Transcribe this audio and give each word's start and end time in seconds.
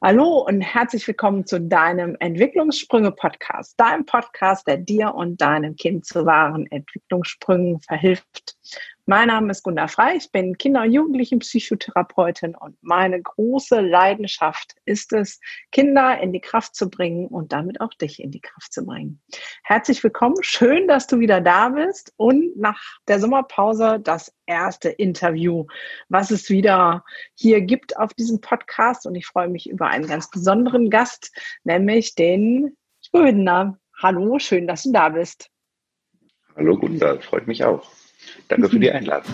Hallo 0.00 0.44
und 0.46 0.60
herzlich 0.60 1.08
willkommen 1.08 1.44
zu 1.44 1.60
deinem 1.60 2.16
Entwicklungssprünge-Podcast, 2.20 3.74
deinem 3.80 4.06
Podcast, 4.06 4.64
der 4.68 4.76
dir 4.76 5.12
und 5.12 5.40
deinem 5.40 5.74
Kind 5.74 6.06
zu 6.06 6.24
wahren 6.24 6.70
Entwicklungssprüngen 6.70 7.80
verhilft. 7.80 8.56
Mein 9.10 9.28
Name 9.28 9.52
ist 9.52 9.62
Gunda 9.62 9.88
Frei, 9.88 10.16
ich 10.16 10.30
bin 10.32 10.58
Kinder- 10.58 10.82
und 10.82 10.92
Jugendlichen-Psychotherapeutin 10.92 12.54
und 12.54 12.76
meine 12.82 13.22
große 13.22 13.80
Leidenschaft 13.80 14.74
ist 14.84 15.14
es, 15.14 15.40
Kinder 15.72 16.20
in 16.20 16.34
die 16.34 16.42
Kraft 16.42 16.74
zu 16.74 16.90
bringen 16.90 17.26
und 17.26 17.50
damit 17.50 17.80
auch 17.80 17.94
dich 17.94 18.22
in 18.22 18.30
die 18.30 18.42
Kraft 18.42 18.70
zu 18.70 18.84
bringen. 18.84 19.22
Herzlich 19.64 20.04
willkommen, 20.04 20.36
schön, 20.42 20.86
dass 20.88 21.06
du 21.06 21.20
wieder 21.20 21.40
da 21.40 21.70
bist 21.70 22.12
und 22.18 22.54
nach 22.58 22.82
der 23.08 23.18
Sommerpause 23.18 23.98
das 23.98 24.30
erste 24.44 24.90
Interview, 24.90 25.64
was 26.10 26.30
es 26.30 26.50
wieder 26.50 27.02
hier 27.32 27.62
gibt 27.62 27.96
auf 27.96 28.12
diesem 28.12 28.42
Podcast 28.42 29.06
und 29.06 29.14
ich 29.14 29.24
freue 29.24 29.48
mich 29.48 29.70
über 29.70 29.86
einen 29.86 30.06
ganz 30.06 30.28
besonderen 30.28 30.90
Gast, 30.90 31.34
nämlich 31.64 32.14
den 32.14 32.76
Gründner. 33.10 33.78
Hallo, 34.02 34.38
schön, 34.38 34.66
dass 34.66 34.82
du 34.82 34.92
da 34.92 35.08
bist. 35.08 35.48
Hallo 36.54 36.76
Gunda, 36.76 37.18
freut 37.20 37.46
mich 37.46 37.64
auch. 37.64 37.90
Danke 38.48 38.68
für 38.68 38.78
die 38.78 38.90
Einladung. 38.90 39.32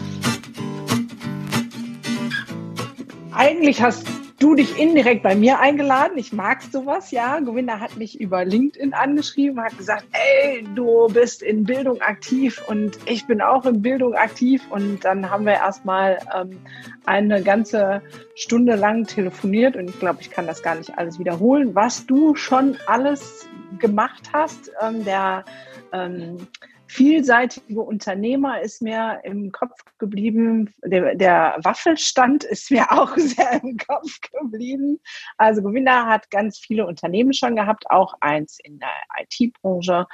Eigentlich 3.32 3.82
hast 3.82 4.06
du 4.38 4.54
dich 4.54 4.78
indirekt 4.78 5.22
bei 5.22 5.34
mir 5.34 5.58
eingeladen. 5.58 6.18
Ich 6.18 6.32
mag 6.32 6.62
sowas, 6.62 7.10
ja. 7.10 7.40
Gewinner 7.40 7.80
hat 7.80 7.96
mich 7.96 8.20
über 8.20 8.44
LinkedIn 8.44 8.92
angeschrieben, 8.92 9.62
hat 9.62 9.76
gesagt, 9.78 10.04
ey, 10.12 10.66
du 10.74 11.08
bist 11.08 11.42
in 11.42 11.64
Bildung 11.64 12.00
aktiv 12.02 12.62
und 12.68 12.98
ich 13.06 13.26
bin 13.26 13.40
auch 13.40 13.64
in 13.64 13.80
Bildung 13.80 14.14
aktiv. 14.14 14.62
Und 14.70 15.04
dann 15.04 15.30
haben 15.30 15.46
wir 15.46 15.54
erstmal 15.54 16.18
ähm, 16.34 16.60
eine 17.06 17.42
ganze 17.42 18.02
Stunde 18.34 18.76
lang 18.76 19.06
telefoniert 19.06 19.76
und 19.76 19.88
ich 19.88 19.98
glaube, 19.98 20.18
ich 20.20 20.30
kann 20.30 20.46
das 20.46 20.62
gar 20.62 20.74
nicht 20.74 20.98
alles 20.98 21.18
wiederholen, 21.18 21.74
was 21.74 22.06
du 22.06 22.34
schon 22.34 22.76
alles 22.86 23.48
gemacht 23.78 24.30
hast. 24.32 24.70
Ähm, 24.82 25.04
der 25.04 25.44
ähm, 25.92 26.46
vielseitige 26.94 27.80
Unternehmer 27.80 28.60
ist 28.60 28.80
mir 28.80 29.20
im 29.24 29.50
Kopf 29.50 29.74
geblieben. 29.98 30.72
Der, 30.84 31.16
der 31.16 31.56
Waffelstand 31.62 32.44
ist 32.44 32.70
mir 32.70 32.86
auch 32.92 33.16
sehr 33.16 33.60
im 33.64 33.76
Kopf 33.76 34.20
geblieben. 34.20 35.00
Also 35.36 35.62
Gewinner 35.62 36.06
hat 36.06 36.30
ganz 36.30 36.58
viele 36.58 36.86
Unternehmen 36.86 37.32
schon 37.32 37.56
gehabt, 37.56 37.90
auch 37.90 38.14
eins 38.20 38.58
in 38.62 38.78
der 38.78 38.94
IT-Branche, 39.18 40.06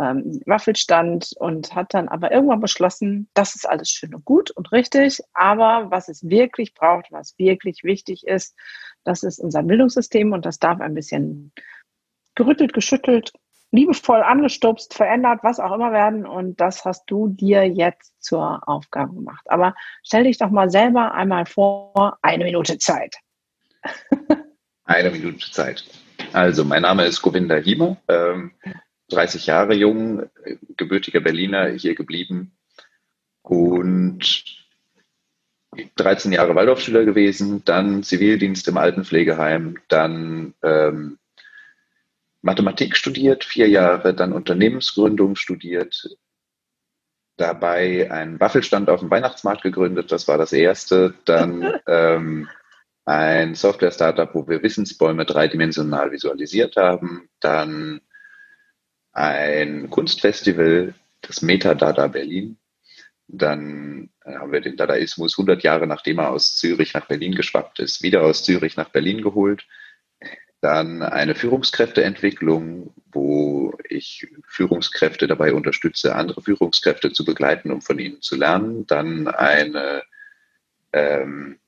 ähm, 0.00 0.40
Waffelstand 0.44 1.34
und 1.38 1.72
hat 1.72 1.94
dann 1.94 2.08
aber 2.08 2.32
irgendwann 2.32 2.60
beschlossen, 2.60 3.28
das 3.34 3.54
ist 3.54 3.68
alles 3.68 3.88
schön 3.88 4.12
und 4.12 4.24
gut 4.24 4.50
und 4.50 4.72
richtig, 4.72 5.20
aber 5.34 5.92
was 5.92 6.08
es 6.08 6.28
wirklich 6.28 6.74
braucht, 6.74 7.12
was 7.12 7.38
wirklich 7.38 7.84
wichtig 7.84 8.26
ist, 8.26 8.56
das 9.04 9.22
ist 9.22 9.38
unser 9.38 9.62
Bildungssystem 9.62 10.32
und 10.32 10.44
das 10.44 10.58
darf 10.58 10.80
ein 10.80 10.94
bisschen 10.94 11.52
gerüttelt, 12.34 12.72
geschüttelt 12.72 13.32
liebevoll 13.74 14.22
angestupst, 14.22 14.94
verändert, 14.94 15.40
was 15.42 15.58
auch 15.58 15.72
immer 15.74 15.92
werden. 15.92 16.26
Und 16.26 16.60
das 16.60 16.84
hast 16.84 17.06
du 17.06 17.28
dir 17.28 17.64
jetzt 17.64 18.22
zur 18.22 18.66
Aufgabe 18.68 19.14
gemacht. 19.14 19.44
Aber 19.50 19.74
stell 20.04 20.24
dich 20.24 20.38
doch 20.38 20.50
mal 20.50 20.70
selber 20.70 21.12
einmal 21.12 21.44
vor, 21.44 22.18
eine 22.22 22.44
Minute 22.44 22.78
Zeit. 22.78 23.16
eine 24.84 25.10
Minute 25.10 25.50
Zeit. 25.50 25.84
Also, 26.32 26.64
mein 26.64 26.82
Name 26.82 27.04
ist 27.04 27.20
Govinda 27.20 27.56
Hiemer, 27.56 27.96
ähm, 28.08 28.52
30 29.10 29.46
Jahre 29.46 29.74
jung, 29.74 30.22
gebürtiger 30.76 31.20
Berliner, 31.20 31.68
hier 31.70 31.94
geblieben 31.96 32.52
und 33.42 34.44
13 35.96 36.30
Jahre 36.32 36.54
Waldorfschüler 36.54 37.04
gewesen, 37.04 37.64
dann 37.64 38.04
Zivildienst 38.04 38.68
im 38.68 38.78
Altenpflegeheim, 38.78 39.78
dann 39.88 40.54
ähm, 40.62 41.18
Mathematik 42.44 42.94
studiert, 42.94 43.42
vier 43.42 43.68
Jahre, 43.70 44.12
dann 44.12 44.34
Unternehmensgründung 44.34 45.34
studiert, 45.34 46.14
dabei 47.38 48.10
einen 48.10 48.38
Waffelstand 48.38 48.90
auf 48.90 49.00
dem 49.00 49.10
Weihnachtsmarkt 49.10 49.62
gegründet, 49.62 50.12
das 50.12 50.28
war 50.28 50.36
das 50.36 50.52
erste. 50.52 51.14
Dann 51.24 51.80
ähm, 51.88 52.48
ein 53.06 53.54
Software-Startup, 53.54 54.34
wo 54.34 54.46
wir 54.46 54.62
Wissensbäume 54.62 55.24
dreidimensional 55.24 56.12
visualisiert 56.12 56.76
haben. 56.76 57.30
Dann 57.40 58.02
ein 59.12 59.88
Kunstfestival, 59.88 60.94
das 61.22 61.40
Metadada 61.40 62.08
Berlin. 62.08 62.58
Dann 63.26 64.10
äh, 64.22 64.34
haben 64.34 64.52
wir 64.52 64.60
den 64.60 64.76
Dadaismus 64.76 65.38
100 65.38 65.62
Jahre 65.62 65.86
nachdem 65.86 66.18
er 66.18 66.28
aus 66.28 66.56
Zürich 66.56 66.92
nach 66.92 67.06
Berlin 67.06 67.34
geschwappt 67.34 67.78
ist, 67.78 68.02
wieder 68.02 68.20
aus 68.20 68.44
Zürich 68.44 68.76
nach 68.76 68.90
Berlin 68.90 69.22
geholt. 69.22 69.66
Dann 70.64 71.02
eine 71.02 71.34
Führungskräfteentwicklung, 71.34 72.94
wo 73.12 73.74
ich 73.86 74.28
Führungskräfte 74.46 75.26
dabei 75.26 75.52
unterstütze, 75.52 76.14
andere 76.14 76.40
Führungskräfte 76.40 77.12
zu 77.12 77.26
begleiten, 77.26 77.70
um 77.70 77.82
von 77.82 77.98
ihnen 77.98 78.22
zu 78.22 78.34
lernen. 78.34 78.86
Dann 78.86 79.28
eine 79.28 80.04
ähm, 80.94 81.58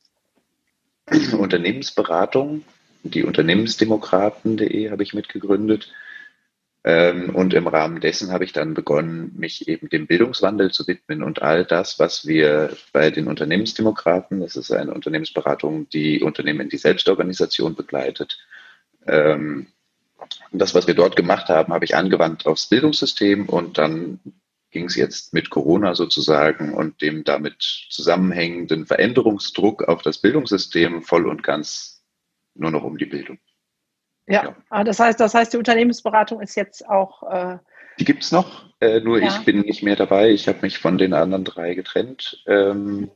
Unternehmensberatung, 1.39 2.65
die 3.03 3.25
Unternehmensdemokraten.de 3.25 4.91
habe 4.91 5.03
ich 5.03 5.13
mitgegründet. 5.13 5.93
Ähm, 6.83 7.35
und 7.35 7.53
im 7.53 7.67
Rahmen 7.67 8.01
dessen 8.01 8.33
habe 8.33 8.45
ich 8.45 8.55
dann 8.55 8.73
begonnen, 8.73 9.35
mich 9.37 9.69
eben 9.69 9.91
dem 9.91 10.07
Bildungswandel 10.07 10.71
zu 10.71 10.87
widmen 10.87 11.23
und 11.23 11.43
all 11.43 11.67
das, 11.67 11.99
was 11.99 12.27
wir 12.27 12.75
bei 12.95 13.11
den 13.11 13.29
Unternehmensdemokraten, 13.29 14.41
das 14.41 14.57
ist 14.57 14.73
eine 14.73 14.95
Unternehmensberatung, 14.95 15.87
die 15.91 16.23
Unternehmen 16.23 16.61
in 16.61 16.71
die 16.71 16.79
Selbstorganisation 16.79 17.75
begleitet, 17.75 18.39
ähm, 19.09 19.67
das, 20.53 20.75
was 20.75 20.87
wir 20.87 20.95
dort 20.95 21.17
gemacht 21.17 21.49
haben, 21.49 21.73
habe 21.73 21.85
ich 21.85 21.95
angewandt 21.95 22.47
aufs 22.47 22.69
Bildungssystem 22.69 23.49
und 23.49 23.79
dann 23.79 24.21
ging 24.71 24.87
es 24.87 24.97
jetzt 24.97 25.33
mit 25.33 25.51
Corona 25.51 25.95
sozusagen 25.95 26.75
und 26.75 27.01
dem 27.01 27.25
damit 27.25 27.87
zusammenhängenden 27.91 28.87
Veränderungsdruck 28.87 29.85
auf 29.85 30.03
das 30.03 30.19
Bildungssystem 30.19 31.03
voll 31.03 31.27
und 31.27 31.43
ganz 31.43 32.05
nur 32.55 32.71
noch 32.71 32.83
um 32.83 32.99
die 32.99 33.07
Bildung. 33.07 33.39
Ja, 34.27 34.45
ja. 34.45 34.57
Ah, 34.71 34.85
das 34.85 34.99
heißt, 34.99 35.21
das 35.21 35.35
heißt, 35.35 35.53
die 35.53 35.57
Unternehmensberatung 35.57 36.41
ist 36.41 36.57
jetzt 36.57 36.89
auch. 36.89 37.23
Äh, 37.31 37.59
die 37.99 38.05
gibt 38.05 38.25
es 38.25 38.33
noch, 38.33 38.65
äh, 38.81 39.01
nur 39.01 39.21
ja. 39.21 39.29
ich 39.29 39.45
bin 39.45 39.61
nicht 39.61 39.83
mehr 39.83 39.97
dabei. 39.97 40.31
Ich 40.31 40.49
habe 40.49 40.59
mich 40.63 40.79
von 40.79 40.99
den 40.99 41.15
anderen 41.15 41.45
drei 41.45 41.75
getrennt. 41.75 42.43
Ähm, 42.47 43.11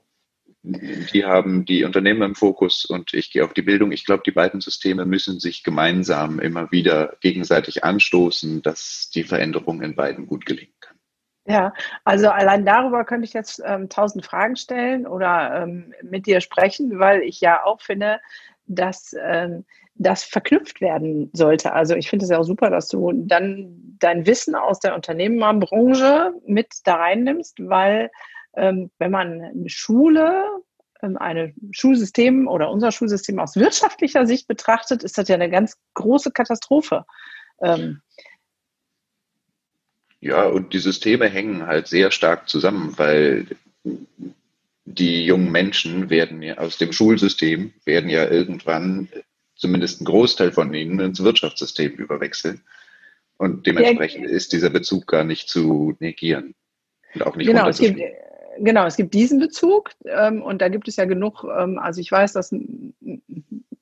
die 0.63 1.25
haben 1.25 1.65
die 1.65 1.85
Unternehmen 1.85 2.23
im 2.23 2.35
Fokus 2.35 2.85
und 2.85 3.15
ich 3.15 3.33
gehe 3.33 3.45
auf 3.45 3.55
die 3.55 3.63
Bildung. 3.63 3.93
Ich 3.93 4.05
glaube, 4.05 4.23
die 4.25 4.31
beiden 4.31 4.61
Systeme 4.61 5.07
müssen 5.07 5.41
sich 5.41 5.63
gemeinsam 5.63 6.39
immer 6.39 6.71
wieder 6.71 7.17
gegenseitig 7.21 7.83
anstoßen, 7.83 8.61
dass 8.61 9.11
die 9.15 9.25
Veränderung 9.25 9.81
in 9.81 9.95
beiden 9.95 10.27
gut 10.27 10.45
gelingen 10.45 10.75
kann. 10.81 10.97
Ja, 11.47 11.73
also 12.05 12.29
allein 12.29 12.67
darüber 12.67 13.05
könnte 13.05 13.25
ich 13.25 13.33
jetzt 13.33 13.63
ähm, 13.65 13.89
tausend 13.89 14.25
Fragen 14.25 14.57
stellen 14.57 15.07
oder 15.07 15.63
ähm, 15.63 15.95
mit 16.03 16.27
dir 16.27 16.43
sprechen, 16.43 16.99
weil 16.99 17.23
ich 17.23 17.41
ja 17.41 17.65
auch 17.65 17.81
finde, 17.81 18.21
dass 18.67 19.17
ähm, 19.19 19.65
das 19.95 20.23
verknüpft 20.25 20.81
werden 20.81 21.31
sollte. 21.33 21.73
Also 21.73 21.95
ich 21.95 22.09
finde 22.09 22.25
es 22.25 22.31
ja 22.31 22.39
auch 22.39 22.45
super, 22.45 22.71
dass 22.71 22.89
du 22.89 23.13
dann 23.15 23.97
dein 23.99 24.27
Wissen 24.27 24.55
aus 24.55 24.81
der 24.81 24.95
Unternehmerbranche 24.95 26.35
mit 26.47 26.69
da 26.85 26.97
reinnimmst, 26.97 27.57
weil 27.61 28.11
ähm, 28.55 28.91
wenn 28.99 29.11
man 29.11 29.41
eine 29.43 29.69
Schule, 29.69 30.45
ähm, 31.03 31.17
ein 31.17 31.55
Schulsystem 31.73 32.49
oder 32.49 32.71
unser 32.71 32.93
Schulsystem 32.93 33.39
aus 33.39 33.57
wirtschaftlicher 33.57 34.27
Sicht 34.27 34.49
betrachtet, 34.49 35.03
ist 35.03 35.19
das 35.19 35.29
ja 35.29 35.35
eine 35.35 35.51
ganz 35.51 35.77
große 35.95 36.31
Katastrophe. 36.33 37.05
Ähm, 37.63 38.03
ja, 40.21 40.45
und 40.45 40.73
die 40.75 40.79
Systeme 40.79 41.29
hängen 41.29 41.67
halt 41.67 41.87
sehr 41.87 42.11
stark 42.11 42.49
zusammen, 42.49 42.99
weil 42.99 43.47
die 44.85 45.25
jungen 45.25 45.51
Menschen 45.51 46.11
werden 46.11 46.43
ja 46.43 46.59
aus 46.59 46.77
dem 46.77 46.93
Schulsystem, 46.93 47.73
werden 47.85 48.11
ja 48.11 48.29
irgendwann, 48.29 49.09
zumindest 49.55 50.01
ein 50.01 50.05
Großteil 50.05 50.53
von 50.53 50.75
ihnen, 50.75 51.01
ins 51.01 51.23
Wirtschaftssystem 51.23 51.93
überwechseln. 51.93 52.63
Und 53.39 53.67
dementsprechend 53.67 54.25
ja, 54.25 54.31
ist 54.31 54.53
dieser 54.53 54.69
Bezug 54.69 55.07
gar 55.07 55.25
nicht 55.25 55.49
zu 55.49 55.97
negieren. 56.01 56.55
Und 57.15 57.23
auch 57.23 57.37
nicht 57.37 57.47
genau, 57.47 57.69
es 57.69 57.79
gibt, 57.79 57.99
genau, 58.65 58.87
es 58.87 58.97
gibt 58.97 59.15
diesen 59.15 59.39
Bezug 59.39 59.91
ähm, 60.05 60.43
und 60.43 60.63
da 60.63 60.69
gibt 60.69 60.89
es 60.89 60.97
ja 60.97 61.05
genug, 61.05 61.45
ähm, 61.45 61.79
also 61.79 62.01
ich 62.01 62.11
weiß, 62.11 62.33
dass 62.33 62.55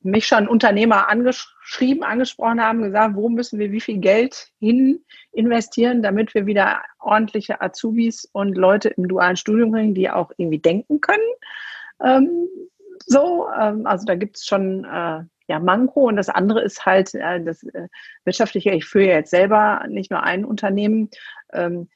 mich 0.02 0.26
schon 0.26 0.48
Unternehmer 0.48 1.08
angeschrieben, 1.08 2.02
angesprochen 2.02 2.62
haben, 2.62 2.82
gesagt, 2.82 3.14
wo 3.14 3.28
müssen 3.28 3.58
wir 3.58 3.72
wie 3.72 3.80
viel 3.80 3.98
Geld 3.98 4.50
hin 4.58 5.04
investieren, 5.32 6.02
damit 6.02 6.34
wir 6.34 6.46
wieder 6.46 6.82
ordentliche 6.98 7.60
Azubis 7.60 8.28
und 8.32 8.56
Leute 8.56 8.88
im 8.90 9.08
dualen 9.08 9.36
Studium 9.36 9.72
bringen, 9.72 9.94
die 9.94 10.10
auch 10.10 10.32
irgendwie 10.36 10.58
denken 10.58 11.00
können. 11.00 11.20
Ähm, 12.02 12.48
so, 13.06 13.46
ähm, 13.58 13.86
also 13.86 14.06
da 14.06 14.14
gibt 14.14 14.36
es 14.36 14.46
schon 14.46 14.84
äh, 14.84 15.24
ja, 15.48 15.58
Manko 15.60 16.08
und 16.08 16.16
das 16.16 16.28
andere 16.28 16.62
ist 16.62 16.84
halt 16.84 17.14
äh, 17.14 17.42
das 17.42 17.62
äh, 17.64 17.88
wirtschaftliche. 18.24 18.70
Ich 18.70 18.84
führe 18.84 19.06
jetzt 19.06 19.30
selber 19.30 19.84
nicht 19.88 20.10
nur 20.10 20.22
ein 20.22 20.44
Unternehmen. 20.44 21.10
Ähm, 21.52 21.88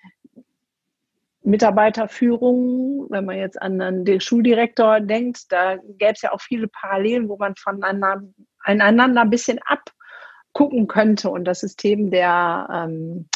Mitarbeiterführung, 1.45 3.07
wenn 3.11 3.25
man 3.25 3.37
jetzt 3.37 3.61
an 3.61 4.05
den 4.05 4.21
Schuldirektor 4.21 5.01
denkt, 5.01 5.51
da 5.51 5.77
gäbe 5.77 6.13
es 6.13 6.23
ja 6.23 6.33
auch 6.33 6.41
viele 6.41 6.69
Parallelen, 6.69 7.29
wo 7.29 7.37
man 7.37 7.57
von 7.57 7.83
einer 7.83 8.23
einander 8.61 9.23
ein 9.23 9.31
bisschen 9.31 9.59
abgucken 9.65 10.87
könnte. 10.87 11.31
Und 11.31 11.45
das 11.45 11.61
System 11.61 12.11
der 12.11 12.69
ähm, 12.73 13.29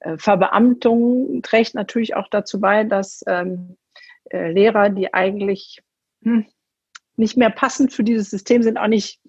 äh, 0.00 0.16
Verbeamtung 0.16 1.42
trägt 1.42 1.74
natürlich 1.74 2.16
auch 2.16 2.28
dazu 2.30 2.60
bei, 2.60 2.84
dass 2.84 3.22
ähm, 3.26 3.76
äh, 4.30 4.50
Lehrer, 4.52 4.88
die 4.88 5.12
eigentlich 5.12 5.82
hm, 6.22 6.46
nicht 7.16 7.36
mehr 7.36 7.50
passend 7.50 7.92
für 7.92 8.04
dieses 8.04 8.30
System 8.30 8.62
sind, 8.62 8.78
auch 8.78 8.88
nicht 8.88 9.20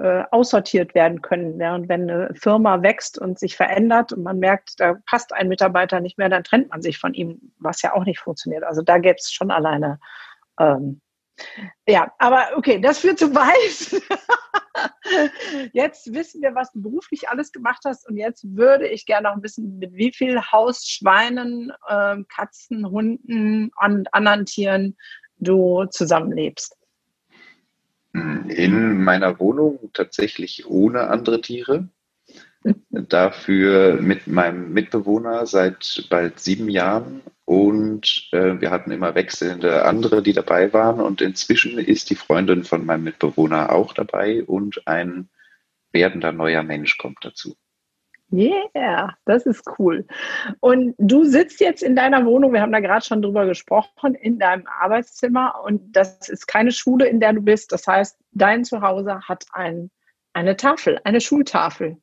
äh, 0.00 0.24
aussortiert 0.30 0.94
werden 0.94 1.20
können. 1.20 1.58
Während 1.58 1.90
wenn 1.90 2.10
eine 2.10 2.34
Firma 2.34 2.82
wächst 2.82 3.18
und 3.18 3.38
sich 3.38 3.54
verändert 3.54 4.14
und 4.14 4.22
man 4.22 4.38
merkt, 4.38 4.80
da 4.80 4.94
passt 5.04 5.34
ein 5.34 5.48
Mitarbeiter 5.48 6.00
nicht 6.00 6.16
mehr, 6.16 6.30
dann 6.30 6.42
trennt 6.42 6.70
man 6.70 6.80
sich 6.80 6.98
von 6.98 7.12
ihm, 7.12 7.52
was 7.58 7.82
ja 7.82 7.94
auch 7.94 8.04
nicht 8.04 8.18
funktioniert. 8.18 8.64
Also 8.64 8.80
da 8.80 8.96
gäbe 8.96 9.16
es 9.18 9.30
schon 9.30 9.50
alleine. 9.50 10.00
Ähm, 10.58 11.02
ja, 11.86 12.12
aber 12.18 12.48
okay, 12.56 12.80
das 12.80 13.00
führt 13.00 13.18
zu 13.18 13.34
weit. 13.34 14.02
jetzt 15.74 16.12
wissen 16.14 16.40
wir, 16.40 16.54
was 16.54 16.72
du 16.72 16.80
beruflich 16.80 17.28
alles 17.28 17.52
gemacht 17.52 17.82
hast 17.84 18.08
und 18.08 18.16
jetzt 18.16 18.44
würde 18.56 18.88
ich 18.88 19.04
gerne 19.04 19.28
noch 19.28 19.42
wissen, 19.42 19.78
mit 19.78 19.92
wie 19.92 20.12
viel 20.12 20.40
Hausschweinen, 20.40 21.72
äh, 21.88 22.16
Katzen, 22.34 22.90
Hunden 22.90 23.70
und 23.84 24.14
anderen 24.14 24.46
Tieren 24.46 24.96
du 25.36 25.84
zusammenlebst. 25.90 26.79
In 28.12 29.04
meiner 29.04 29.38
Wohnung 29.38 29.90
tatsächlich 29.92 30.66
ohne 30.66 31.08
andere 31.08 31.40
Tiere. 31.40 31.88
Dafür 32.90 34.00
mit 34.00 34.26
meinem 34.26 34.72
Mitbewohner 34.72 35.46
seit 35.46 36.06
bald 36.10 36.40
sieben 36.40 36.68
Jahren 36.68 37.22
und 37.44 38.28
äh, 38.32 38.60
wir 38.60 38.70
hatten 38.70 38.90
immer 38.90 39.14
wechselnde 39.14 39.84
andere, 39.84 40.22
die 40.22 40.32
dabei 40.32 40.72
waren 40.72 41.00
und 41.00 41.22
inzwischen 41.22 41.78
ist 41.78 42.10
die 42.10 42.16
Freundin 42.16 42.64
von 42.64 42.84
meinem 42.84 43.04
Mitbewohner 43.04 43.72
auch 43.72 43.94
dabei 43.94 44.44
und 44.44 44.86
ein 44.86 45.30
werdender 45.92 46.32
neuer 46.32 46.62
Mensch 46.62 46.98
kommt 46.98 47.18
dazu. 47.22 47.56
Yeah, 48.32 49.16
das 49.24 49.44
ist 49.44 49.64
cool. 49.78 50.06
Und 50.60 50.94
du 50.98 51.24
sitzt 51.24 51.60
jetzt 51.60 51.82
in 51.82 51.96
deiner 51.96 52.24
Wohnung, 52.24 52.52
wir 52.52 52.60
haben 52.60 52.72
da 52.72 52.80
gerade 52.80 53.04
schon 53.04 53.22
drüber 53.22 53.46
gesprochen, 53.46 54.14
in 54.14 54.38
deinem 54.38 54.66
Arbeitszimmer 54.66 55.60
und 55.64 55.96
das 55.96 56.28
ist 56.28 56.46
keine 56.46 56.70
Schule, 56.70 57.08
in 57.08 57.18
der 57.18 57.32
du 57.32 57.40
bist. 57.40 57.72
Das 57.72 57.86
heißt, 57.86 58.18
dein 58.32 58.64
Zuhause 58.64 59.20
hat 59.22 59.46
ein, 59.52 59.90
eine 60.32 60.56
Tafel, 60.56 61.00
eine 61.04 61.20
Schultafel. 61.20 61.96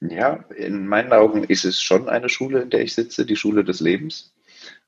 Ja, 0.00 0.44
in 0.54 0.86
meinen 0.86 1.12
Augen 1.12 1.44
ist 1.44 1.64
es 1.64 1.80
schon 1.80 2.08
eine 2.08 2.28
Schule, 2.28 2.62
in 2.62 2.70
der 2.70 2.82
ich 2.82 2.94
sitze, 2.94 3.26
die 3.26 3.36
Schule 3.36 3.64
des 3.64 3.80
Lebens. 3.80 4.35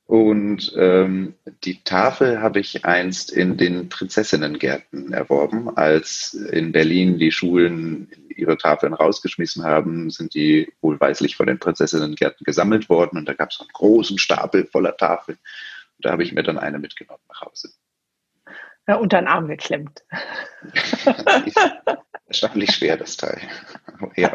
Und 0.09 0.73
ähm, 0.75 1.35
die 1.65 1.85
Tafel 1.85 2.41
habe 2.41 2.61
ich 2.61 2.87
einst 2.87 3.31
in 3.31 3.59
den 3.59 3.91
Prinzessinnengärten 3.91 5.13
erworben. 5.13 5.77
Als 5.77 6.33
in 6.33 6.73
Berlin 6.73 7.19
die 7.19 7.31
Schulen 7.31 8.11
ihre 8.35 8.57
Tafeln 8.57 8.95
rausgeschmissen 8.95 9.65
haben, 9.65 10.09
sind 10.09 10.33
die 10.33 10.73
wohlweislich 10.81 11.37
von 11.37 11.47
den 11.47 11.59
Prinzessinnengärten 11.59 12.43
gesammelt 12.45 12.89
worden. 12.89 13.19
Und 13.19 13.29
da 13.29 13.35
gab 13.35 13.51
es 13.51 13.61
einen 13.61 13.69
großen 13.71 14.17
Stapel 14.17 14.65
voller 14.65 14.97
Tafeln. 14.97 15.37
Und 15.99 16.07
da 16.07 16.13
habe 16.13 16.23
ich 16.23 16.33
mir 16.33 16.43
dann 16.43 16.57
eine 16.57 16.79
mitgenommen 16.79 17.21
nach 17.29 17.43
Hause. 17.43 17.69
Ja, 18.87 18.95
unter 18.95 19.21
den 19.21 19.29
Arm 19.29 19.47
geklemmt. 19.47 20.05
erstaunlich 22.29 22.71
schwer, 22.71 22.97
das 22.97 23.19
Teil. 23.19 23.43
ja. 24.17 24.35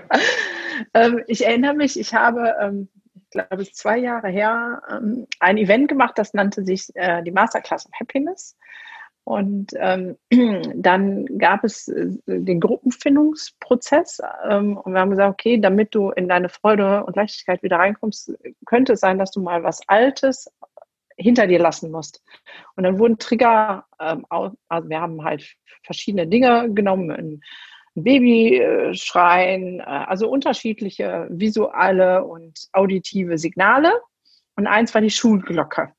ähm, 0.93 1.23
ich 1.25 1.43
erinnere 1.47 1.73
mich, 1.73 1.99
ich 1.99 2.13
habe 2.13 2.53
ähm, 2.61 2.89
glaube 3.33 3.61
ich, 3.61 3.75
zwei 3.75 3.97
Jahre 3.97 4.29
her 4.29 4.81
ähm, 4.89 5.27
ein 5.39 5.57
Event 5.57 5.89
gemacht, 5.89 6.13
das 6.17 6.33
nannte 6.33 6.63
sich 6.63 6.89
äh, 6.95 7.21
die 7.23 7.31
Masterclass 7.31 7.85
of 7.85 7.91
Happiness. 7.99 8.57
Und 9.25 9.71
ähm, 9.77 10.17
dann 10.75 11.25
gab 11.37 11.63
es 11.63 11.87
äh, 11.87 12.09
den 12.25 12.59
Gruppenfindungsprozess 12.59 14.21
ähm, 14.49 14.77
und 14.77 14.93
wir 14.93 14.99
haben 14.99 15.11
gesagt, 15.11 15.31
okay, 15.31 15.57
damit 15.59 15.95
du 15.95 16.11
in 16.11 16.27
deine 16.27 16.49
Freude 16.49 17.05
und 17.05 17.15
Leichtigkeit 17.15 17.63
wieder 17.63 17.77
reinkommst, 17.77 18.33
könnte 18.65 18.93
es 18.93 18.99
sein, 18.99 19.19
dass 19.19 19.31
du 19.31 19.41
mal 19.41 19.63
was 19.63 19.81
Altes 19.87 20.51
hinter 21.17 21.47
dir 21.47 21.59
lassen 21.59 21.91
musst. 21.91 22.21
Und 22.75 22.83
dann 22.83 22.99
wurden 22.99 23.17
Trigger, 23.17 23.85
ähm, 23.99 24.25
also 24.29 24.89
wir 24.89 24.99
haben 24.99 25.23
halt 25.23 25.55
verschiedene 25.83 26.27
Dinge 26.27 26.73
genommen, 26.73 27.41
Baby 27.95 28.91
schreien, 28.93 29.79
äh, 29.79 29.83
also 29.83 30.29
unterschiedliche 30.29 31.27
visuelle 31.29 32.23
und 32.23 32.67
auditive 32.71 33.37
Signale. 33.37 33.93
Und 34.55 34.67
eins 34.67 34.93
war 34.93 35.01
die 35.01 35.09
Schulglocke. 35.09 35.91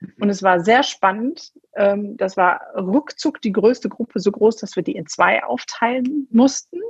Mhm. 0.00 0.12
Und 0.20 0.30
es 0.30 0.42
war 0.42 0.60
sehr 0.60 0.82
spannend. 0.82 1.52
Ähm, 1.74 2.16
das 2.16 2.36
war 2.36 2.60
ruckzuck 2.76 3.40
die 3.40 3.52
größte 3.52 3.88
Gruppe, 3.88 4.20
so 4.20 4.32
groß, 4.32 4.56
dass 4.56 4.76
wir 4.76 4.82
die 4.82 4.96
in 4.96 5.06
zwei 5.06 5.44
aufteilen 5.44 6.26
mussten. 6.30 6.80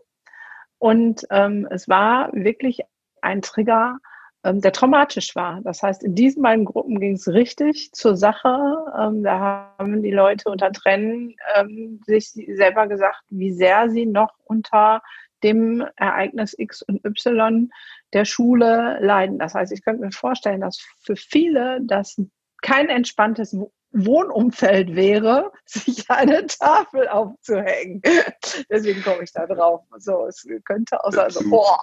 Und 0.78 1.26
ähm, 1.30 1.66
es 1.70 1.88
war 1.88 2.32
wirklich 2.32 2.80
ein 3.20 3.42
Trigger, 3.42 3.98
der 4.44 4.72
traumatisch 4.72 5.34
war. 5.34 5.60
Das 5.62 5.82
heißt, 5.82 6.02
in 6.04 6.14
diesen 6.14 6.42
beiden 6.42 6.64
Gruppen 6.64 7.00
ging 7.00 7.14
es 7.14 7.28
richtig 7.28 7.90
zur 7.92 8.16
Sache. 8.16 8.76
Ähm, 8.98 9.22
da 9.22 9.74
haben 9.78 10.02
die 10.02 10.10
Leute 10.10 10.48
unter 10.48 10.72
Tränen 10.72 11.36
ähm, 11.54 12.00
sich 12.06 12.30
selber 12.30 12.86
gesagt, 12.86 13.20
wie 13.30 13.52
sehr 13.52 13.90
sie 13.90 14.06
noch 14.06 14.32
unter 14.44 15.02
dem 15.42 15.86
Ereignis 15.96 16.54
X 16.58 16.82
und 16.82 17.04
Y 17.04 17.70
der 18.12 18.24
Schule 18.24 18.98
leiden. 19.00 19.38
Das 19.38 19.54
heißt, 19.54 19.72
ich 19.72 19.82
könnte 19.82 20.04
mir 20.04 20.12
vorstellen, 20.12 20.60
dass 20.60 20.78
für 21.00 21.16
viele 21.16 21.80
das 21.82 22.20
kein 22.62 22.88
entspanntes 22.88 23.56
Wohnumfeld 23.92 24.94
wäre, 24.94 25.52
sich 25.64 26.10
eine 26.10 26.46
Tafel 26.46 27.08
aufzuhängen. 27.08 28.02
Deswegen 28.70 29.02
komme 29.02 29.22
ich 29.22 29.32
da 29.32 29.46
drauf. 29.46 29.82
So, 29.98 30.26
es 30.26 30.46
könnte 30.64 31.02
auch 31.04 31.12
sein, 31.12 31.30
so, 31.30 31.48
boah, 31.48 31.78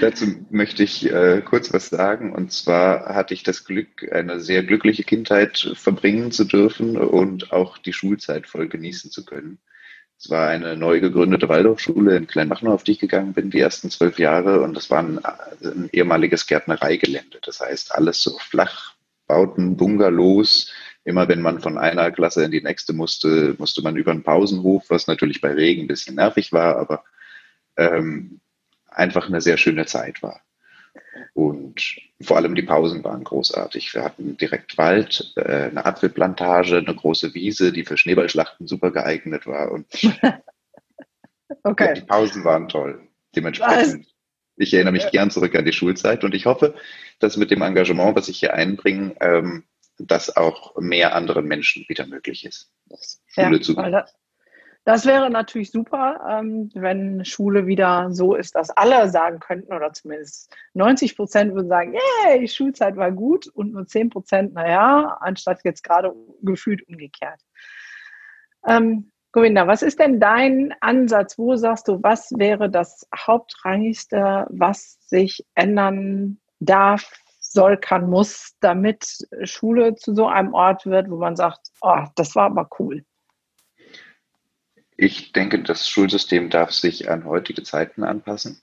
Dazu 0.00 0.26
möchte 0.50 0.84
ich 0.84 1.10
äh, 1.10 1.42
kurz 1.44 1.72
was 1.72 1.88
sagen. 1.88 2.32
Und 2.32 2.52
zwar 2.52 3.14
hatte 3.14 3.34
ich 3.34 3.42
das 3.42 3.64
Glück, 3.64 4.12
eine 4.12 4.40
sehr 4.40 4.62
glückliche 4.62 5.02
Kindheit 5.02 5.72
verbringen 5.74 6.30
zu 6.30 6.44
dürfen 6.44 6.96
und 6.96 7.52
auch 7.52 7.78
die 7.78 7.92
Schulzeit 7.92 8.46
voll 8.46 8.68
genießen 8.68 9.10
zu 9.10 9.24
können. 9.24 9.58
Es 10.18 10.30
war 10.30 10.48
eine 10.48 10.76
neu 10.76 11.00
gegründete 11.00 11.48
Waldorfschule 11.48 12.16
in 12.16 12.28
Kleinmachnow, 12.28 12.72
auf 12.72 12.84
die 12.84 12.92
ich 12.92 13.00
gegangen 13.00 13.32
bin, 13.32 13.50
die 13.50 13.58
ersten 13.58 13.90
zwölf 13.90 14.20
Jahre. 14.20 14.62
Und 14.62 14.74
das 14.74 14.88
war 14.88 15.00
ein, 15.00 15.18
ein 15.64 15.90
ehemaliges 15.92 16.46
Gärtnereigelände. 16.46 17.40
Das 17.42 17.58
heißt, 17.58 17.92
alles 17.96 18.22
so 18.22 18.38
Flachbauten, 18.38 19.76
Bungalows. 19.76 20.72
Immer 21.02 21.26
wenn 21.26 21.42
man 21.42 21.60
von 21.60 21.76
einer 21.76 22.12
Klasse 22.12 22.44
in 22.44 22.52
die 22.52 22.62
nächste 22.62 22.92
musste, 22.92 23.56
musste 23.58 23.82
man 23.82 23.96
über 23.96 24.12
einen 24.12 24.22
Pausenhof, 24.22 24.84
was 24.90 25.08
natürlich 25.08 25.40
bei 25.40 25.52
Regen 25.52 25.82
ein 25.82 25.88
bisschen 25.88 26.14
nervig 26.14 26.52
war, 26.52 26.76
aber 26.76 27.02
ähm, 27.76 28.40
einfach 28.94 29.28
eine 29.28 29.40
sehr 29.40 29.56
schöne 29.56 29.86
Zeit 29.86 30.22
war. 30.22 30.40
Und 31.34 31.96
vor 32.20 32.36
allem 32.36 32.54
die 32.54 32.62
Pausen 32.62 33.02
waren 33.04 33.24
großartig. 33.24 33.94
Wir 33.94 34.04
hatten 34.04 34.36
direkt 34.36 34.76
Wald, 34.78 35.32
äh, 35.36 35.70
eine 35.70 35.84
Apfelplantage, 35.84 36.78
eine 36.78 36.94
große 36.94 37.34
Wiese, 37.34 37.72
die 37.72 37.84
für 37.84 37.96
Schneeballschlachten 37.96 38.66
super 38.66 38.90
geeignet 38.90 39.46
war. 39.46 39.72
Und 39.72 39.86
okay. 41.62 41.86
ja, 41.86 41.94
die 41.94 42.00
Pausen 42.02 42.44
waren 42.44 42.68
toll. 42.68 43.08
Dementsprechend, 43.34 44.06
was? 44.06 44.14
ich 44.56 44.74
erinnere 44.74 44.92
mich 44.92 45.10
gern 45.10 45.30
zurück 45.30 45.54
an 45.54 45.64
die 45.64 45.72
Schulzeit 45.72 46.24
und 46.24 46.34
ich 46.34 46.44
hoffe, 46.46 46.74
dass 47.18 47.36
mit 47.36 47.50
dem 47.50 47.62
Engagement, 47.62 48.14
was 48.14 48.28
ich 48.28 48.38
hier 48.38 48.52
einbringe, 48.52 49.14
ähm, 49.20 49.64
das 49.98 50.36
auch 50.36 50.76
mehr 50.78 51.14
anderen 51.14 51.46
Menschen 51.46 51.84
wieder 51.88 52.06
möglich 52.06 52.44
ist. 52.44 52.72
Schule 53.26 53.56
ja, 53.56 53.62
zu 53.62 53.74
das 54.84 55.06
wäre 55.06 55.30
natürlich 55.30 55.70
super, 55.70 56.20
ähm, 56.28 56.70
wenn 56.74 57.24
Schule 57.24 57.66
wieder 57.66 58.10
so 58.10 58.34
ist, 58.34 58.56
dass 58.56 58.70
alle 58.70 59.08
sagen 59.08 59.38
könnten, 59.38 59.72
oder 59.72 59.92
zumindest 59.92 60.52
90 60.74 61.16
Prozent 61.16 61.54
würden 61.54 61.68
sagen, 61.68 61.94
die 62.40 62.48
Schulzeit 62.48 62.96
war 62.96 63.12
gut 63.12 63.46
und 63.46 63.72
nur 63.72 63.86
10 63.86 64.10
Prozent, 64.10 64.54
naja, 64.54 65.18
anstatt 65.20 65.60
jetzt 65.64 65.84
gerade 65.84 66.12
gefühlt 66.42 66.86
umgekehrt. 66.88 67.40
Ähm, 68.66 69.12
Govinda, 69.30 69.66
was 69.66 69.82
ist 69.82 69.98
denn 69.98 70.20
dein 70.20 70.74
Ansatz? 70.80 71.38
Wo 71.38 71.56
sagst 71.56 71.88
du, 71.88 72.02
was 72.02 72.30
wäre 72.36 72.68
das 72.68 73.08
Hauptrangigste, 73.16 74.46
was 74.50 74.98
sich 75.08 75.46
ändern 75.54 76.38
darf, 76.60 77.10
soll, 77.40 77.76
kann, 77.76 78.10
muss, 78.10 78.56
damit 78.60 79.26
Schule 79.44 79.94
zu 79.94 80.14
so 80.14 80.26
einem 80.26 80.54
Ort 80.54 80.86
wird, 80.86 81.10
wo 81.10 81.16
man 81.16 81.36
sagt, 81.36 81.60
oh, 81.80 82.04
das 82.14 82.34
war 82.34 82.46
aber 82.46 82.68
cool? 82.78 83.04
Ich 85.04 85.32
denke, 85.32 85.60
das 85.60 85.88
Schulsystem 85.88 86.48
darf 86.48 86.70
sich 86.70 87.10
an 87.10 87.24
heutige 87.24 87.64
Zeiten 87.64 88.04
anpassen. 88.04 88.62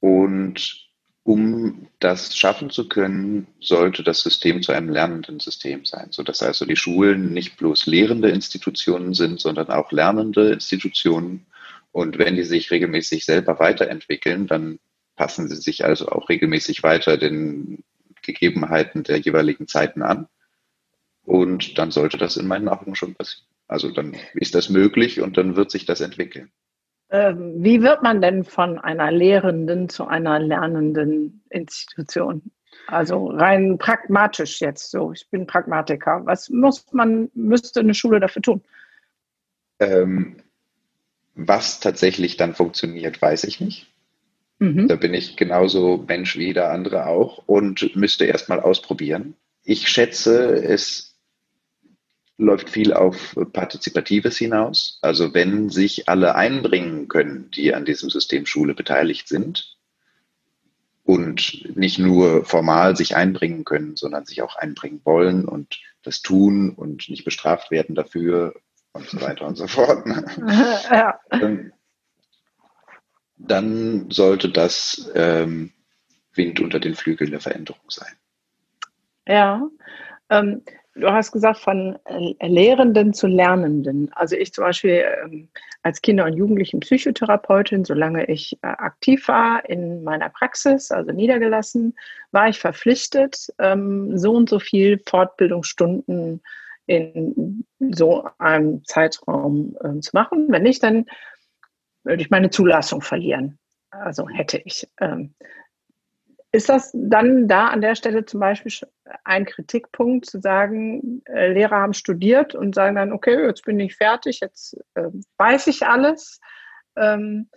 Und 0.00 0.88
um 1.24 1.88
das 1.98 2.34
schaffen 2.34 2.70
zu 2.70 2.88
können, 2.88 3.46
sollte 3.60 4.02
das 4.02 4.22
System 4.22 4.62
zu 4.62 4.72
einem 4.72 4.88
lernenden 4.88 5.38
System 5.38 5.84
sein, 5.84 6.10
sodass 6.10 6.42
also 6.42 6.64
die 6.64 6.76
Schulen 6.76 7.34
nicht 7.34 7.58
bloß 7.58 7.84
lehrende 7.84 8.30
Institutionen 8.30 9.12
sind, 9.12 9.38
sondern 9.38 9.68
auch 9.68 9.92
lernende 9.92 10.52
Institutionen. 10.54 11.44
Und 11.92 12.16
wenn 12.16 12.36
die 12.36 12.44
sich 12.44 12.70
regelmäßig 12.70 13.26
selber 13.26 13.58
weiterentwickeln, 13.58 14.46
dann 14.46 14.78
passen 15.16 15.50
sie 15.50 15.56
sich 15.56 15.84
also 15.84 16.08
auch 16.08 16.30
regelmäßig 16.30 16.82
weiter 16.82 17.18
den 17.18 17.84
Gegebenheiten 18.22 19.02
der 19.02 19.18
jeweiligen 19.18 19.68
Zeiten 19.68 20.00
an. 20.00 20.28
Und 21.24 21.76
dann 21.76 21.90
sollte 21.90 22.16
das 22.16 22.38
in 22.38 22.46
meinen 22.46 22.70
Augen 22.70 22.94
schon 22.94 23.14
passieren. 23.14 23.46
Also 23.68 23.90
dann 23.90 24.16
ist 24.34 24.54
das 24.54 24.68
möglich 24.70 25.20
und 25.20 25.36
dann 25.36 25.56
wird 25.56 25.70
sich 25.70 25.86
das 25.86 26.00
entwickeln. 26.00 26.50
Ähm, 27.10 27.54
wie 27.58 27.82
wird 27.82 28.02
man 28.02 28.20
denn 28.20 28.44
von 28.44 28.78
einer 28.78 29.10
Lehrenden 29.12 29.88
zu 29.88 30.06
einer 30.06 30.38
lernenden 30.38 31.42
Institution? 31.50 32.42
Also 32.88 33.28
rein 33.28 33.78
pragmatisch 33.78 34.60
jetzt 34.60 34.90
so. 34.90 35.12
Ich 35.12 35.28
bin 35.30 35.46
Pragmatiker. 35.46 36.22
Was 36.24 36.50
muss 36.50 36.84
man, 36.92 37.30
müsste 37.34 37.80
eine 37.80 37.94
Schule 37.94 38.20
dafür 38.20 38.42
tun? 38.42 38.62
Ähm, 39.80 40.36
was 41.34 41.80
tatsächlich 41.80 42.36
dann 42.36 42.54
funktioniert, 42.54 43.20
weiß 43.20 43.44
ich 43.44 43.60
nicht. 43.60 43.92
Mhm. 44.58 44.88
Da 44.88 44.96
bin 44.96 45.14
ich 45.14 45.36
genauso 45.36 46.04
Mensch 46.08 46.36
wie 46.38 46.46
jeder 46.46 46.70
andere 46.70 47.06
auch 47.06 47.42
und 47.46 47.94
müsste 47.94 48.24
erst 48.24 48.48
mal 48.48 48.60
ausprobieren. 48.60 49.34
Ich 49.62 49.88
schätze, 49.88 50.54
es 50.54 51.05
läuft 52.38 52.70
viel 52.70 52.92
auf 52.92 53.34
Partizipatives 53.52 54.36
hinaus. 54.36 54.98
Also 55.02 55.32
wenn 55.32 55.70
sich 55.70 56.08
alle 56.08 56.34
einbringen 56.34 57.08
können, 57.08 57.50
die 57.50 57.74
an 57.74 57.84
diesem 57.84 58.10
System 58.10 58.46
Schule 58.46 58.74
beteiligt 58.74 59.28
sind 59.28 59.76
und 61.04 61.76
nicht 61.76 61.98
nur 61.98 62.44
formal 62.44 62.96
sich 62.96 63.16
einbringen 63.16 63.64
können, 63.64 63.96
sondern 63.96 64.26
sich 64.26 64.42
auch 64.42 64.56
einbringen 64.56 65.00
wollen 65.04 65.46
und 65.46 65.80
das 66.02 66.20
tun 66.20 66.70
und 66.70 67.08
nicht 67.08 67.24
bestraft 67.24 67.70
werden 67.70 67.94
dafür 67.94 68.54
und 68.92 69.08
so 69.08 69.20
weiter 69.20 69.46
und 69.46 69.56
so 69.56 69.66
fort. 69.68 70.06
Ja. 70.90 71.18
Ähm, 71.30 71.72
dann 73.38 74.10
sollte 74.10 74.48
das 74.48 75.10
ähm, 75.14 75.72
Wind 76.34 76.60
unter 76.60 76.80
den 76.80 76.94
Flügeln 76.94 77.30
der 77.30 77.40
Veränderung 77.40 77.88
sein. 77.88 78.12
Ja, 79.26 79.68
ähm, 80.30 80.62
du 80.96 81.10
hast 81.10 81.32
gesagt, 81.32 81.58
von 81.58 81.98
äh, 82.04 82.46
Lehrenden 82.46 83.12
zu 83.12 83.26
Lernenden. 83.26 84.10
Also 84.14 84.36
ich 84.36 84.52
zum 84.52 84.64
Beispiel 84.64 85.04
ähm, 85.24 85.48
als 85.82 86.00
Kinder- 86.00 86.24
und 86.24 86.34
Jugendlichen 86.34 86.80
Psychotherapeutin, 86.80 87.84
solange 87.84 88.24
ich 88.26 88.58
äh, 88.62 88.66
aktiv 88.66 89.28
war 89.28 89.68
in 89.68 90.02
meiner 90.02 90.30
Praxis, 90.30 90.90
also 90.90 91.12
niedergelassen, 91.12 91.94
war 92.32 92.48
ich 92.48 92.58
verpflichtet, 92.58 93.48
ähm, 93.58 94.16
so 94.16 94.32
und 94.32 94.48
so 94.48 94.58
viel 94.58 95.00
Fortbildungsstunden 95.06 96.42
in 96.86 97.64
so 97.78 98.28
einem 98.38 98.84
Zeitraum 98.84 99.76
äh, 99.82 100.00
zu 100.00 100.10
machen. 100.14 100.46
Wenn 100.50 100.62
nicht, 100.62 100.82
dann 100.82 101.06
würde 102.04 102.22
ich 102.22 102.30
meine 102.30 102.50
Zulassung 102.50 103.02
verlieren. 103.02 103.58
Also 103.90 104.28
hätte 104.28 104.60
ich. 104.64 104.88
Ähm, 105.00 105.34
ist 106.56 106.70
das 106.70 106.90
dann 106.94 107.48
da 107.48 107.68
an 107.68 107.82
der 107.82 107.94
Stelle 107.94 108.24
zum 108.24 108.40
Beispiel 108.40 108.72
ein 109.24 109.44
Kritikpunkt 109.44 110.24
zu 110.24 110.40
sagen, 110.40 111.22
äh, 111.26 111.52
Lehrer 111.52 111.76
haben 111.76 111.92
studiert 111.92 112.54
und 112.54 112.74
sagen 112.74 112.96
dann, 112.96 113.12
okay, 113.12 113.46
jetzt 113.46 113.64
bin 113.64 113.78
ich 113.78 113.94
fertig, 113.94 114.40
jetzt 114.40 114.74
äh, 114.94 115.08
weiß 115.36 115.66
ich 115.66 115.86
alles 115.86 116.40
ähm, 116.96 117.50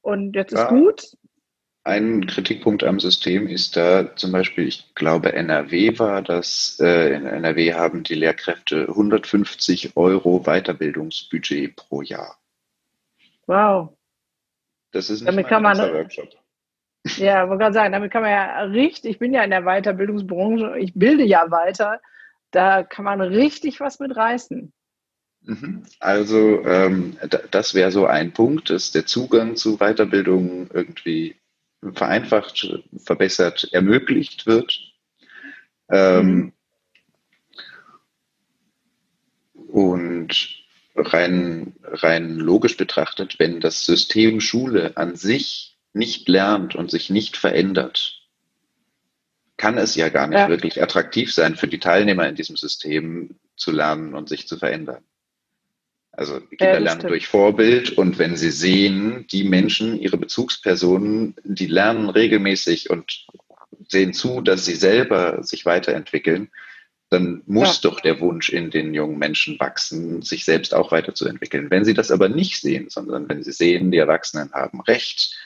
und 0.00 0.36
jetzt 0.36 0.52
ja. 0.52 0.62
ist 0.62 0.68
gut? 0.68 1.16
Ein 1.82 2.26
Kritikpunkt 2.26 2.84
am 2.84 3.00
System 3.00 3.48
ist 3.48 3.76
da 3.76 4.14
zum 4.14 4.30
Beispiel, 4.30 4.66
ich 4.66 4.94
glaube, 4.94 5.32
NRW 5.32 5.98
war 5.98 6.22
das. 6.22 6.78
Äh, 6.80 7.14
in 7.14 7.26
NRW 7.26 7.74
haben 7.74 8.02
die 8.02 8.14
Lehrkräfte 8.14 8.88
150 8.88 9.96
Euro 9.96 10.40
Weiterbildungsbudget 10.44 11.76
pro 11.76 12.02
Jahr. 12.02 12.38
Wow. 13.46 13.96
Das 14.92 15.10
ist 15.10 15.20
nicht 15.20 15.28
damit 15.28 15.48
kann 15.48 15.62
man, 15.62 15.78
Workshop. 15.78 16.28
Ja, 17.16 17.48
wollte 17.48 17.62
gerade 17.62 17.74
sagen, 17.74 17.92
damit 17.92 18.10
kann 18.10 18.22
man 18.22 18.30
ja 18.30 18.60
richtig, 18.62 19.12
ich 19.12 19.18
bin 19.18 19.32
ja 19.32 19.42
in 19.42 19.50
der 19.50 19.62
Weiterbildungsbranche, 19.62 20.78
ich 20.78 20.92
bilde 20.94 21.24
ja 21.24 21.50
weiter, 21.50 22.00
da 22.50 22.82
kann 22.82 23.04
man 23.04 23.20
richtig 23.20 23.80
was 23.80 23.98
mit 23.98 24.16
reißen. 24.16 24.72
Mhm. 25.42 25.84
Also 26.00 26.64
ähm, 26.64 27.16
das 27.50 27.74
wäre 27.74 27.92
so 27.92 28.06
ein 28.06 28.32
Punkt, 28.32 28.70
dass 28.70 28.90
der 28.90 29.06
Zugang 29.06 29.56
zu 29.56 29.78
Weiterbildung 29.78 30.68
irgendwie 30.72 31.36
vereinfacht, 31.94 32.68
verbessert, 32.96 33.68
ermöglicht 33.72 34.46
wird. 34.46 34.76
Ähm, 35.88 36.52
und 39.68 40.64
rein, 40.96 41.76
rein 41.82 42.36
logisch 42.38 42.76
betrachtet, 42.76 43.38
wenn 43.38 43.60
das 43.60 43.84
System 43.84 44.40
Schule 44.40 44.96
an 44.96 45.14
sich 45.14 45.75
nicht 45.96 46.28
lernt 46.28 46.74
und 46.76 46.90
sich 46.90 47.10
nicht 47.10 47.36
verändert, 47.36 48.22
kann 49.56 49.78
es 49.78 49.94
ja 49.96 50.10
gar 50.10 50.26
nicht 50.26 50.38
ja. 50.38 50.48
wirklich 50.48 50.82
attraktiv 50.82 51.32
sein 51.32 51.56
für 51.56 51.66
die 51.66 51.80
Teilnehmer 51.80 52.28
in 52.28 52.34
diesem 52.34 52.56
System 52.56 53.36
zu 53.56 53.72
lernen 53.72 54.14
und 54.14 54.28
sich 54.28 54.46
zu 54.46 54.58
verändern. 54.58 55.02
Also 56.12 56.40
Kinder 56.40 56.74
ja, 56.74 56.78
lernen 56.78 57.00
stimmt. 57.00 57.10
durch 57.10 57.26
Vorbild 57.26 57.92
und 57.92 58.18
wenn 58.18 58.36
sie 58.36 58.50
sehen, 58.50 59.26
die 59.30 59.44
Menschen, 59.44 60.00
ihre 60.00 60.16
Bezugspersonen, 60.16 61.34
die 61.44 61.66
lernen 61.66 62.08
regelmäßig 62.08 62.90
und 62.90 63.26
sehen 63.88 64.12
zu, 64.12 64.40
dass 64.40 64.64
sie 64.64 64.74
selber 64.74 65.42
sich 65.42 65.66
weiterentwickeln, 65.66 66.50
dann 67.10 67.42
muss 67.46 67.82
ja. 67.82 67.90
doch 67.90 68.00
der 68.00 68.20
Wunsch 68.20 68.48
in 68.48 68.70
den 68.70 68.92
jungen 68.92 69.18
Menschen 69.18 69.60
wachsen, 69.60 70.22
sich 70.22 70.44
selbst 70.44 70.74
auch 70.74 70.90
weiterzuentwickeln. 70.90 71.70
Wenn 71.70 71.84
sie 71.84 71.94
das 71.94 72.10
aber 72.10 72.28
nicht 72.28 72.60
sehen, 72.60 72.88
sondern 72.88 73.28
wenn 73.28 73.42
sie 73.42 73.52
sehen, 73.52 73.90
die 73.90 73.98
Erwachsenen 73.98 74.52
haben 74.52 74.80
Recht, 74.80 75.36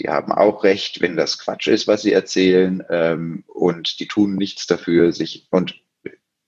die 0.00 0.08
haben 0.08 0.32
auch 0.32 0.64
Recht, 0.64 1.00
wenn 1.00 1.16
das 1.16 1.38
Quatsch 1.38 1.68
ist, 1.68 1.86
was 1.86 2.02
sie 2.02 2.12
erzählen, 2.12 2.82
ähm, 2.88 3.44
und 3.46 4.00
die 4.00 4.08
tun 4.08 4.34
nichts 4.34 4.66
dafür, 4.66 5.12
sich 5.12 5.46
und 5.50 5.80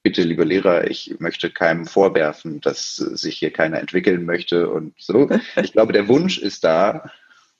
bitte, 0.03 0.23
liebe 0.23 0.45
Lehrer, 0.45 0.91
ich 0.91 1.21
möchte 1.21 1.51
keinem 1.51 1.87
vorwerfen, 1.87 2.61
dass 2.61 2.97
sich 2.97 3.39
hier 3.39 3.53
keiner 3.53 3.79
entwickeln 3.79 4.25
möchte 4.25 4.69
und 4.69 4.95
so. 4.99 5.29
Ich 5.63 5.73
glaube, 5.73 5.93
der 5.93 6.09
Wunsch 6.09 6.39
ist 6.39 6.65
da 6.65 7.13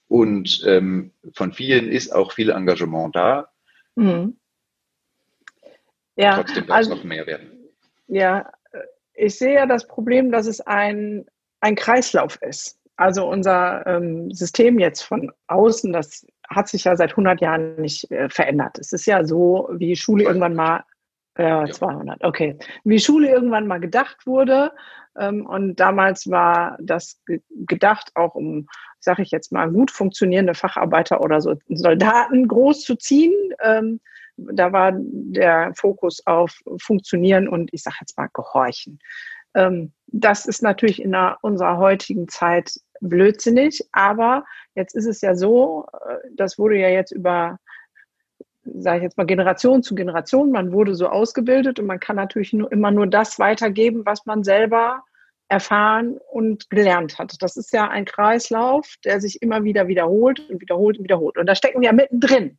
und 0.09 0.65
ähm, 0.67 1.13
von 1.35 1.53
vielen 1.53 1.89
ist 1.89 2.13
auch 2.13 2.33
viel 2.33 2.51
Engagement 2.51 3.15
da. 3.15 3.51
Mhm. 3.95 4.37
Ja, 6.17 6.37
Trotzdem 6.37 6.67
darf 6.67 6.77
also, 6.77 6.93
es 6.93 6.97
noch 6.99 7.05
mehr 7.05 7.27
werden. 7.27 7.53
Ja, 8.09 8.51
ich 9.15 9.39
sehe 9.39 9.55
ja 9.55 9.67
das 9.67 9.87
Problem, 9.87 10.33
dass 10.33 10.47
es 10.47 10.61
ein, 10.61 11.27
ein 11.61 11.77
Kreislauf 11.77 12.41
ist. 12.43 12.79
Also 13.03 13.29
unser 13.29 13.85
ähm, 13.85 14.31
System 14.31 14.79
jetzt 14.79 15.03
von 15.03 15.33
außen, 15.49 15.93
das 15.93 16.25
hat 16.49 16.69
sich 16.69 16.85
ja 16.85 16.95
seit 16.95 17.11
100 17.11 17.41
Jahren 17.41 17.75
nicht 17.81 18.09
äh, 18.13 18.29
verändert. 18.29 18.79
Es 18.79 18.93
ist 18.93 19.07
ja 19.07 19.25
so, 19.25 19.69
wie 19.73 19.97
Schule 19.97 20.23
irgendwann 20.23 20.55
mal 20.55 20.85
ja, 21.37 21.65
200, 21.65 22.23
okay. 22.23 22.57
Wie 22.85 23.01
Schule 23.01 23.29
irgendwann 23.29 23.67
mal 23.67 23.81
gedacht 23.81 24.25
wurde. 24.25 24.71
Ähm, 25.19 25.47
und 25.47 25.81
damals 25.81 26.31
war 26.31 26.79
das 26.81 27.21
gedacht, 27.51 28.13
auch 28.15 28.37
um, 28.37 28.69
sage 29.01 29.23
ich 29.23 29.33
jetzt 29.33 29.51
mal, 29.51 29.69
gut 29.69 29.91
funktionierende 29.91 30.55
Facharbeiter 30.55 31.23
oder 31.23 31.41
so 31.41 31.57
Soldaten 31.71 32.47
groß 32.47 32.83
zu 32.83 32.95
ziehen. 32.95 33.35
Ähm, 33.65 33.99
da 34.37 34.73
war 34.73 34.93
der 34.95 35.73
Fokus 35.75 36.25
auf 36.25 36.57
Funktionieren 36.81 37.49
und 37.49 37.75
ich 37.75 37.83
sage 37.83 37.97
jetzt 38.01 38.17
mal 38.17 38.29
Gehorchen. 38.33 39.01
Ähm, 39.55 39.93
das 40.07 40.47
ist 40.47 40.63
natürlich 40.63 41.03
in 41.03 41.17
unserer 41.41 41.79
heutigen 41.79 42.29
Zeit 42.29 42.79
blödsinnig, 43.09 43.89
aber 43.93 44.45
jetzt 44.75 44.95
ist 44.95 45.07
es 45.07 45.21
ja 45.21 45.35
so, 45.35 45.87
äh, 45.93 46.17
das 46.35 46.59
wurde 46.59 46.77
ja 46.77 46.89
jetzt 46.89 47.13
über 47.13 47.59
sage 48.65 48.99
ich 48.99 49.03
jetzt 49.03 49.19
mal, 49.19 49.27
Generation 49.27 49.83
zu 49.83 49.95
Generation. 49.95 50.53
Man 50.53 50.73
wurde 50.73 50.95
so 50.95 51.09
ausgebildet 51.09 51.81
und 51.81 51.87
man 51.87 52.01
kann 52.01 52.17
natürlich 52.17 52.53
nur, 52.53 52.71
immer 52.71 52.91
nur 52.91 53.07
das 53.07 53.39
weitergeben, 53.39 54.07
was 54.07 54.25
man 54.27 54.45
selber 54.45 55.03
erfahren 55.49 56.19
und 56.31 56.71
gelernt 56.71 57.19
hat. 57.19 57.35
Das 57.41 57.57
ist 57.57 57.73
ja 57.73 57.89
ein 57.89 58.05
Kreislauf, 58.05 58.95
der 59.05 59.21
sich 59.21 59.43
immer 59.43 59.65
wieder 59.65 59.89
wiederholt 59.89 60.49
und 60.49 60.61
wiederholt 60.61 60.99
und 60.99 61.05
wiederholt. 61.05 61.37
Und 61.37 61.47
da 61.47 61.55
stecken 61.55 61.81
wir 61.81 61.87
ja 61.87 61.93
mittendrin. 61.93 62.59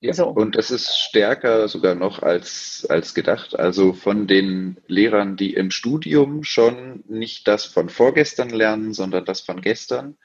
Ja, 0.00 0.12
so. 0.12 0.28
und 0.28 0.54
das 0.54 0.70
ist 0.70 0.96
stärker 0.96 1.66
sogar 1.66 1.96
noch 1.96 2.22
als, 2.22 2.86
als 2.88 3.14
gedacht. 3.14 3.58
Also 3.58 3.92
von 3.92 4.28
den 4.28 4.78
Lehrern, 4.86 5.36
die 5.36 5.54
im 5.54 5.72
Studium 5.72 6.44
schon 6.44 7.02
nicht 7.08 7.48
das 7.48 7.64
von 7.64 7.88
vorgestern 7.88 8.50
lernen, 8.50 8.92
sondern 8.92 9.24
das 9.24 9.40
von 9.40 9.60
gestern, 9.60 10.16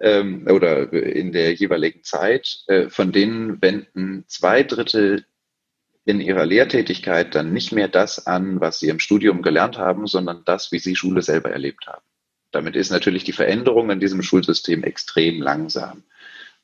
ähm, 0.00 0.46
oder 0.48 0.92
in 0.92 1.32
der 1.32 1.52
jeweiligen 1.54 2.02
Zeit, 2.02 2.64
äh, 2.68 2.88
von 2.88 3.12
denen 3.12 3.60
wenden 3.60 4.24
zwei 4.28 4.62
Drittel 4.62 5.26
in 6.04 6.20
ihrer 6.20 6.46
Lehrtätigkeit 6.46 7.34
dann 7.34 7.52
nicht 7.52 7.70
mehr 7.72 7.88
das 7.88 8.26
an, 8.26 8.60
was 8.60 8.80
sie 8.80 8.88
im 8.88 8.98
Studium 8.98 9.42
gelernt 9.42 9.78
haben, 9.78 10.06
sondern 10.06 10.42
das, 10.44 10.72
wie 10.72 10.80
sie 10.80 10.96
Schule 10.96 11.22
selber 11.22 11.50
erlebt 11.50 11.86
haben. 11.86 12.04
Damit 12.50 12.76
ist 12.76 12.90
natürlich 12.90 13.24
die 13.24 13.32
Veränderung 13.32 13.90
in 13.90 14.00
diesem 14.00 14.22
Schulsystem 14.22 14.82
extrem 14.82 15.40
langsam, 15.40 16.02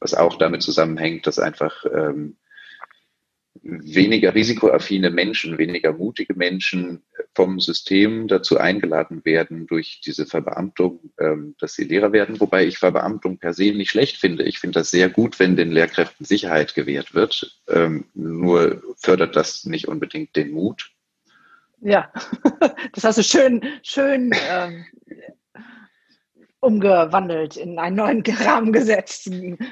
was 0.01 0.15
auch 0.15 0.37
damit 0.39 0.63
zusammenhängt, 0.63 1.27
dass 1.27 1.39
einfach 1.39 1.85
ähm, 1.85 2.37
weniger 3.63 4.35
risikoaffine 4.35 5.11
Menschen, 5.11 5.59
weniger 5.59 5.93
mutige 5.93 6.35
Menschen 6.35 7.03
vom 7.35 7.61
System 7.61 8.29
dazu 8.29 8.59
eingeladen 8.59 9.25
werden 9.25 9.67
durch 9.67 10.01
diese 10.05 10.27
Verbeamtung, 10.27 11.13
ähm, 11.19 11.55
dass 11.59 11.75
sie 11.75 11.85
Lehrer 11.85 12.13
werden. 12.13 12.41
Wobei 12.41 12.67
ich 12.67 12.79
Verbeamtung 12.79 13.39
per 13.39 13.55
se 13.55 13.73
nicht 13.73 13.91
schlecht 13.91 14.17
finde. 14.17 14.45
Ich 14.45 14.59
finde 14.59 14.81
das 14.81 14.91
sehr 14.91 15.09
gut, 15.09 15.39
wenn 15.39 15.57
den 15.57 15.71
Lehrkräften 15.71 16.25
Sicherheit 16.25 16.75
gewährt 16.75 17.15
wird. 17.15 17.61
Ähm, 17.69 18.07
nur 18.15 18.83
fördert 18.97 19.37
das 19.37 19.65
nicht 19.65 19.89
unbedingt 19.89 20.37
den 20.37 20.51
Mut. 20.53 20.91
Ja, 21.81 22.13
das 22.93 23.05
hast 23.05 23.19
du 23.19 23.23
schön, 23.23 23.63
schön 23.83 24.33
ähm, 24.49 24.85
umgewandelt, 26.61 27.57
in 27.57 27.79
einen 27.79 27.97
neuen 27.97 28.23
Rahmen 28.45 28.73
gesetzt, 28.73 29.31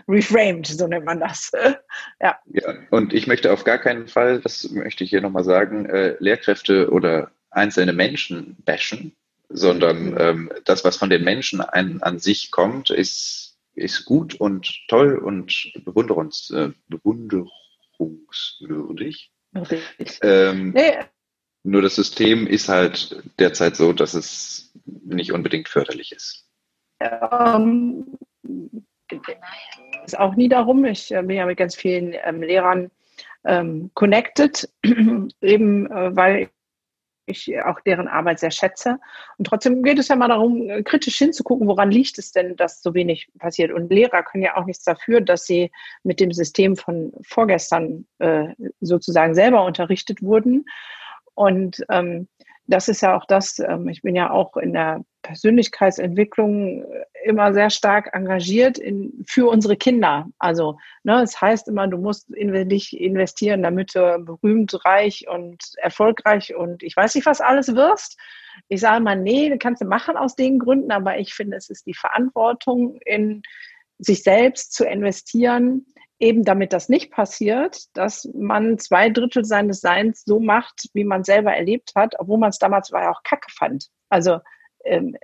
reframed, 0.08 0.66
so 0.66 0.86
nennt 0.86 1.04
man 1.04 1.20
das. 1.20 1.52
ja. 2.20 2.38
ja. 2.46 2.74
Und 2.90 3.12
ich 3.12 3.26
möchte 3.26 3.52
auf 3.52 3.64
gar 3.64 3.78
keinen 3.78 4.08
Fall, 4.08 4.40
das 4.40 4.70
möchte 4.70 5.04
ich 5.04 5.10
hier 5.10 5.20
nochmal 5.20 5.44
sagen, 5.44 5.86
äh, 5.86 6.16
Lehrkräfte 6.18 6.90
oder 6.90 7.30
einzelne 7.50 7.92
Menschen 7.92 8.56
bashen, 8.64 9.14
sondern 9.48 10.10
mhm. 10.10 10.16
ähm, 10.18 10.50
das, 10.64 10.84
was 10.84 10.96
von 10.96 11.10
den 11.10 11.24
Menschen 11.24 11.60
ein, 11.60 12.02
an 12.02 12.18
sich 12.18 12.50
kommt, 12.50 12.90
ist, 12.90 13.58
ist 13.74 14.04
gut 14.04 14.34
und 14.34 14.68
toll 14.88 15.16
und 15.16 15.72
bewunderungs, 15.84 16.50
äh, 16.50 16.70
bewunderungswürdig. 16.88 19.30
Ähm, 20.22 20.72
nee. 20.72 20.98
Nur 21.62 21.82
das 21.82 21.96
System 21.96 22.46
ist 22.46 22.68
halt 22.68 23.22
derzeit 23.40 23.74
so, 23.74 23.92
dass 23.92 24.14
es 24.14 24.72
nicht 24.84 25.32
unbedingt 25.32 25.68
förderlich 25.68 26.12
ist. 26.12 26.45
Ähm, 27.00 28.18
ist 30.04 30.18
auch 30.18 30.34
nie 30.34 30.48
darum. 30.48 30.84
Ich 30.84 31.12
äh, 31.12 31.22
bin 31.22 31.36
ja 31.36 31.46
mit 31.46 31.58
ganz 31.58 31.74
vielen 31.74 32.14
ähm, 32.24 32.42
Lehrern 32.42 32.90
ähm, 33.44 33.90
connected, 33.94 34.68
eben 35.40 35.90
äh, 35.90 36.16
weil 36.16 36.50
ich 37.26 37.52
auch 37.64 37.80
deren 37.80 38.08
Arbeit 38.08 38.38
sehr 38.38 38.50
schätze. 38.50 38.98
Und 39.36 39.46
trotzdem 39.46 39.82
geht 39.82 39.98
es 39.98 40.08
ja 40.08 40.16
mal 40.16 40.28
darum, 40.28 40.70
äh, 40.70 40.82
kritisch 40.82 41.18
hinzugucken, 41.18 41.66
woran 41.66 41.90
liegt 41.90 42.18
es 42.18 42.32
denn, 42.32 42.56
dass 42.56 42.82
so 42.82 42.94
wenig 42.94 43.28
passiert. 43.38 43.72
Und 43.72 43.90
Lehrer 43.90 44.22
können 44.22 44.44
ja 44.44 44.56
auch 44.56 44.64
nichts 44.64 44.84
dafür, 44.84 45.20
dass 45.20 45.44
sie 45.44 45.70
mit 46.04 46.20
dem 46.20 46.32
System 46.32 46.76
von 46.76 47.12
vorgestern 47.22 48.06
äh, 48.18 48.48
sozusagen 48.80 49.34
selber 49.34 49.64
unterrichtet 49.64 50.22
wurden. 50.22 50.64
Und 51.34 51.84
ähm, 51.90 52.28
das 52.66 52.88
ist 52.88 53.00
ja 53.00 53.16
auch 53.16 53.24
das, 53.26 53.58
ähm, 53.58 53.88
ich 53.88 54.02
bin 54.02 54.16
ja 54.16 54.30
auch 54.30 54.56
in 54.56 54.72
der 54.72 55.04
Persönlichkeitsentwicklung 55.22 56.82
äh, 56.82 57.04
immer 57.24 57.52
sehr 57.52 57.70
stark 57.70 58.10
engagiert 58.12 58.78
in, 58.78 59.24
für 59.26 59.48
unsere 59.48 59.76
Kinder. 59.76 60.26
Also 60.38 60.78
ne, 61.02 61.22
es 61.22 61.40
heißt 61.40 61.68
immer, 61.68 61.86
du 61.88 61.98
musst 61.98 62.30
in 62.30 62.68
dich 62.68 62.98
investieren, 62.98 63.62
damit 63.62 63.94
du 63.94 64.18
berühmt, 64.18 64.84
reich 64.84 65.26
und 65.28 65.62
erfolgreich 65.76 66.54
und 66.54 66.82
ich 66.82 66.96
weiß 66.96 67.14
nicht, 67.14 67.26
was 67.26 67.40
alles 67.40 67.74
wirst. 67.74 68.18
Ich 68.68 68.80
sage 68.80 69.02
mal, 69.02 69.16
nee, 69.16 69.56
kannst 69.58 69.82
du 69.82 69.86
machen 69.86 70.16
aus 70.16 70.34
den 70.34 70.58
Gründen, 70.58 70.90
aber 70.90 71.18
ich 71.18 71.34
finde, 71.34 71.56
es 71.56 71.68
ist 71.68 71.86
die 71.86 71.94
Verantwortung 71.94 72.98
in 73.04 73.42
sich 73.98 74.22
selbst 74.22 74.72
zu 74.72 74.84
investieren, 74.84 75.86
eben 76.18 76.44
damit 76.44 76.72
das 76.72 76.88
nicht 76.88 77.10
passiert, 77.10 77.84
dass 77.94 78.28
man 78.34 78.78
zwei 78.78 79.10
Drittel 79.10 79.44
seines 79.44 79.80
Seins 79.80 80.22
so 80.24 80.40
macht, 80.40 80.88
wie 80.94 81.04
man 81.04 81.24
selber 81.24 81.54
erlebt 81.54 81.92
hat, 81.94 82.14
obwohl 82.18 82.38
man 82.38 82.50
es 82.50 82.58
damals 82.58 82.92
war 82.92 83.02
ja 83.02 83.10
auch 83.10 83.22
kacke 83.22 83.50
fand. 83.50 83.88
Also 84.08 84.38
ähm, 84.84 85.16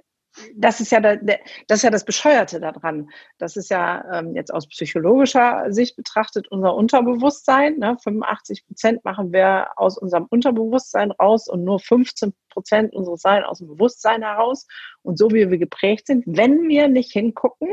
das 0.55 0.81
ist 0.81 0.91
ja 0.93 1.01
das 1.01 1.39
ist 1.69 1.83
ja 1.83 1.91
das 1.91 2.05
Bescheuerte 2.05 2.59
daran. 2.61 3.11
Das 3.39 3.57
ist 3.57 3.71
ja 3.71 4.03
ähm, 4.13 4.35
jetzt 4.35 4.53
aus 4.53 4.67
psychologischer 4.67 5.67
Sicht 5.73 5.97
betrachtet 5.97 6.49
unser 6.49 6.75
Unterbewusstsein. 6.75 7.79
Ne? 7.79 7.97
85 8.03 8.67
Prozent 8.67 9.05
machen 9.05 9.33
wir 9.33 9.69
aus 9.77 9.99
unserem 9.99 10.27
Unterbewusstsein 10.31 11.11
raus 11.11 11.49
und 11.49 11.65
nur 11.65 11.81
15 11.81 12.33
Prozent 12.49 12.95
unseres 12.95 13.21
Sein 13.21 13.45
aus 13.45 13.59
dem 13.59 13.69
Bewusstsein 13.69 14.23
heraus. 14.23 14.67
Und 15.03 15.19
so 15.19 15.31
wie 15.31 15.51
wir 15.51 15.59
geprägt 15.59 16.07
sind, 16.07 16.25
wenn 16.27 16.69
wir 16.69 16.89
nicht 16.89 17.13
hingucken, 17.13 17.69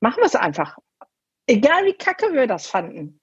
machen 0.00 0.18
wir 0.18 0.26
es 0.26 0.36
einfach. 0.36 0.78
Egal 1.46 1.84
wie 1.84 1.94
kacke 1.94 2.32
wir 2.32 2.46
das 2.46 2.66
fanden. 2.66 3.20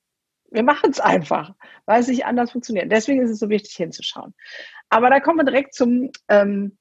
Wir 0.51 0.63
machen 0.63 0.91
es 0.91 0.99
einfach, 0.99 1.53
weil 1.85 2.01
es 2.01 2.07
nicht 2.07 2.25
anders 2.25 2.51
funktioniert. 2.51 2.91
Deswegen 2.91 3.21
ist 3.21 3.31
es 3.31 3.39
so 3.39 3.49
wichtig 3.49 3.73
hinzuschauen. 3.75 4.33
Aber 4.89 5.09
da 5.09 5.19
kommen 5.19 5.39
wir 5.39 5.43
direkt 5.43 5.73
zum, 5.73 6.11
ähm, 6.29 6.77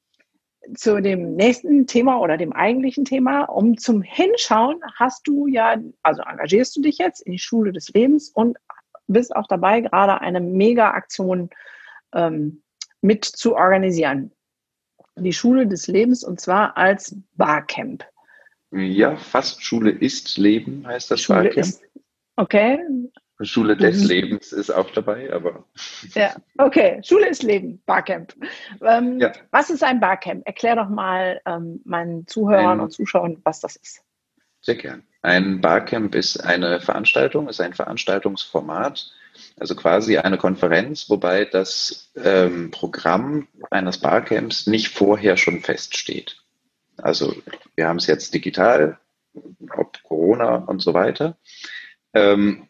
zu 0.75 1.01
dem 1.03 1.35
nächsten 1.35 1.87
Thema 1.87 2.21
oder 2.21 2.37
dem 2.37 2.53
eigentlichen 2.53 3.05
Thema. 3.05 3.45
Um 3.45 3.77
zum 3.77 4.03
Hinschauen 4.03 4.81
hast 4.95 5.27
du 5.27 5.47
ja, 5.47 5.77
also 6.03 6.23
engagierst 6.23 6.77
du 6.77 6.83
dich 6.83 6.99
jetzt 6.99 7.21
in 7.21 7.33
die 7.33 7.39
Schule 7.39 7.73
des 7.73 7.89
Lebens 7.91 8.31
und 8.31 8.59
bist 9.07 9.35
auch 9.35 9.47
dabei, 9.47 9.81
gerade 9.81 10.21
eine 10.21 10.41
Mega-Aktion 10.41 11.51
ähm, 12.15 12.63
mit 13.01 13.25
zu 13.25 13.55
organisieren. 13.55 14.33
Die 15.17 15.33
Schule 15.33 15.67
des 15.67 15.87
Lebens 15.87 16.25
und 16.25 16.41
zwar 16.41 16.77
als 16.77 17.17
Barcamp. 17.35 18.05
Ja, 18.75 19.17
fast 19.17 19.63
Schule 19.63 19.91
ist 19.91 20.37
Leben 20.37 20.87
heißt 20.87 21.11
das 21.11 21.23
Schule 21.23 21.45
Barcamp. 21.45 21.59
Ist, 21.59 21.83
okay. 22.37 22.79
Schule 23.43 23.77
des 23.77 24.03
mhm. 24.03 24.09
Lebens 24.09 24.53
ist 24.53 24.71
auch 24.71 24.91
dabei, 24.91 25.33
aber. 25.33 25.65
Ja, 26.15 26.37
okay. 26.59 27.01
Schule 27.05 27.29
ist 27.29 27.43
Leben, 27.43 27.83
Barcamp. 27.87 28.35
Ähm, 28.81 29.19
ja. 29.21 29.33
Was 29.51 29.71
ist 29.71 29.83
ein 29.83 30.01
Barcamp? 30.01 30.47
Erklär 30.47 30.77
doch 30.77 30.89
mal 30.89 31.41
ähm, 31.47 31.81
meinen 31.85 32.27
Zuhörern 32.27 32.79
ein, 32.79 32.81
und 32.81 32.91
Zuschauern, 32.91 33.41
was 33.45 33.61
das 33.61 33.77
ist. 33.77 34.03
Sehr 34.61 34.77
gern. 34.77 35.03
Ein 35.23 35.61
Barcamp 35.61 36.15
ist 36.15 36.39
eine 36.39 36.81
Veranstaltung, 36.81 37.49
ist 37.49 37.61
ein 37.61 37.75
Veranstaltungsformat, 37.75 39.11
also 39.59 39.75
quasi 39.75 40.19
eine 40.19 40.39
Konferenz, 40.39 41.11
wobei 41.11 41.45
das 41.45 42.13
ähm, 42.17 42.71
Programm 42.71 43.49
eines 43.71 43.99
Barcamps 43.99 44.67
nicht 44.67 44.89
vorher 44.89 45.37
schon 45.37 45.61
feststeht. 45.61 46.44
Also 46.97 47.35
wir 47.75 47.89
haben 47.89 47.99
es 47.99 48.07
jetzt 48.07 48.35
digital, 48.35 48.99
ob 49.77 50.03
Corona 50.03 50.57
und 50.57 50.81
so 50.81 50.95
weiter. 50.95 51.37
Ähm, 52.13 52.69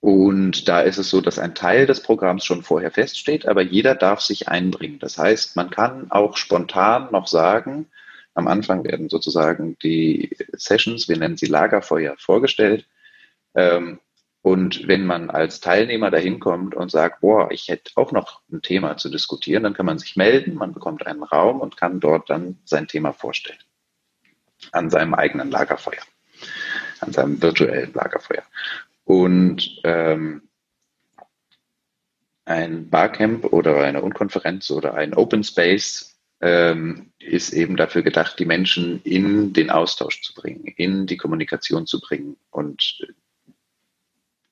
und 0.00 0.66
da 0.66 0.80
ist 0.80 0.96
es 0.96 1.10
so, 1.10 1.20
dass 1.20 1.38
ein 1.38 1.54
Teil 1.54 1.86
des 1.86 2.02
Programms 2.02 2.44
schon 2.44 2.62
vorher 2.62 2.90
feststeht, 2.90 3.46
aber 3.46 3.60
jeder 3.60 3.94
darf 3.94 4.20
sich 4.22 4.48
einbringen. 4.48 4.98
Das 4.98 5.18
heißt, 5.18 5.56
man 5.56 5.70
kann 5.70 6.10
auch 6.10 6.38
spontan 6.38 7.08
noch 7.12 7.26
sagen, 7.26 7.86
am 8.34 8.48
Anfang 8.48 8.84
werden 8.84 9.10
sozusagen 9.10 9.76
die 9.82 10.36
Sessions, 10.52 11.08
wir 11.08 11.18
nennen 11.18 11.36
sie 11.36 11.46
Lagerfeuer, 11.46 12.16
vorgestellt. 12.16 12.86
Ähm, 13.54 14.00
und 14.42 14.88
wenn 14.88 15.04
man 15.04 15.28
als 15.28 15.60
Teilnehmer 15.60 16.10
dahin 16.10 16.40
kommt 16.40 16.74
und 16.74 16.90
sagt, 16.90 17.20
boah, 17.20 17.50
ich 17.50 17.68
hätte 17.68 17.92
auch 17.96 18.10
noch 18.10 18.40
ein 18.50 18.62
Thema 18.62 18.96
zu 18.96 19.10
diskutieren, 19.10 19.62
dann 19.62 19.74
kann 19.74 19.86
man 19.86 19.98
sich 19.98 20.16
melden, 20.16 20.54
man 20.54 20.72
bekommt 20.72 21.06
einen 21.06 21.22
Raum 21.22 21.60
und 21.60 21.76
kann 21.76 22.00
dort 22.00 22.30
dann 22.30 22.58
sein 22.64 22.88
Thema 22.88 23.12
vorstellen. 23.12 23.58
An 24.72 24.88
seinem 24.88 25.14
eigenen 25.14 25.50
Lagerfeuer, 25.50 26.02
an 27.00 27.12
seinem 27.12 27.42
virtuellen 27.42 27.92
Lagerfeuer. 27.92 28.42
Und 29.04 29.80
ähm, 29.84 30.48
ein 32.46 32.88
Barcamp 32.88 33.44
oder 33.52 33.82
eine 33.82 34.02
Unkonferenz 34.02 34.70
oder 34.70 34.94
ein 34.94 35.14
Open 35.14 35.44
Space 35.44 36.18
ähm, 36.40 37.12
ist 37.18 37.52
eben 37.52 37.76
dafür 37.76 38.02
gedacht, 38.02 38.38
die 38.38 38.46
Menschen 38.46 39.02
in 39.02 39.52
den 39.52 39.70
Austausch 39.70 40.22
zu 40.22 40.32
bringen, 40.32 40.64
in 40.64 41.06
die 41.06 41.18
Kommunikation 41.18 41.86
zu 41.86 42.00
bringen 42.00 42.36
und 42.50 43.06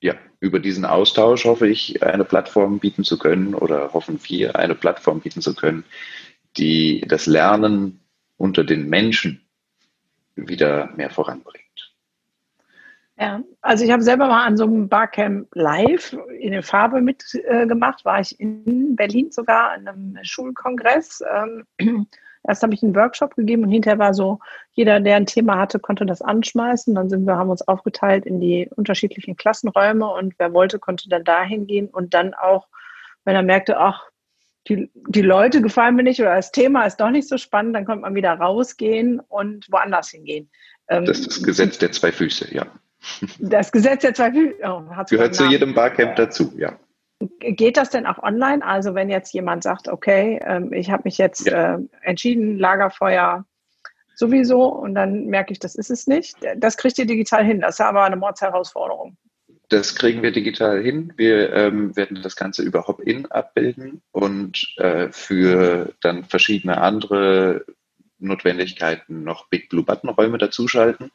ja, 0.01 0.15
über 0.39 0.59
diesen 0.59 0.85
Austausch 0.85 1.45
hoffe 1.45 1.67
ich, 1.67 2.01
eine 2.03 2.23
Plattform 2.23 2.79
bieten 2.79 3.03
zu 3.03 3.17
können 3.17 3.53
oder 3.53 3.93
hoffen 3.93 4.19
wir, 4.23 4.55
eine 4.55 4.75
Plattform 4.75 5.19
bieten 5.19 5.41
zu 5.41 5.55
können, 5.55 5.83
die 6.57 7.01
das 7.07 7.25
Lernen 7.25 7.99
unter 8.37 8.63
den 8.63 8.87
Menschen 8.87 9.45
wieder 10.35 10.89
mehr 10.95 11.09
voranbringt. 11.09 11.65
Ja, 13.17 13.43
also 13.61 13.83
ich 13.83 13.91
habe 13.91 14.01
selber 14.01 14.27
mal 14.27 14.45
an 14.45 14.55
so 14.55 14.63
einem 14.63 14.87
Barcamp 14.87 15.49
live 15.53 16.17
in 16.39 16.53
der 16.53 16.63
Farbe 16.63 17.01
mitgemacht, 17.01 18.01
äh, 18.01 18.05
war 18.05 18.21
ich 18.21 18.39
in 18.39 18.95
Berlin 18.95 19.29
sogar 19.31 19.71
an 19.71 19.87
einem 19.87 20.17
Schulkongress. 20.23 21.21
Ähm, 21.29 21.65
Erst 22.49 22.63
habe 22.63 22.73
ich 22.73 22.81
einen 22.81 22.95
Workshop 22.95 23.35
gegeben 23.35 23.63
und 23.63 23.69
hinterher 23.69 23.99
war 23.99 24.15
so, 24.15 24.39
jeder, 24.71 24.99
der 24.99 25.17
ein 25.17 25.27
Thema 25.27 25.59
hatte, 25.59 25.77
konnte 25.77 26.03
das 26.07 26.23
anschmeißen. 26.23 26.95
Dann 26.95 27.07
sind 27.07 27.25
wir, 27.25 27.35
haben 27.35 27.51
uns 27.51 27.67
aufgeteilt 27.67 28.25
in 28.25 28.41
die 28.41 28.67
unterschiedlichen 28.75 29.35
Klassenräume 29.35 30.11
und 30.11 30.33
wer 30.39 30.51
wollte, 30.51 30.79
konnte 30.79 31.09
dann 31.09 31.23
dahin 31.23 31.67
gehen 31.67 31.89
und 31.89 32.15
dann 32.15 32.33
auch, 32.33 32.67
wenn 33.23 33.35
er 33.35 33.43
merkte, 33.43 33.77
ach, 33.77 34.09
die, 34.67 34.89
die 34.95 35.21
Leute 35.21 35.61
gefallen 35.61 35.95
mir 35.95 36.01
nicht 36.01 36.19
oder 36.21 36.35
das 36.35 36.51
Thema 36.51 36.85
ist 36.85 36.97
doch 36.97 37.11
nicht 37.11 37.27
so 37.27 37.37
spannend, 37.37 37.75
dann 37.75 37.85
konnte 37.85 38.01
man 38.01 38.15
wieder 38.15 38.33
rausgehen 38.33 39.19
und 39.19 39.71
woanders 39.71 40.09
hingehen. 40.09 40.49
Ähm, 40.87 41.05
das 41.05 41.19
ist 41.19 41.27
das 41.27 41.43
Gesetz 41.43 41.77
der 41.77 41.91
zwei 41.91 42.11
Füße, 42.11 42.51
ja. 42.51 42.65
Das 43.37 43.71
Gesetz 43.71 44.01
der 44.01 44.15
zwei 44.15 44.31
Füße 44.31 44.55
oh, 44.63 44.81
gehört 45.07 45.35
zu 45.35 45.45
jedem 45.45 45.75
Barcamp 45.75 46.15
dazu, 46.15 46.51
ja. 46.57 46.79
Geht 47.39 47.75
das 47.75 47.89
denn 47.89 48.05
auch 48.05 48.23
online? 48.23 48.65
Also 48.65 48.95
wenn 48.95 49.09
jetzt 49.09 49.33
jemand 49.33 49.63
sagt, 49.63 49.89
okay, 49.89 50.39
ähm, 50.43 50.71
ich 50.71 50.89
habe 50.89 51.03
mich 51.05 51.17
jetzt 51.17 51.47
ja. 51.47 51.75
äh, 51.75 51.79
entschieden, 52.01 52.57
Lagerfeuer 52.57 53.45
sowieso 54.15 54.65
und 54.65 54.95
dann 54.95 55.25
merke 55.25 55.51
ich, 55.51 55.59
das 55.59 55.75
ist 55.75 55.91
es 55.91 56.07
nicht. 56.07 56.37
Das 56.57 56.77
kriegt 56.77 56.97
ihr 56.97 57.05
digital 57.05 57.43
hin. 57.43 57.61
Das 57.61 57.75
ist 57.75 57.81
aber 57.81 58.03
eine 58.03 58.15
Mordsherausforderung. 58.15 59.17
Das 59.69 59.95
kriegen 59.95 60.23
wir 60.23 60.31
digital 60.31 60.81
hin. 60.81 61.13
Wir 61.15 61.53
ähm, 61.53 61.95
werden 61.95 62.21
das 62.23 62.35
Ganze 62.35 62.63
über 62.63 62.87
Hop-In 62.87 63.27
abbilden 63.27 64.01
und 64.11 64.73
äh, 64.77 65.09
für 65.11 65.93
dann 66.01 66.23
verschiedene 66.23 66.81
andere 66.81 67.65
Notwendigkeiten 68.17 69.23
noch 69.23 69.47
Big 69.49 69.69
Blue 69.69 69.83
Button 69.83 70.09
Räume 70.09 70.37
dazuschalten. 70.37 71.11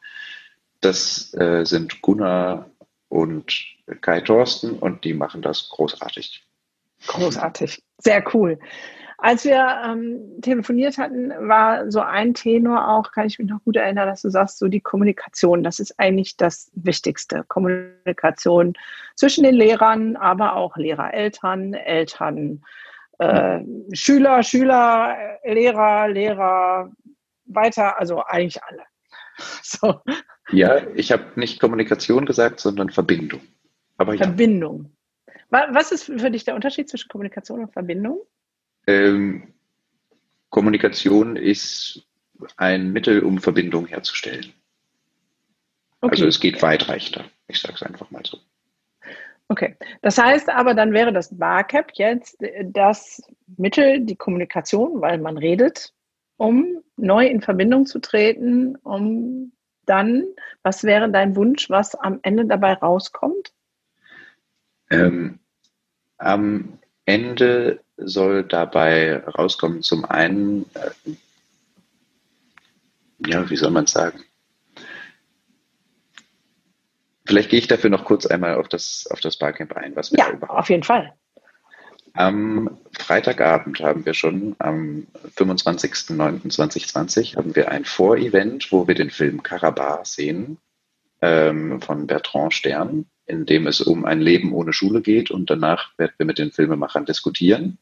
Das 0.81 1.33
äh, 1.33 1.65
sind 1.65 2.01
Gunnar 2.01 2.69
und 3.15 3.65
Kai 4.01 4.19
Thorsten 4.19 4.77
und 4.77 5.05
die 5.05 5.13
machen 5.13 5.41
das 5.41 5.69
großartig. 5.69 6.45
Großartig, 7.07 7.81
sehr 7.99 8.23
cool. 8.33 8.59
Als 9.17 9.45
wir 9.45 9.81
ähm, 9.85 10.41
telefoniert 10.41 10.97
hatten, 10.97 11.29
war 11.47 11.89
so 11.89 12.01
ein 12.01 12.33
Tenor 12.33 12.89
auch, 12.89 13.11
kann 13.13 13.27
ich 13.27 13.39
mich 13.39 13.47
noch 13.47 13.63
gut 13.63 13.77
erinnern, 13.77 14.07
dass 14.07 14.23
du 14.23 14.29
sagst, 14.29 14.59
so 14.59 14.67
die 14.67 14.81
Kommunikation, 14.81 15.63
das 15.63 15.79
ist 15.79 15.97
eigentlich 15.97 16.35
das 16.35 16.69
Wichtigste. 16.73 17.45
Kommunikation 17.47 18.73
zwischen 19.15 19.45
den 19.45 19.55
Lehrern, 19.55 20.17
aber 20.17 20.55
auch 20.57 20.75
Lehrer, 20.75 21.13
Eltern, 21.13 21.73
Eltern, 21.73 22.61
äh, 23.19 23.61
Schüler, 23.93 24.43
Schüler, 24.43 25.15
Lehrer, 25.45 26.09
Lehrer, 26.09 26.91
weiter, 27.45 27.97
also 27.97 28.21
eigentlich 28.25 28.61
alle. 28.63 28.83
So. 29.61 30.01
Ja, 30.51 30.87
ich 30.95 31.11
habe 31.11 31.39
nicht 31.39 31.59
Kommunikation 31.59 32.25
gesagt, 32.25 32.59
sondern 32.59 32.89
Verbindung. 32.89 33.41
Aber 33.97 34.15
Verbindung. 34.15 34.91
Ja. 35.51 35.67
Was 35.71 35.91
ist 35.91 36.05
für 36.05 36.31
dich 36.31 36.43
der 36.43 36.55
Unterschied 36.55 36.89
zwischen 36.89 37.07
Kommunikation 37.07 37.61
und 37.61 37.73
Verbindung? 37.73 38.19
Ähm, 38.87 39.53
Kommunikation 40.49 41.35
ist 41.35 42.05
ein 42.57 42.91
Mittel, 42.91 43.23
um 43.23 43.39
Verbindung 43.39 43.87
herzustellen. 43.87 44.53
Okay. 46.01 46.11
Also 46.11 46.27
es 46.27 46.39
geht 46.39 46.61
weitreichender. 46.61 47.25
Ich 47.47 47.59
sage 47.59 47.75
es 47.75 47.83
einfach 47.83 48.11
mal 48.11 48.23
so. 48.25 48.37
Okay, 49.47 49.75
das 50.01 50.17
heißt 50.17 50.49
aber, 50.49 50.73
dann 50.73 50.91
wäre 50.91 51.13
das 51.13 51.37
Barcap 51.37 51.91
jetzt 51.93 52.37
das 52.63 53.21
Mittel, 53.57 54.01
die 54.01 54.15
Kommunikation, 54.15 55.01
weil 55.01 55.19
man 55.19 55.37
redet, 55.37 55.93
um 56.37 56.83
neu 56.97 57.27
in 57.27 57.41
Verbindung 57.41 57.85
zu 57.85 57.99
treten, 57.99 58.75
um 58.77 59.51
dann, 59.85 60.23
was 60.63 60.83
wäre 60.83 61.09
dein 61.09 61.35
Wunsch, 61.35 61.69
was 61.69 61.95
am 61.95 62.19
Ende 62.21 62.45
dabei 62.45 62.73
rauskommt? 62.73 63.53
Ähm, 64.89 65.39
am 66.17 66.79
Ende 67.05 67.81
soll 67.97 68.43
dabei 68.43 69.17
rauskommen, 69.17 69.81
zum 69.81 70.05
einen, 70.05 70.65
äh, 70.73 71.11
ja, 73.27 73.49
wie 73.49 73.55
soll 73.55 73.71
man 73.71 73.87
sagen? 73.87 74.23
Vielleicht 77.25 77.49
gehe 77.49 77.59
ich 77.59 77.67
dafür 77.67 77.89
noch 77.89 78.05
kurz 78.05 78.25
einmal 78.25 78.55
auf 78.55 78.67
das, 78.67 79.07
auf 79.09 79.19
das 79.19 79.37
Barcamp 79.37 79.73
ein. 79.75 79.95
Was 79.95 80.11
wir 80.11 80.19
ja, 80.19 80.39
auf 80.47 80.69
jeden 80.69 80.83
Fall. 80.83 81.13
Am 82.15 82.77
Freitagabend 82.97 83.79
haben 83.81 84.05
wir 84.05 84.13
schon, 84.13 84.55
am 84.59 85.07
25.09.2020, 85.37 87.35
haben 87.35 87.55
wir 87.55 87.69
ein 87.69 87.85
Vorevent, 87.85 88.71
wo 88.71 88.87
wir 88.87 88.95
den 88.95 89.11
Film 89.11 89.43
Karabar 89.43 90.05
sehen 90.05 90.57
ähm, 91.21 91.81
von 91.81 92.07
Bertrand 92.07 92.53
Stern 92.53 93.05
in 93.25 93.45
dem 93.45 93.67
es 93.67 93.81
um 93.81 94.05
ein 94.05 94.21
Leben 94.21 94.53
ohne 94.53 94.73
Schule 94.73 95.01
geht 95.01 95.31
und 95.31 95.49
danach 95.49 95.97
werden 95.97 96.13
wir 96.17 96.25
mit 96.25 96.37
den 96.37 96.51
Filmemachern 96.51 97.05
diskutieren. 97.05 97.77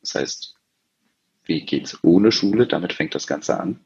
Das 0.00 0.14
heißt, 0.14 0.56
wie 1.44 1.64
geht's 1.64 1.98
ohne 2.02 2.32
Schule? 2.32 2.66
Damit 2.66 2.92
fängt 2.92 3.14
das 3.14 3.26
Ganze 3.26 3.58
an. 3.60 3.80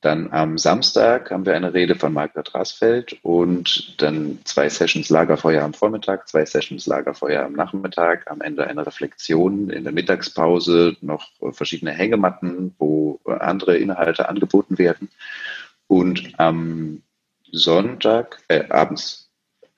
Dann 0.00 0.32
am 0.32 0.56
Samstag 0.56 1.30
haben 1.30 1.44
wir 1.44 1.54
eine 1.54 1.74
Rede 1.74 1.94
von 1.94 2.14
Margaret 2.14 2.54
Rasfeld 2.54 3.18
und 3.22 4.00
dann 4.00 4.38
zwei 4.44 4.68
Sessions 4.70 5.10
Lagerfeuer 5.10 5.62
am 5.62 5.74
Vormittag, 5.74 6.26
zwei 6.26 6.46
Sessions 6.46 6.86
Lagerfeuer 6.86 7.44
am 7.44 7.52
Nachmittag, 7.52 8.30
am 8.30 8.40
Ende 8.40 8.66
eine 8.66 8.86
Reflexion, 8.86 9.68
in 9.68 9.84
der 9.84 9.92
Mittagspause 9.92 10.96
noch 11.02 11.28
verschiedene 11.52 11.90
Hängematten, 11.90 12.74
wo 12.78 13.20
andere 13.26 13.76
Inhalte 13.76 14.28
angeboten 14.28 14.78
werden. 14.78 15.10
Und 15.86 16.32
am 16.38 17.02
Sonntag, 17.52 18.42
äh, 18.48 18.68
abends 18.70 19.28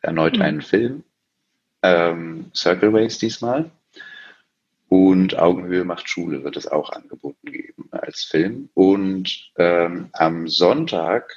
erneut 0.03 0.37
mhm. 0.37 0.43
einen 0.43 0.63
Film, 0.63 1.05
ähm, 1.83 2.51
Circle 2.55 2.91
Race 2.95 3.19
diesmal. 3.19 3.73
Und 4.93 5.39
Augenhöhe 5.39 5.87
macht 5.87 6.11
Schule 6.11 6.45
wird 6.45 6.59
es 6.59 6.69
auch 6.69 6.91
angeboten 6.91 7.51
geben 7.51 7.89
als 7.93 8.25
Film. 8.25 8.69
Und 8.75 9.51
ähm, 9.57 10.11
am 10.13 10.49
Sonntag 10.49 11.33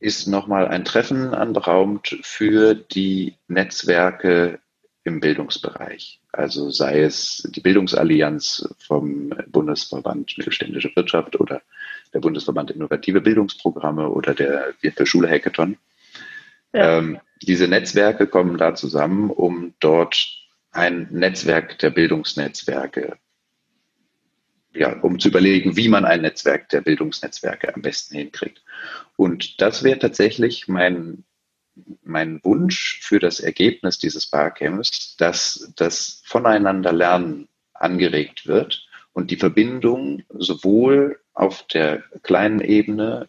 ist 0.00 0.26
nochmal 0.26 0.68
ein 0.68 0.84
Treffen 0.84 1.32
anberaumt 1.32 2.18
für 2.20 2.74
die 2.74 3.36
Netzwerke 3.48 4.58
im 5.02 5.20
Bildungsbereich. 5.20 6.20
Also 6.30 6.68
sei 6.68 7.00
es 7.00 7.48
die 7.54 7.62
Bildungsallianz 7.62 8.68
vom 8.86 9.32
Bundesverband 9.46 10.36
Mittelständische 10.36 10.94
Wirtschaft 10.94 11.40
oder 11.40 11.62
der 12.12 12.20
Bundesverband 12.20 12.70
Innovative 12.70 13.22
Bildungsprogramme 13.22 14.10
oder 14.10 14.34
der 14.34 14.74
Wir 14.82 14.92
für 14.92 15.06
Schule 15.06 15.30
Hackathon. 15.30 15.78
Ja. 16.74 16.98
Ähm, 16.98 17.18
diese 17.40 17.66
Netzwerke 17.66 18.26
kommen 18.26 18.58
da 18.58 18.74
zusammen, 18.74 19.30
um 19.30 19.72
dort 19.80 20.45
ein 20.76 21.08
Netzwerk 21.10 21.78
der 21.78 21.90
Bildungsnetzwerke, 21.90 23.16
ja, 24.72 25.00
um 25.00 25.18
zu 25.18 25.28
überlegen, 25.28 25.76
wie 25.76 25.88
man 25.88 26.04
ein 26.04 26.22
Netzwerk 26.22 26.68
der 26.68 26.82
Bildungsnetzwerke 26.82 27.74
am 27.74 27.82
besten 27.82 28.16
hinkriegt. 28.16 28.62
Und 29.16 29.60
das 29.60 29.82
wäre 29.82 29.98
tatsächlich 29.98 30.68
mein, 30.68 31.24
mein 32.02 32.40
Wunsch 32.44 33.00
für 33.02 33.18
das 33.18 33.40
Ergebnis 33.40 33.98
dieses 33.98 34.26
Barcamps, 34.26 35.16
dass 35.16 35.72
das 35.76 36.22
Voneinanderlernen 36.26 37.48
angeregt 37.72 38.46
wird 38.46 38.86
und 39.12 39.30
die 39.30 39.36
Verbindung 39.36 40.24
sowohl 40.30 41.20
auf 41.32 41.66
der 41.68 42.02
kleinen 42.22 42.60
Ebene 42.60 43.28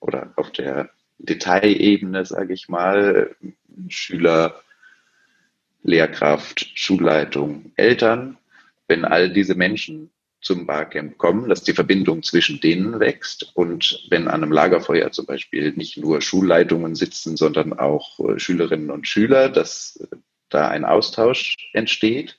oder 0.00 0.32
auf 0.34 0.50
der 0.50 0.90
Detailebene, 1.18 2.26
sage 2.26 2.52
ich 2.52 2.68
mal, 2.68 3.36
Schüler, 3.88 4.60
Lehrkraft, 5.82 6.70
Schulleitung, 6.74 7.72
Eltern, 7.76 8.38
wenn 8.88 9.04
all 9.04 9.30
diese 9.30 9.54
Menschen 9.54 10.10
zum 10.40 10.66
Barcamp 10.66 11.18
kommen, 11.18 11.48
dass 11.48 11.62
die 11.62 11.72
Verbindung 11.72 12.22
zwischen 12.22 12.60
denen 12.60 12.98
wächst 12.98 13.52
und 13.54 14.06
wenn 14.10 14.26
an 14.26 14.42
einem 14.42 14.52
Lagerfeuer 14.52 15.12
zum 15.12 15.24
Beispiel 15.24 15.72
nicht 15.72 15.96
nur 15.96 16.20
Schulleitungen 16.20 16.96
sitzen, 16.96 17.36
sondern 17.36 17.72
auch 17.72 18.18
äh, 18.20 18.38
Schülerinnen 18.38 18.90
und 18.90 19.06
Schüler, 19.06 19.48
dass 19.48 20.06
da 20.48 20.68
ein 20.68 20.84
Austausch 20.84 21.56
entsteht. 21.72 22.38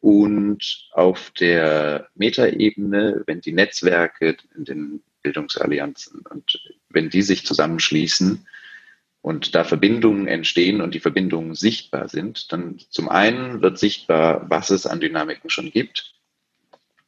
Und 0.00 0.90
auf 0.92 1.30
der 1.30 2.08
Metaebene, 2.14 3.22
wenn 3.26 3.40
die 3.40 3.54
Netzwerke 3.54 4.36
in 4.54 4.64
den 4.66 5.02
Bildungsallianzen 5.22 6.20
und 6.28 6.60
wenn 6.90 7.08
die 7.08 7.22
sich 7.22 7.46
zusammenschließen 7.46 8.46
und 9.24 9.54
da 9.54 9.64
Verbindungen 9.64 10.28
entstehen 10.28 10.82
und 10.82 10.92
die 10.92 11.00
Verbindungen 11.00 11.54
sichtbar 11.54 12.10
sind, 12.10 12.52
dann 12.52 12.78
zum 12.90 13.08
einen 13.08 13.62
wird 13.62 13.78
sichtbar, 13.78 14.44
was 14.50 14.68
es 14.68 14.86
an 14.86 15.00
Dynamiken 15.00 15.48
schon 15.48 15.70
gibt, 15.70 16.12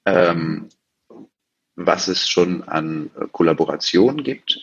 ähm, 0.07 0.71
was 1.75 2.09
es 2.09 2.27
schon 2.27 2.63
an 2.63 3.11
Kollaboration 3.33 4.25
gibt, 4.25 4.59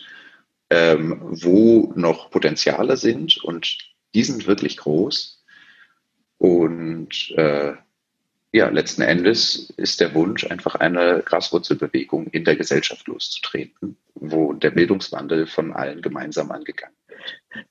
ähm, 0.68 1.20
wo 1.20 1.92
noch 1.94 2.28
Potenziale 2.32 2.96
sind 2.96 3.36
und 3.44 3.78
die 4.16 4.24
sind 4.24 4.48
wirklich 4.48 4.76
groß. 4.78 5.44
Und 6.38 7.30
äh, 7.36 7.74
ja, 8.50 8.68
letzten 8.68 9.02
Endes 9.02 9.72
ist 9.76 10.00
der 10.00 10.12
Wunsch, 10.14 10.44
einfach 10.44 10.74
eine 10.74 11.22
Graswurzelbewegung 11.24 12.26
in 12.32 12.44
der 12.44 12.56
Gesellschaft 12.56 13.06
loszutreten, 13.06 13.96
wo 14.14 14.54
der 14.54 14.72
Bildungswandel 14.72 15.46
von 15.46 15.72
allen 15.72 16.02
gemeinsam 16.02 16.50
angegangen. 16.50 16.96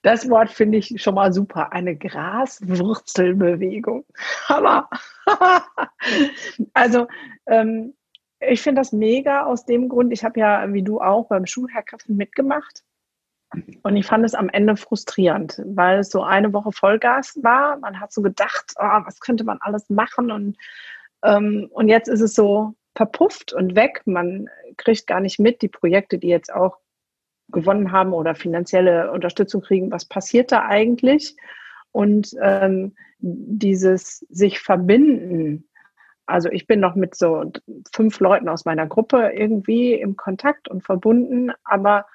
Das 0.02 0.30
Wort 0.30 0.50
finde 0.50 0.78
ich 0.78 1.02
schon 1.02 1.16
mal 1.16 1.34
super. 1.34 1.74
Eine 1.74 1.96
Graswurzelbewegung. 1.96 4.06
Hammer. 4.48 4.90
also, 6.74 7.08
ähm, 7.48 7.94
ich 8.40 8.62
finde 8.62 8.82
das 8.82 8.92
mega 8.92 9.46
aus 9.46 9.66
dem 9.66 9.90
Grund, 9.90 10.12
ich 10.12 10.24
habe 10.24 10.40
ja, 10.40 10.72
wie 10.74 10.84
du 10.84 11.02
auch, 11.02 11.28
beim 11.28 11.46
Schulherrkräften 11.46 12.16
mitgemacht. 12.16 12.84
Und 13.84 13.96
ich 13.96 14.06
fand 14.06 14.26
es 14.26 14.34
am 14.34 14.50
Ende 14.50 14.76
frustrierend, 14.76 15.62
weil 15.66 16.00
es 16.00 16.10
so 16.10 16.24
eine 16.24 16.54
Woche 16.54 16.72
Vollgas 16.72 17.38
war. 17.44 17.78
Man 17.78 18.00
hat 18.00 18.12
so 18.12 18.22
gedacht, 18.22 18.74
oh, 18.78 19.02
was 19.06 19.20
könnte 19.20 19.44
man 19.44 19.60
alles 19.62 19.90
machen? 19.90 20.32
Und, 20.32 20.58
ähm, 21.24 21.70
und 21.72 21.88
jetzt 21.88 22.08
ist 22.08 22.22
es 22.22 22.34
so 22.34 22.74
verpufft 22.96 23.54
und 23.54 23.76
weg. 23.76 24.02
Man 24.06 24.50
kriegt 24.78 25.08
gar 25.08 25.20
nicht 25.20 25.40
mit, 25.40 25.62
die 25.62 25.68
Projekte, 25.68 26.18
die 26.18 26.30
jetzt 26.30 26.52
auch 26.52 26.80
gewonnen 27.50 27.92
haben 27.92 28.14
oder 28.14 28.36
finanzielle 28.36 29.12
Unterstützung 29.12 29.62
kriegen, 29.62 29.92
was 29.92 30.06
passiert 30.06 30.52
da 30.52 30.66
eigentlich? 30.66 31.36
Und 31.92 32.36
ähm, 32.42 32.96
dieses 33.20 34.26
sich 34.30 34.60
verbinden, 34.60 35.70
also 36.26 36.50
ich 36.50 36.68
bin 36.68 36.80
noch 36.80 36.96
mit 36.96 37.16
so 37.16 37.52
fünf 37.94 38.20
Leuten 38.20 38.50
aus 38.50 38.66
meiner 38.66 38.88
Gruppe 38.88 39.32
irgendwie 39.36 39.94
im 39.94 40.16
Kontakt 40.16 40.68
und 40.68 40.84
verbunden, 40.84 41.52
aber 41.64 42.06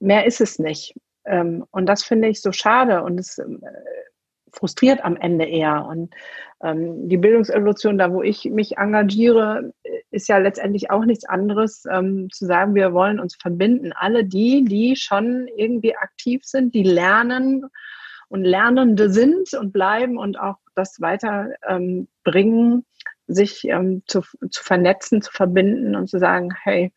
mehr 0.00 0.26
ist 0.26 0.40
es 0.40 0.58
nicht. 0.58 0.94
Ähm, 1.24 1.64
und 1.70 1.86
das 1.86 2.02
finde 2.04 2.28
ich 2.28 2.40
so 2.40 2.52
schade 2.52 3.02
und 3.02 3.18
es 3.20 3.38
äh, 3.38 3.44
frustriert 4.52 5.04
am 5.04 5.16
Ende 5.16 5.44
eher. 5.44 5.86
Und 5.86 6.14
ähm, 6.62 7.08
die 7.08 7.16
Bildungsevolution, 7.16 7.98
da 7.98 8.12
wo 8.12 8.22
ich 8.22 8.44
mich 8.46 8.78
engagiere, 8.78 9.72
ist 10.10 10.28
ja 10.28 10.38
letztendlich 10.38 10.90
auch 10.90 11.04
nichts 11.04 11.24
anderes, 11.24 11.84
ähm, 11.90 12.28
zu 12.30 12.46
sagen, 12.46 12.74
wir 12.74 12.92
wollen 12.92 13.20
uns 13.20 13.36
verbinden. 13.36 13.92
Alle 13.92 14.24
die, 14.24 14.64
die 14.64 14.96
schon 14.96 15.48
irgendwie 15.56 15.96
aktiv 15.96 16.42
sind, 16.44 16.74
die 16.74 16.82
lernen 16.82 17.66
und 18.28 18.44
Lernende 18.44 19.10
sind 19.10 19.54
und 19.54 19.72
bleiben 19.72 20.18
und 20.18 20.38
auch 20.38 20.56
das 20.74 21.00
weiterbringen, 21.00 22.84
sich 23.26 23.64
ähm, 23.64 24.02
zu, 24.06 24.22
zu 24.50 24.62
vernetzen, 24.62 25.22
zu 25.22 25.30
verbinden 25.32 25.94
und 25.96 26.08
zu 26.08 26.18
sagen, 26.18 26.50
hey, 26.62 26.92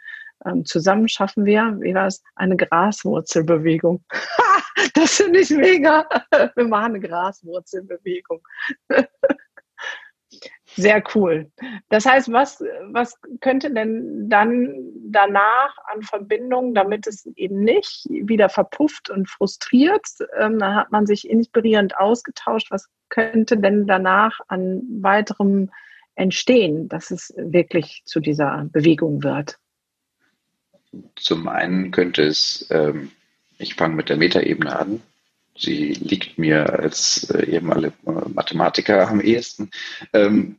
ähm, 0.45 0.65
zusammen 0.65 1.07
schaffen 1.07 1.45
wir, 1.45 1.77
wie 1.79 1.93
war 1.93 2.07
es, 2.07 2.23
eine 2.35 2.57
Graswurzelbewegung. 2.57 4.03
das 4.93 5.15
finde 5.15 5.39
ich 5.39 5.49
mega. 5.51 6.07
Wir 6.55 6.67
machen 6.67 6.95
eine 6.95 6.99
Graswurzelbewegung. 6.99 8.41
Sehr 10.75 11.03
cool. 11.13 11.51
Das 11.89 12.05
heißt, 12.05 12.31
was, 12.31 12.63
was 12.91 13.19
könnte 13.41 13.73
denn 13.73 14.29
dann 14.29 14.73
danach 15.03 15.75
an 15.85 16.01
Verbindungen, 16.01 16.73
damit 16.73 17.07
es 17.07 17.25
eben 17.35 17.63
nicht 17.63 18.05
wieder 18.09 18.47
verpufft 18.47 19.09
und 19.09 19.29
frustriert, 19.29 20.07
ähm, 20.39 20.59
dann 20.59 20.75
hat 20.75 20.91
man 20.91 21.05
sich 21.05 21.29
inspirierend 21.29 21.97
ausgetauscht, 21.97 22.71
was 22.71 22.87
könnte 23.09 23.57
denn 23.57 23.85
danach 23.85 24.39
an 24.47 24.81
weiterem 25.01 25.69
entstehen, 26.15 26.87
dass 26.87 27.11
es 27.11 27.33
wirklich 27.35 28.03
zu 28.05 28.21
dieser 28.21 28.65
Bewegung 28.71 29.23
wird? 29.23 29.59
Zum 31.15 31.47
einen 31.47 31.91
könnte 31.91 32.23
es, 32.23 32.67
ähm, 32.69 33.11
ich 33.57 33.75
fange 33.75 33.95
mit 33.95 34.09
der 34.09 34.17
Metaebene 34.17 34.77
an, 34.77 35.01
sie 35.57 35.93
liegt 35.93 36.37
mir 36.37 36.79
als 36.79 37.29
äh, 37.29 37.45
ehemalige 37.45 37.93
Mathematiker 38.33 39.07
am 39.07 39.21
ehesten. 39.21 39.69
Ähm, 40.13 40.57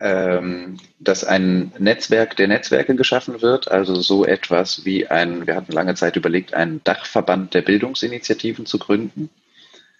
ähm, 0.00 0.78
dass 1.00 1.24
ein 1.24 1.72
Netzwerk 1.78 2.36
der 2.36 2.46
Netzwerke 2.46 2.94
geschaffen 2.94 3.42
wird, 3.42 3.68
also 3.70 3.96
so 3.96 4.24
etwas 4.24 4.84
wie 4.84 5.08
ein, 5.08 5.48
wir 5.48 5.56
hatten 5.56 5.72
lange 5.72 5.96
Zeit 5.96 6.14
überlegt, 6.14 6.54
einen 6.54 6.82
Dachverband 6.84 7.52
der 7.52 7.62
Bildungsinitiativen 7.62 8.64
zu 8.64 8.78
gründen. 8.78 9.28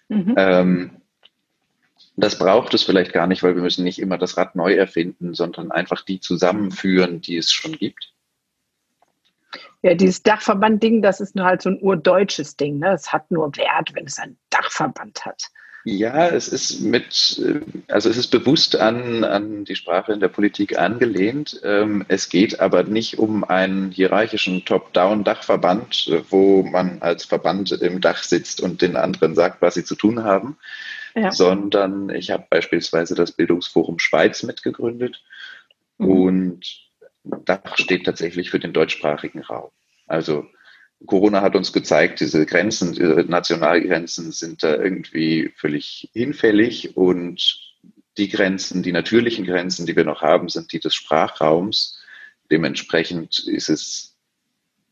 Mhm. 0.07 0.35
Ähm, 0.37 0.91
das 2.15 2.37
braucht 2.37 2.73
es 2.73 2.83
vielleicht 2.83 3.11
gar 3.11 3.27
nicht, 3.27 3.43
weil 3.43 3.55
wir 3.55 3.61
müssen 3.61 3.83
nicht 3.83 3.99
immer 3.99 4.17
das 4.17 4.37
Rad 4.37 4.55
neu 4.55 4.73
erfinden, 4.73 5.33
sondern 5.33 5.71
einfach 5.71 6.01
die 6.03 6.19
zusammenführen, 6.21 7.19
die 7.19 7.37
es 7.37 7.51
schon 7.51 7.73
gibt. 7.73 8.13
Ja, 9.81 9.93
dieses 9.93 10.23
Dachverband-Ding, 10.23 11.01
das 11.01 11.21
ist 11.21 11.35
nur 11.35 11.45
halt 11.45 11.61
so 11.61 11.69
ein 11.69 11.79
urdeutsches 11.81 12.57
Ding. 12.57 12.79
Ne? 12.79 12.93
Es 12.93 13.13
hat 13.13 13.31
nur 13.31 13.55
Wert, 13.55 13.91
wenn 13.93 14.05
es 14.05 14.19
einen 14.19 14.37
Dachverband 14.49 15.25
hat. 15.25 15.49
Ja, 15.85 16.27
es 16.27 16.49
ist 16.49 16.81
mit, 16.81 17.41
also 17.87 18.09
es 18.09 18.17
ist 18.17 18.27
bewusst 18.27 18.75
an, 18.75 19.23
an 19.23 19.63
die 19.63 19.77
Sprache 19.77 20.11
in 20.11 20.19
der 20.19 20.27
Politik 20.27 20.77
angelehnt. 20.77 21.61
Ähm, 21.63 22.03
es 22.09 22.27
geht 22.27 22.59
aber 22.59 22.83
nicht 22.83 23.17
um 23.17 23.45
einen 23.45 23.89
hierarchischen 23.89 24.65
Top-Down-Dachverband, 24.65 26.25
wo 26.29 26.63
man 26.63 27.01
als 27.01 27.23
Verband 27.23 27.71
im 27.71 28.01
Dach 28.01 28.23
sitzt 28.23 28.59
und 28.59 28.81
den 28.81 28.97
anderen 28.97 29.35
sagt, 29.35 29.61
was 29.61 29.75
sie 29.75 29.85
zu 29.85 29.95
tun 29.95 30.23
haben, 30.23 30.57
ja. 31.15 31.31
sondern 31.31 32.09
ich 32.09 32.29
habe 32.29 32.45
beispielsweise 32.49 33.15
das 33.15 33.31
Bildungsforum 33.31 33.99
Schweiz 33.99 34.43
mitgegründet 34.43 35.23
mhm. 35.97 36.09
und 36.09 36.88
Dach 37.23 37.77
steht 37.77 38.05
tatsächlich 38.05 38.49
für 38.49 38.59
den 38.59 38.73
deutschsprachigen 38.73 39.41
Raum. 39.41 39.71
Also 40.07 40.47
Corona 41.05 41.41
hat 41.41 41.55
uns 41.55 41.71
gezeigt, 41.71 42.19
diese 42.19 42.45
Grenzen, 42.45 42.93
diese 42.93 43.25
Nationalgrenzen 43.27 44.31
sind 44.31 44.63
da 44.63 44.75
irgendwie 44.75 45.51
völlig 45.55 46.09
hinfällig 46.13 46.97
und 46.97 47.59
die 48.17 48.29
Grenzen, 48.29 48.83
die 48.83 48.91
natürlichen 48.91 49.45
Grenzen, 49.45 49.85
die 49.85 49.95
wir 49.95 50.03
noch 50.03 50.21
haben, 50.21 50.49
sind 50.49 50.73
die 50.73 50.79
des 50.79 50.93
Sprachraums. 50.93 52.01
Dementsprechend 52.51 53.39
ist 53.39 53.69
es 53.69 54.17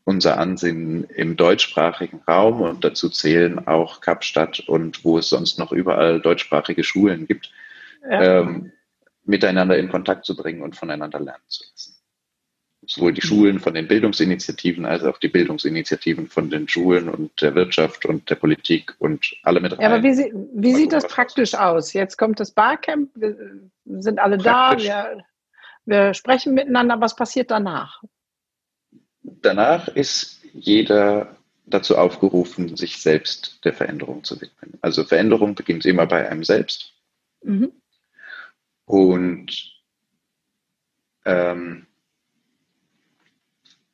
unser 0.04 0.38
Ansinnen 0.38 1.04
im 1.04 1.36
deutschsprachigen 1.36 2.22
Raum 2.26 2.62
und 2.62 2.84
dazu 2.84 3.10
zählen 3.10 3.66
auch 3.66 4.00
Kapstadt 4.00 4.60
und 4.60 5.04
wo 5.04 5.18
es 5.18 5.28
sonst 5.28 5.58
noch 5.58 5.72
überall 5.72 6.20
deutschsprachige 6.20 6.84
Schulen 6.84 7.26
gibt, 7.26 7.52
ja. 8.08 8.40
ähm, 8.40 8.72
miteinander 9.24 9.76
in 9.76 9.90
Kontakt 9.90 10.24
zu 10.24 10.34
bringen 10.34 10.62
und 10.62 10.76
voneinander 10.76 11.20
lernen 11.20 11.44
zu 11.48 11.64
lassen 11.70 11.87
sowohl 12.88 13.12
die 13.12 13.20
Schulen 13.20 13.60
von 13.60 13.74
den 13.74 13.86
Bildungsinitiativen 13.86 14.86
als 14.86 15.04
auch 15.04 15.18
die 15.18 15.28
Bildungsinitiativen 15.28 16.26
von 16.26 16.48
den 16.48 16.68
Schulen 16.68 17.08
und 17.08 17.40
der 17.42 17.54
Wirtschaft 17.54 18.06
und 18.06 18.28
der 18.30 18.36
Politik 18.36 18.94
und 18.98 19.36
alle 19.42 19.60
mit 19.60 19.72
rein. 19.72 19.80
Ja, 19.80 19.88
aber 19.88 20.02
wie, 20.02 20.32
wie 20.54 20.74
sieht 20.74 20.92
das 20.92 21.06
praktisch 21.06 21.54
aus? 21.54 21.92
Jetzt 21.92 22.16
kommt 22.16 22.40
das 22.40 22.50
Barcamp, 22.50 23.10
wir 23.14 23.36
sind 23.84 24.18
alle 24.18 24.38
praktisch. 24.38 24.86
da, 24.86 25.10
wir, 25.12 25.24
wir 25.84 26.14
sprechen 26.14 26.54
miteinander. 26.54 26.98
Was 27.00 27.14
passiert 27.14 27.50
danach? 27.50 28.02
Danach 29.22 29.88
ist 29.88 30.40
jeder 30.54 31.36
dazu 31.66 31.98
aufgerufen, 31.98 32.74
sich 32.78 33.02
selbst 33.02 33.62
der 33.66 33.74
Veränderung 33.74 34.24
zu 34.24 34.40
widmen. 34.40 34.78
Also 34.80 35.04
Veränderung 35.04 35.54
beginnt 35.54 35.84
immer 35.84 36.06
bei 36.06 36.26
einem 36.26 36.42
selbst. 36.42 36.94
Mhm. 37.42 37.70
Und 38.86 39.74
ähm, 41.26 41.87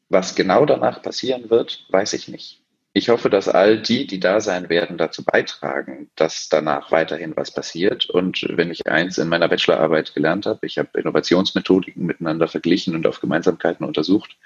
was 0.09 0.35
genau 0.35 0.67
danach 0.67 1.03
passieren 1.03 1.51
wird, 1.51 1.87
weiß 1.90 2.12
ich 2.12 2.29
nicht. 2.29 2.61
Ich 2.97 3.09
hoffe, 3.09 3.29
dass 3.29 3.49
all 3.49 3.83
die, 3.83 4.07
die 4.07 4.21
da 4.21 4.40
sein 4.40 4.69
werden, 4.69 4.99
dazu 4.99 5.25
beitragen, 5.25 6.11
dass 6.14 6.49
danach 6.49 6.93
weiterhin 6.93 7.37
was 7.37 7.53
passiert. 7.53 8.09
Und 8.09 8.47
wenn 8.49 8.71
ich 8.71 8.87
eins 8.87 9.19
in 9.19 9.29
meiner 9.29 9.49
Bachelorarbeit 9.49 10.14
gelernt 10.14 10.47
habe, 10.47 10.64
ich 10.64 10.79
habe 10.79 11.01
Innovationsmethodiken 11.01 12.07
miteinander 12.07 12.47
verglichen 12.47 12.95
und 12.95 13.05
auf 13.09 13.21
Gemeinsamkeiten 13.21 13.85
untersucht, 13.85 14.37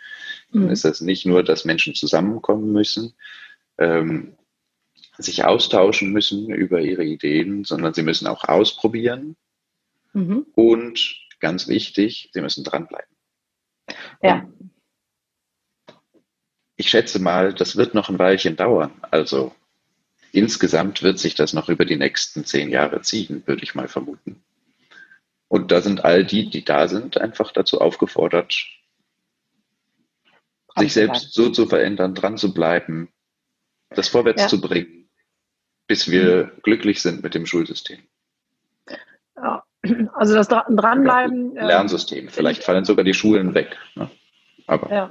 mhm. 0.51 0.63
dann 0.63 0.71
ist 0.71 0.87
das 0.87 1.03
nicht 1.03 1.27
nur, 1.27 1.43
dass 1.43 1.67
Menschen 1.67 1.95
zusammenkommen 1.95 2.73
müssen, 2.73 3.13
ähm, 3.77 4.35
sich 5.19 5.45
austauschen 5.45 6.11
müssen 6.11 6.49
über 6.49 6.81
ihre 6.81 7.05
Ideen, 7.05 7.65
sondern 7.65 7.93
sie 7.93 8.03
müssen 8.03 8.27
auch 8.27 8.45
ausprobieren. 8.45 9.37
Mhm. 10.15 10.47
Und 10.55 11.17
ganz 11.41 11.69
wichtig, 11.69 12.31
sie 12.33 12.41
müssen 12.41 12.65
dranbleiben. 12.65 13.15
Ja. 14.23 14.49
Und 14.59 14.68
ich 16.79 16.89
schätze 16.91 17.19
mal, 17.19 17.53
das 17.53 17.77
wird 17.77 17.95
noch 17.95 18.09
ein 18.09 18.21
Weilchen 18.21 18.55
dauern. 18.55 18.93
Also 19.11 19.53
insgesamt 20.31 21.03
wird 21.03 21.19
sich 21.19 21.35
das 21.35 21.53
noch 21.53 21.69
über 21.69 21.85
die 21.85 21.97
nächsten 21.97 22.45
zehn 22.45 22.71
Jahre 22.71 23.03
ziehen, 23.03 23.43
würde 23.47 23.65
ich 23.65 23.75
mal 23.75 23.89
vermuten. 23.89 24.41
Und 25.49 25.73
da 25.73 25.81
sind 25.81 26.05
all 26.05 26.25
die, 26.25 26.49
die 26.49 26.65
da 26.65 26.87
sind, 26.87 27.21
einfach 27.21 27.51
dazu 27.51 27.81
aufgefordert, 27.81 28.55
sich 30.77 30.93
selbst 30.93 31.33
so 31.35 31.51
zu 31.51 31.67
verändern, 31.67 32.15
dran 32.15 32.37
zu 32.37 32.55
bleiben, 32.55 33.09
das 33.91 34.07
vorwärts 34.09 34.43
ja. 34.43 34.49
zu 34.49 34.61
bringen, 34.61 35.09
bis 35.89 36.09
wir 36.09 36.45
mhm. 36.45 36.63
glücklich 36.63 37.03
sind 37.03 37.25
mit 37.25 37.35
dem 37.35 37.45
Schulsystem. 37.45 37.99
Ja. 39.37 39.65
Also 40.15 40.35
das 40.35 40.47
Dranbleiben. 40.47 41.55
Lernsystem. 41.55 42.29
Vielleicht 42.29 42.63
fallen 42.63 42.85
sogar 42.85 43.05
die 43.05 43.15
Schulen 43.15 43.55
weg. 43.55 43.77
Ne? 43.97 44.09
Aber. 44.69 44.93
Ja, 44.93 45.11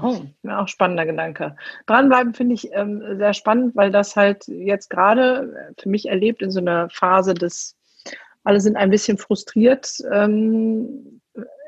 oh, 0.00 0.20
auch 0.50 0.68
spannender 0.68 1.06
Gedanke. 1.06 1.56
Dranbleiben 1.86 2.34
finde 2.34 2.54
ich 2.54 2.70
ähm, 2.72 3.02
sehr 3.16 3.32
spannend, 3.32 3.74
weil 3.74 3.90
das 3.90 4.14
halt 4.14 4.46
jetzt 4.46 4.90
gerade 4.90 5.74
für 5.80 5.88
mich 5.88 6.08
erlebt 6.08 6.42
in 6.42 6.50
so 6.50 6.60
einer 6.60 6.88
Phase 6.90 7.34
des, 7.34 7.76
alle 8.44 8.60
sind 8.60 8.76
ein 8.76 8.90
bisschen 8.90 9.18
frustriert. 9.18 9.98
Ähm, 10.12 11.20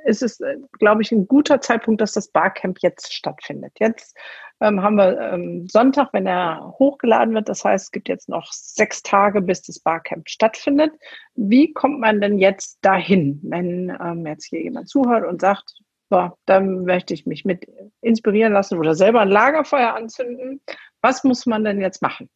ist 0.04 0.22
es, 0.22 0.40
glaube 0.78 1.02
ich, 1.02 1.12
ein 1.12 1.26
guter 1.26 1.60
Zeitpunkt, 1.60 2.00
dass 2.00 2.12
das 2.12 2.28
Barcamp 2.28 2.78
jetzt 2.80 3.12
stattfindet. 3.12 3.72
Jetzt 3.78 4.16
ähm, 4.60 4.82
haben 4.82 4.96
wir 4.96 5.18
ähm, 5.18 5.66
Sonntag, 5.68 6.08
wenn 6.12 6.26
er 6.26 6.74
hochgeladen 6.78 7.34
wird. 7.34 7.48
Das 7.48 7.64
heißt, 7.64 7.86
es 7.86 7.90
gibt 7.90 8.08
jetzt 8.08 8.28
noch 8.28 8.50
sechs 8.52 9.02
Tage, 9.02 9.40
bis 9.40 9.62
das 9.62 9.78
Barcamp 9.78 10.28
stattfindet. 10.28 10.92
Wie 11.34 11.72
kommt 11.72 12.00
man 12.00 12.20
denn 12.20 12.38
jetzt 12.38 12.78
dahin, 12.82 13.40
wenn 13.42 13.96
ähm, 14.02 14.26
jetzt 14.26 14.46
hier 14.46 14.62
jemand 14.62 14.88
zuhört 14.88 15.26
und 15.26 15.40
sagt, 15.40 15.80
so, 16.11 16.31
dann 16.44 16.85
möchte 16.85 17.14
ich 17.14 17.25
mich 17.25 17.44
mit 17.44 17.64
inspirieren 18.03 18.53
lassen 18.53 18.77
oder 18.79 18.96
selber 18.96 19.20
ein 19.20 19.31
Lagerfeuer 19.31 19.94
anzünden. 19.94 20.61
Was 21.01 21.23
muss 21.25 21.46
man 21.46 21.64
denn 21.64 21.81
jetzt 21.81 22.03
machen? 22.03 22.29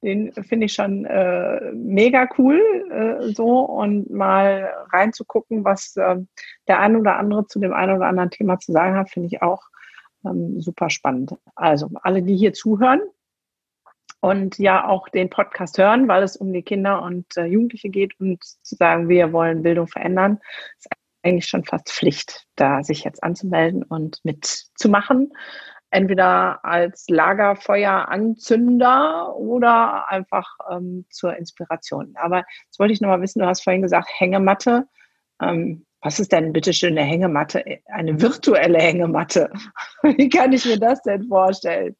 Den 0.00 0.32
finde 0.32 0.64
ich 0.64 0.72
schon 0.72 1.04
äh, 1.04 1.72
mega 1.74 2.26
cool, 2.38 2.62
äh, 2.90 3.32
so 3.34 3.60
und 3.60 4.08
mal 4.08 4.72
reinzugucken, 4.90 5.64
was 5.66 5.96
äh, 5.96 6.16
der 6.66 6.80
ein 6.80 6.96
oder 6.96 7.16
andere 7.16 7.46
zu 7.46 7.58
dem 7.58 7.74
einen 7.74 7.96
oder 7.96 8.06
anderen 8.06 8.30
Thema 8.30 8.58
zu 8.58 8.72
sagen 8.72 8.96
hat, 8.96 9.10
finde 9.10 9.26
ich 9.26 9.42
auch 9.42 9.68
ähm, 10.26 10.60
super 10.60 10.90
spannend. 10.90 11.34
Also 11.54 11.90
alle, 12.02 12.22
die 12.22 12.36
hier 12.36 12.52
zuhören 12.52 13.00
und 14.20 14.58
ja 14.58 14.86
auch 14.88 15.08
den 15.08 15.30
Podcast 15.30 15.78
hören, 15.78 16.08
weil 16.08 16.22
es 16.22 16.36
um 16.36 16.52
die 16.52 16.62
Kinder 16.62 17.02
und 17.02 17.36
äh, 17.36 17.46
Jugendliche 17.46 17.88
geht 17.90 18.18
und 18.18 18.42
zu 18.42 18.74
sagen, 18.74 19.08
wir 19.08 19.32
wollen 19.32 19.62
Bildung 19.62 19.86
verändern, 19.86 20.40
ist 20.78 20.88
eigentlich 21.22 21.46
schon 21.46 21.64
fast 21.64 21.90
Pflicht, 21.90 22.46
da 22.56 22.82
sich 22.82 23.04
jetzt 23.04 23.22
anzumelden 23.22 23.82
und 23.82 24.18
mitzumachen. 24.24 25.32
Entweder 25.90 26.64
als 26.64 27.06
Lagerfeueranzünder 27.08 29.36
oder 29.36 30.08
einfach 30.08 30.58
ähm, 30.70 31.06
zur 31.10 31.36
Inspiration. 31.36 32.14
Aber 32.16 32.44
jetzt 32.64 32.80
wollte 32.80 32.92
ich 32.92 33.00
nochmal 33.00 33.22
wissen, 33.22 33.38
du 33.38 33.46
hast 33.46 33.62
vorhin 33.62 33.82
gesagt, 33.82 34.08
Hängematte. 34.18 34.88
Ähm, 35.40 35.85
was 36.02 36.20
ist 36.20 36.32
denn 36.32 36.52
bitte 36.52 36.72
schön 36.72 36.96
eine 36.96 37.06
Hängematte? 37.06 37.64
Eine 37.86 38.20
virtuelle 38.20 38.78
Hängematte. 38.78 39.50
Wie 40.02 40.28
kann 40.28 40.52
ich 40.52 40.64
mir 40.64 40.78
das 40.78 41.02
denn 41.02 41.26
vorstellen? 41.26 41.96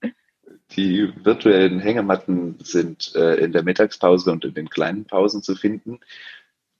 Die 0.72 1.12
virtuellen 1.24 1.80
Hängematten 1.80 2.56
sind 2.62 3.14
äh, 3.14 3.36
in 3.36 3.52
der 3.52 3.62
Mittagspause 3.62 4.32
und 4.32 4.44
in 4.44 4.54
den 4.54 4.68
kleinen 4.68 5.04
Pausen 5.04 5.42
zu 5.42 5.54
finden. 5.54 6.00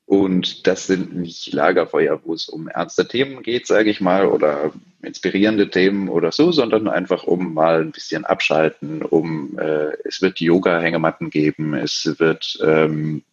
Und 0.06 0.68
das 0.68 0.86
sind 0.86 1.16
nicht 1.16 1.52
Lagerfeuer, 1.52 2.20
wo 2.24 2.32
es 2.32 2.48
um 2.48 2.68
ernste 2.68 3.08
Themen 3.08 3.42
geht, 3.42 3.66
sage 3.66 3.90
ich 3.90 4.00
mal, 4.00 4.26
oder 4.26 4.72
inspirierende 5.02 5.68
Themen 5.68 6.08
oder 6.08 6.30
so, 6.30 6.52
sondern 6.52 6.86
einfach 6.86 7.24
um 7.24 7.54
mal 7.54 7.80
ein 7.80 7.90
bisschen 7.90 8.24
abschalten, 8.24 9.02
um 9.02 9.58
äh, 9.58 9.96
es 10.04 10.22
wird 10.22 10.38
Yoga-Hängematten 10.40 11.30
geben, 11.30 11.74
es 11.74 12.14
wird 12.18 12.56
ähm, 12.62 13.24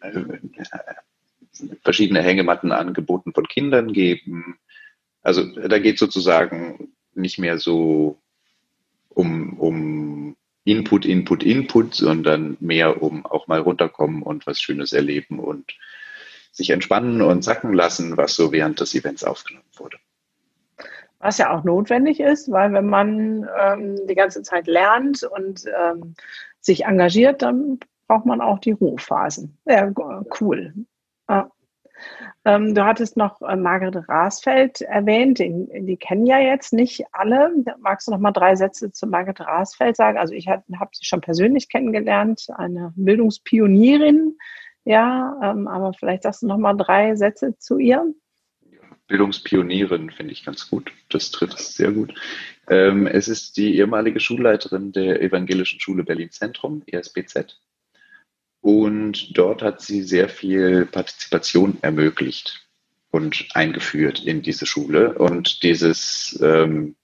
äh, 0.00 0.10
verschiedene 1.82 2.22
Hängematten 2.22 2.72
angeboten 2.72 3.32
von 3.32 3.46
Kindern 3.46 3.92
geben. 3.92 4.58
Also 5.22 5.44
da 5.44 5.78
geht 5.78 5.98
sozusagen 5.98 6.92
nicht 7.14 7.38
mehr 7.38 7.58
so 7.58 8.18
um, 9.08 9.58
um 9.58 10.36
Input, 10.64 11.06
Input, 11.06 11.42
Input, 11.42 11.94
sondern 11.94 12.56
mehr 12.60 13.02
um 13.02 13.24
auch 13.24 13.46
mal 13.46 13.60
runterkommen 13.60 14.22
und 14.22 14.46
was 14.46 14.60
Schönes 14.60 14.92
erleben 14.92 15.38
und 15.38 15.72
sich 16.52 16.70
entspannen 16.70 17.22
und 17.22 17.44
sacken 17.44 17.72
lassen, 17.72 18.16
was 18.16 18.34
so 18.34 18.50
während 18.50 18.80
des 18.80 18.94
Events 18.94 19.24
aufgenommen 19.24 19.68
wurde. 19.76 19.98
Was 21.18 21.38
ja 21.38 21.56
auch 21.56 21.64
notwendig 21.64 22.20
ist, 22.20 22.50
weil 22.50 22.72
wenn 22.72 22.86
man 22.86 23.48
ähm, 23.58 24.06
die 24.06 24.14
ganze 24.14 24.42
Zeit 24.42 24.66
lernt 24.66 25.22
und 25.22 25.64
ähm, 25.66 26.14
sich 26.60 26.84
engagiert, 26.84 27.42
dann 27.42 27.78
braucht 28.08 28.26
man 28.26 28.40
auch 28.40 28.58
die 28.58 28.72
Ruhephasen. 28.72 29.56
Ja, 29.66 29.92
cool. 30.40 30.74
Ja. 31.28 31.50
Ähm, 32.44 32.74
du 32.74 32.84
hattest 32.84 33.16
noch 33.16 33.40
äh, 33.42 33.56
Margret 33.56 34.08
Rasfeld 34.08 34.82
erwähnt, 34.82 35.38
den, 35.38 35.86
die 35.86 35.96
kennen 35.96 36.26
ja 36.26 36.38
jetzt 36.38 36.72
nicht 36.72 37.04
alle. 37.12 37.50
Magst 37.80 38.06
du 38.06 38.12
noch 38.12 38.18
mal 38.18 38.32
drei 38.32 38.54
Sätze 38.54 38.92
zu 38.92 39.06
Margret 39.06 39.40
Rasfeld 39.40 39.96
sagen? 39.96 40.18
Also 40.18 40.34
ich 40.34 40.46
habe 40.46 40.62
sie 40.92 41.04
schon 41.04 41.22
persönlich 41.22 41.68
kennengelernt, 41.68 42.46
eine 42.56 42.92
Bildungspionierin, 42.96 44.36
ja, 44.84 45.40
ähm, 45.42 45.66
aber 45.66 45.92
vielleicht 45.94 46.22
sagst 46.22 46.42
du 46.42 46.46
noch 46.46 46.58
mal 46.58 46.74
drei 46.74 47.16
Sätze 47.16 47.56
zu 47.58 47.78
ihr. 47.78 48.14
Bildungspionierin 49.08 50.10
finde 50.10 50.32
ich 50.32 50.44
ganz 50.44 50.68
gut. 50.68 50.92
Das 51.08 51.30
trifft 51.30 51.58
es 51.58 51.74
sehr 51.74 51.92
gut. 51.92 52.14
Ähm, 52.68 53.06
es 53.06 53.28
ist 53.28 53.56
die 53.56 53.76
ehemalige 53.76 54.20
Schulleiterin 54.20 54.92
der 54.92 55.22
Evangelischen 55.22 55.80
Schule 55.80 56.04
Berlin 56.04 56.30
Zentrum, 56.30 56.82
ESBZ. 56.86 57.60
Und 58.66 59.38
dort 59.38 59.62
hat 59.62 59.80
sie 59.80 60.02
sehr 60.02 60.28
viel 60.28 60.86
Partizipation 60.86 61.78
ermöglicht 61.82 62.66
und 63.12 63.46
eingeführt 63.54 64.24
in 64.24 64.42
diese 64.42 64.66
Schule. 64.66 65.16
Und 65.16 65.62
dieses 65.62 66.36
ähm, 66.42 66.96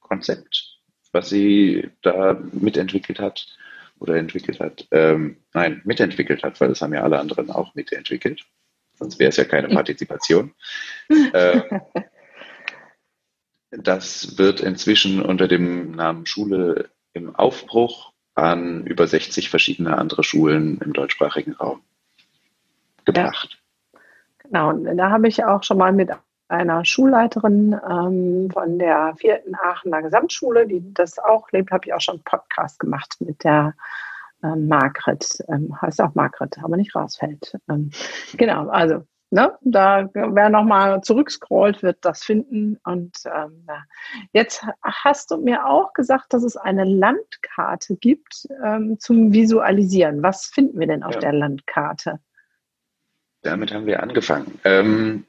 Konzept, 0.00 0.78
was 1.12 1.28
sie 1.28 1.90
da 2.00 2.40
mitentwickelt 2.52 3.18
hat 3.18 3.46
oder 3.98 4.16
entwickelt 4.16 4.58
hat, 4.58 4.88
ähm, 4.90 5.36
nein, 5.52 5.82
mitentwickelt 5.84 6.42
hat, 6.42 6.58
weil 6.62 6.70
das 6.70 6.80
haben 6.80 6.94
ja 6.94 7.02
alle 7.02 7.20
anderen 7.20 7.50
auch 7.50 7.74
mitentwickelt. 7.74 8.46
Sonst 8.94 9.18
wäre 9.18 9.28
es 9.28 9.36
ja 9.36 9.44
keine 9.44 9.68
Partizipation. 9.74 10.54
äh, 11.34 11.60
das 13.70 14.38
wird 14.38 14.60
inzwischen 14.60 15.20
unter 15.20 15.46
dem 15.46 15.90
Namen 15.90 16.24
Schule 16.24 16.88
im 17.12 17.36
Aufbruch 17.36 18.14
an 18.34 18.84
über 18.86 19.06
60 19.06 19.50
verschiedene 19.50 19.96
andere 19.98 20.24
Schulen 20.24 20.78
im 20.78 20.92
deutschsprachigen 20.92 21.52
Raum 21.52 21.82
gebracht. 23.04 23.58
Ja. 23.92 24.00
Genau, 24.42 24.70
und 24.70 24.96
da 24.96 25.10
habe 25.10 25.28
ich 25.28 25.44
auch 25.44 25.62
schon 25.62 25.78
mal 25.78 25.92
mit 25.92 26.10
einer 26.48 26.84
Schulleiterin 26.84 27.78
ähm, 27.88 28.50
von 28.52 28.78
der 28.78 29.14
vierten 29.16 29.54
Aachener 29.54 30.02
Gesamtschule, 30.02 30.66
die 30.66 30.82
das 30.92 31.18
auch 31.18 31.50
lebt, 31.52 31.70
habe 31.70 31.86
ich 31.86 31.94
auch 31.94 32.00
schon 32.00 32.16
einen 32.16 32.24
Podcast 32.24 32.80
gemacht 32.80 33.16
mit 33.20 33.44
der 33.44 33.74
ähm, 34.42 34.66
Margret. 34.66 35.44
Ähm, 35.48 35.80
heißt 35.80 36.00
auch 36.00 36.14
Margret, 36.14 36.58
aber 36.62 36.76
nicht 36.76 36.94
Rasfeld. 36.94 37.56
Ähm, 37.68 37.90
genau, 38.36 38.68
also 38.68 39.04
Ne? 39.32 39.56
Da, 39.60 40.10
wer 40.12 40.50
nochmal 40.50 41.02
zurückscrollt, 41.02 41.84
wird 41.84 42.04
das 42.04 42.24
finden. 42.24 42.80
Und 42.82 43.16
ähm, 43.32 43.64
jetzt 44.32 44.66
hast 44.82 45.30
du 45.30 45.36
mir 45.36 45.66
auch 45.66 45.92
gesagt, 45.92 46.32
dass 46.32 46.42
es 46.42 46.56
eine 46.56 46.84
Landkarte 46.84 47.96
gibt 47.96 48.48
ähm, 48.64 48.98
zum 48.98 49.32
Visualisieren. 49.32 50.24
Was 50.24 50.46
finden 50.46 50.80
wir 50.80 50.88
denn 50.88 51.04
auf 51.04 51.14
ja. 51.14 51.20
der 51.20 51.32
Landkarte? 51.34 52.18
Damit 53.42 53.72
haben 53.72 53.86
wir 53.86 54.02
angefangen. 54.02 54.58
Ähm, 54.64 55.26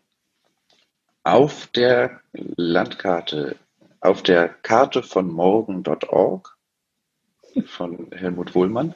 auf 1.24 1.68
der 1.68 2.22
Landkarte, 2.34 3.56
auf 4.00 4.24
der 4.24 4.50
Karte 4.50 5.04
von 5.04 5.32
morgen.org 5.32 6.58
von 7.66 8.10
Helmut 8.14 8.56
Wohlmann, 8.56 8.96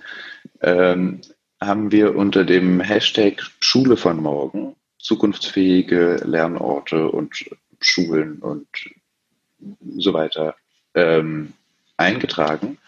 ähm, 0.61 1.21
haben 1.61 1.91
wir 1.91 2.15
unter 2.15 2.43
dem 2.43 2.79
Hashtag 2.79 3.43
Schule 3.59 3.97
von 3.97 4.17
morgen 4.17 4.75
zukunftsfähige 5.05 6.21
Lernorte 6.25 7.11
und 7.11 7.45
Schulen 7.79 8.39
und 8.39 8.67
so 9.97 10.13
weiter 10.13 10.55
ähm, 10.95 11.53
eingetragen. 11.95 12.79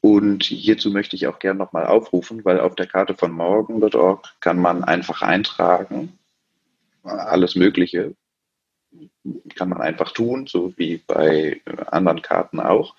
Und 0.00 0.42
hierzu 0.42 0.90
möchte 0.90 1.14
ich 1.14 1.28
auch 1.28 1.38
gerne 1.38 1.60
nochmal 1.60 1.86
aufrufen, 1.86 2.44
weil 2.44 2.58
auf 2.58 2.74
der 2.74 2.88
Karte 2.88 3.14
von 3.14 3.30
morgen.org 3.30 4.28
kann 4.40 4.58
man 4.58 4.82
einfach 4.82 5.22
eintragen, 5.22 6.18
alles 7.04 7.54
Mögliche 7.54 8.16
kann 9.54 9.68
man 9.68 9.80
einfach 9.80 10.10
tun, 10.10 10.48
so 10.48 10.72
wie 10.76 10.96
bei 11.06 11.60
anderen 11.86 12.20
Karten 12.20 12.58
auch. 12.58 12.96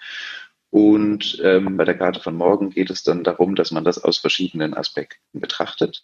Und 0.69 1.41
ähm, 1.43 1.75
bei 1.75 1.83
der 1.83 1.97
Karte 1.97 2.21
von 2.21 2.37
morgen 2.37 2.69
geht 2.69 2.89
es 2.89 3.03
dann 3.03 3.25
darum, 3.25 3.55
dass 3.55 3.71
man 3.71 3.83
das 3.83 4.01
aus 4.01 4.19
verschiedenen 4.19 4.73
Aspekten 4.73 5.41
betrachtet. 5.41 6.01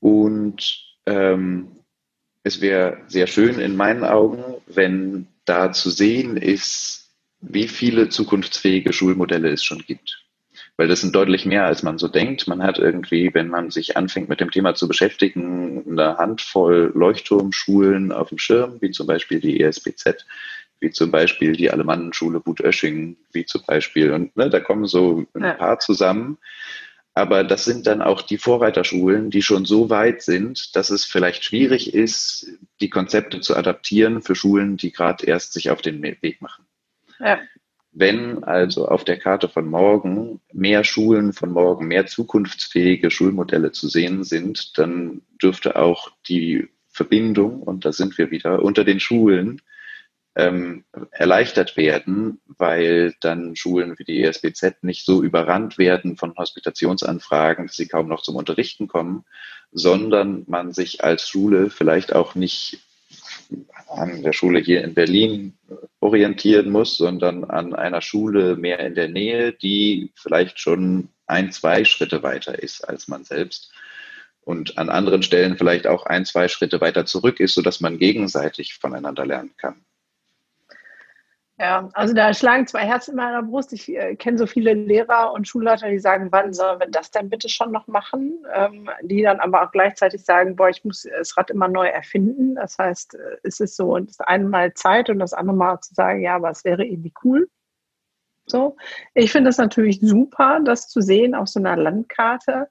Und 0.00 0.85
ähm, 1.06 1.68
es 2.42 2.60
wäre 2.60 2.98
sehr 3.08 3.26
schön 3.26 3.58
in 3.58 3.76
meinen 3.76 4.04
Augen, 4.04 4.42
wenn 4.66 5.26
da 5.44 5.72
zu 5.72 5.90
sehen 5.90 6.36
ist, 6.36 7.10
wie 7.40 7.68
viele 7.68 8.08
zukunftsfähige 8.08 8.92
Schulmodelle 8.92 9.50
es 9.50 9.64
schon 9.64 9.80
gibt. 9.80 10.22
Weil 10.76 10.88
das 10.88 11.00
sind 11.00 11.14
deutlich 11.14 11.46
mehr, 11.46 11.64
als 11.64 11.82
man 11.82 11.98
so 11.98 12.06
denkt. 12.06 12.46
Man 12.48 12.62
hat 12.62 12.78
irgendwie, 12.78 13.32
wenn 13.32 13.48
man 13.48 13.70
sich 13.70 13.96
anfängt 13.96 14.28
mit 14.28 14.40
dem 14.40 14.50
Thema 14.50 14.74
zu 14.74 14.88
beschäftigen, 14.88 15.84
eine 15.88 16.18
Handvoll 16.18 16.92
Leuchtturmschulen 16.94 18.12
auf 18.12 18.28
dem 18.28 18.38
Schirm, 18.38 18.76
wie 18.80 18.90
zum 18.90 19.06
Beispiel 19.06 19.40
die 19.40 19.60
ESBZ, 19.60 20.26
wie 20.80 20.90
zum 20.90 21.10
Beispiel 21.10 21.52
die 21.52 21.70
Alemannenschule 21.70 22.42
Oeschingen, 22.44 23.16
wie 23.32 23.46
zum 23.46 23.62
Beispiel, 23.66 24.12
und 24.12 24.36
ne, 24.36 24.50
da 24.50 24.60
kommen 24.60 24.86
so 24.86 25.24
ein 25.34 25.42
ja. 25.42 25.54
paar 25.54 25.78
zusammen. 25.78 26.38
Aber 27.16 27.44
das 27.44 27.64
sind 27.64 27.86
dann 27.86 28.02
auch 28.02 28.20
die 28.20 28.36
Vorreiterschulen, 28.36 29.30
die 29.30 29.40
schon 29.40 29.64
so 29.64 29.88
weit 29.88 30.20
sind, 30.20 30.76
dass 30.76 30.90
es 30.90 31.06
vielleicht 31.06 31.44
schwierig 31.44 31.94
ist, 31.94 32.52
die 32.82 32.90
Konzepte 32.90 33.40
zu 33.40 33.56
adaptieren 33.56 34.20
für 34.20 34.34
Schulen, 34.34 34.76
die 34.76 34.92
gerade 34.92 35.24
erst 35.24 35.54
sich 35.54 35.70
auf 35.70 35.80
den 35.80 36.02
Weg 36.02 36.42
machen. 36.42 36.66
Ja. 37.18 37.38
Wenn 37.92 38.44
also 38.44 38.86
auf 38.86 39.02
der 39.02 39.18
Karte 39.18 39.48
von 39.48 39.66
morgen 39.66 40.42
mehr 40.52 40.84
Schulen 40.84 41.32
von 41.32 41.52
morgen, 41.52 41.88
mehr 41.88 42.04
zukunftsfähige 42.04 43.10
Schulmodelle 43.10 43.72
zu 43.72 43.88
sehen 43.88 44.22
sind, 44.22 44.76
dann 44.76 45.22
dürfte 45.42 45.76
auch 45.76 46.10
die 46.28 46.68
Verbindung, 46.90 47.62
und 47.62 47.86
da 47.86 47.92
sind 47.92 48.18
wir 48.18 48.30
wieder, 48.30 48.62
unter 48.62 48.84
den 48.84 49.00
Schulen 49.00 49.62
ähm, 50.36 50.84
erleichtert 51.10 51.76
werden, 51.78 52.40
weil 52.46 53.14
dann 53.20 53.56
Schulen 53.56 53.98
wie 53.98 54.04
die 54.04 54.22
ESBZ 54.22 54.82
nicht 54.82 55.06
so 55.06 55.22
überrannt 55.22 55.78
werden 55.78 56.18
von 56.18 56.36
Hospitationsanfragen, 56.36 57.66
dass 57.66 57.76
sie 57.76 57.88
kaum 57.88 58.06
noch 58.06 58.22
zum 58.22 58.36
Unterrichten 58.36 58.86
kommen, 58.86 59.24
sondern 59.72 60.44
man 60.46 60.72
sich 60.72 61.02
als 61.02 61.26
Schule 61.26 61.70
vielleicht 61.70 62.14
auch 62.14 62.34
nicht 62.34 62.80
an 63.88 64.22
der 64.22 64.34
Schule 64.34 64.60
hier 64.60 64.84
in 64.84 64.92
Berlin 64.92 65.56
orientieren 66.00 66.70
muss, 66.70 66.98
sondern 66.98 67.44
an 67.44 67.74
einer 67.74 68.02
Schule 68.02 68.56
mehr 68.56 68.80
in 68.80 68.94
der 68.94 69.08
Nähe, 69.08 69.52
die 69.52 70.12
vielleicht 70.16 70.60
schon 70.60 71.08
ein, 71.26 71.50
zwei 71.50 71.84
Schritte 71.84 72.22
weiter 72.22 72.62
ist 72.62 72.86
als 72.86 73.08
man 73.08 73.24
selbst 73.24 73.72
und 74.42 74.76
an 74.76 74.90
anderen 74.90 75.22
Stellen 75.22 75.56
vielleicht 75.56 75.86
auch 75.86 76.04
ein, 76.04 76.26
zwei 76.26 76.48
Schritte 76.48 76.80
weiter 76.80 77.06
zurück 77.06 77.40
ist, 77.40 77.54
sodass 77.54 77.80
man 77.80 77.98
gegenseitig 77.98 78.74
voneinander 78.74 79.24
lernen 79.24 79.54
kann. 79.56 79.85
Ja, 81.58 81.88
also 81.94 82.12
da 82.12 82.34
schlagen 82.34 82.66
zwei 82.66 82.80
Herzen 82.80 83.12
in 83.12 83.16
meiner 83.16 83.42
Brust. 83.42 83.72
Ich 83.72 83.88
äh, 83.88 84.14
kenne 84.16 84.36
so 84.36 84.46
viele 84.46 84.74
Lehrer 84.74 85.32
und 85.32 85.48
Schulleiter, 85.48 85.88
die 85.88 85.98
sagen, 85.98 86.28
wann 86.30 86.52
sollen 86.52 86.80
wir 86.80 86.88
das 86.88 87.10
denn 87.10 87.30
bitte 87.30 87.48
schon 87.48 87.72
noch 87.72 87.86
machen? 87.86 88.44
Ähm, 88.52 88.90
die 89.02 89.22
dann 89.22 89.40
aber 89.40 89.62
auch 89.62 89.72
gleichzeitig 89.72 90.22
sagen, 90.22 90.54
boah, 90.54 90.68
ich 90.68 90.84
muss 90.84 91.08
das 91.10 91.34
Rad 91.38 91.48
immer 91.48 91.68
neu 91.68 91.86
erfinden. 91.86 92.56
Das 92.56 92.76
heißt, 92.78 93.14
äh, 93.14 93.38
es 93.42 93.60
ist 93.60 93.76
so, 93.76 93.96
das 93.98 94.20
eine 94.20 94.44
Mal 94.44 94.74
Zeit 94.74 95.08
und 95.08 95.18
das 95.18 95.32
andere 95.32 95.56
Mal 95.56 95.80
zu 95.80 95.94
sagen, 95.94 96.20
ja, 96.20 96.34
aber 96.34 96.50
es 96.50 96.62
wäre 96.64 96.84
irgendwie 96.84 97.14
cool. 97.24 97.48
So. 98.44 98.76
Ich 99.14 99.32
finde 99.32 99.48
es 99.48 99.56
natürlich 99.56 100.00
super, 100.02 100.60
das 100.62 100.88
zu 100.88 101.00
sehen 101.00 101.34
auf 101.34 101.48
so 101.48 101.58
einer 101.58 101.76
Landkarte, 101.76 102.68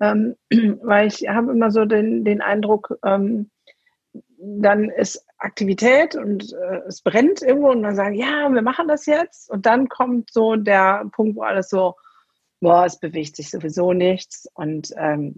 ähm, 0.00 0.36
weil 0.82 1.08
ich 1.08 1.28
habe 1.28 1.50
immer 1.50 1.72
so 1.72 1.86
den, 1.86 2.24
den 2.24 2.40
Eindruck, 2.40 2.96
ähm, 3.04 3.50
dann 4.38 4.90
ist 4.90 5.26
Aktivität 5.42 6.14
und 6.14 6.52
äh, 6.52 6.80
es 6.86 7.02
brennt 7.02 7.42
irgendwo 7.42 7.70
und 7.70 7.82
dann 7.82 7.96
sagen, 7.96 8.14
ja, 8.14 8.48
wir 8.48 8.62
machen 8.62 8.88
das 8.88 9.06
jetzt. 9.06 9.50
Und 9.50 9.66
dann 9.66 9.88
kommt 9.88 10.32
so 10.32 10.56
der 10.56 11.04
Punkt, 11.12 11.36
wo 11.36 11.42
alles 11.42 11.68
so, 11.68 11.96
boah, 12.60 12.86
es 12.86 12.98
bewegt 12.98 13.36
sich 13.36 13.50
sowieso 13.50 13.92
nichts. 13.92 14.48
Und 14.54 14.92
ähm, 14.96 15.34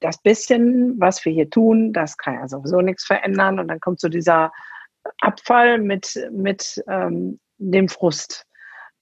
das 0.00 0.20
bisschen, 0.20 1.00
was 1.00 1.24
wir 1.24 1.32
hier 1.32 1.48
tun, 1.48 1.92
das 1.92 2.18
kann 2.18 2.34
ja 2.34 2.48
sowieso 2.48 2.80
nichts 2.82 3.04
verändern. 3.04 3.58
Und 3.58 3.68
dann 3.68 3.80
kommt 3.80 4.00
so 4.00 4.08
dieser 4.08 4.52
Abfall 5.20 5.78
mit, 5.78 6.28
mit 6.30 6.82
ähm, 6.88 7.40
dem 7.58 7.88
Frust. 7.88 8.46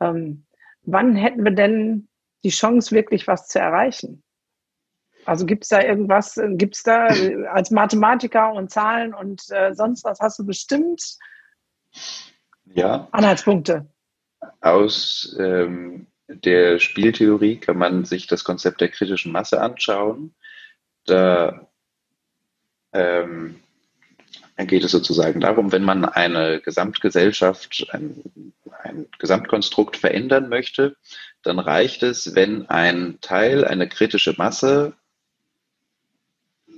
Ähm, 0.01 0.47
wann 0.83 1.17
hätten 1.17 1.45
wir 1.45 1.53
denn 1.53 2.09
die 2.45 2.51
Chance, 2.51 2.95
wirklich 2.95 3.27
was 3.27 3.49
zu 3.49 3.59
erreichen? 3.59 4.23
Also 5.27 5.47
gibt 5.47 5.65
es 5.65 5.69
da 5.71 5.83
irgendwas, 5.83 6.41
gibt 6.51 6.77
es 6.77 6.83
da 6.83 7.07
als 7.53 7.71
Mathematiker 7.71 8.53
und 8.53 8.71
Zahlen 8.71 9.15
und 9.15 9.43
äh, 9.51 9.75
sonst 9.75 10.05
was 10.05 10.21
hast 10.21 10.39
du 10.39 10.47
bestimmt 10.47 11.19
ja. 12.75 13.09
Anhaltspunkte? 13.13 13.87
Aus 14.61 15.37
ähm, 15.39 16.07
der 16.29 16.79
Spieltheorie 16.79 17.57
kann 17.57 17.79
man 17.79 18.05
sich 18.05 18.27
das 18.27 18.45
Konzept 18.45 18.81
der 18.81 18.89
kritischen 18.89 19.33
Masse 19.33 19.61
anschauen. 19.61 20.35
Da 21.07 21.69
ähm, 22.93 23.61
geht 24.57 24.85
es 24.85 24.93
sozusagen 24.93 25.41
darum, 25.41 25.73
wenn 25.73 25.85
man 25.85 26.05
eine 26.05 26.61
Gesamtgesellschaft, 26.61 27.87
ein, 27.93 28.53
ein 28.83 29.07
Gesamtkonstrukt 29.19 29.97
verändern 29.97 30.49
möchte, 30.49 30.97
dann 31.43 31.59
reicht 31.59 32.03
es, 32.03 32.35
wenn 32.35 32.69
ein 32.69 33.19
Teil, 33.21 33.65
eine 33.65 33.89
kritische 33.89 34.35
Masse 34.39 34.95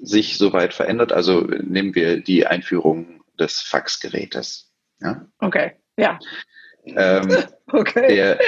sich 0.02 0.38
soweit 0.38 0.74
verändert. 0.74 1.12
Also 1.12 1.40
nehmen 1.40 1.94
wir 1.94 2.20
die 2.20 2.46
Einführung 2.46 3.22
des 3.38 3.60
Faxgerätes. 3.60 4.72
Ja? 5.00 5.26
Okay, 5.38 5.72
ja. 5.96 6.18
Ähm, 6.84 7.44
okay. 7.72 8.14
Der, 8.14 8.38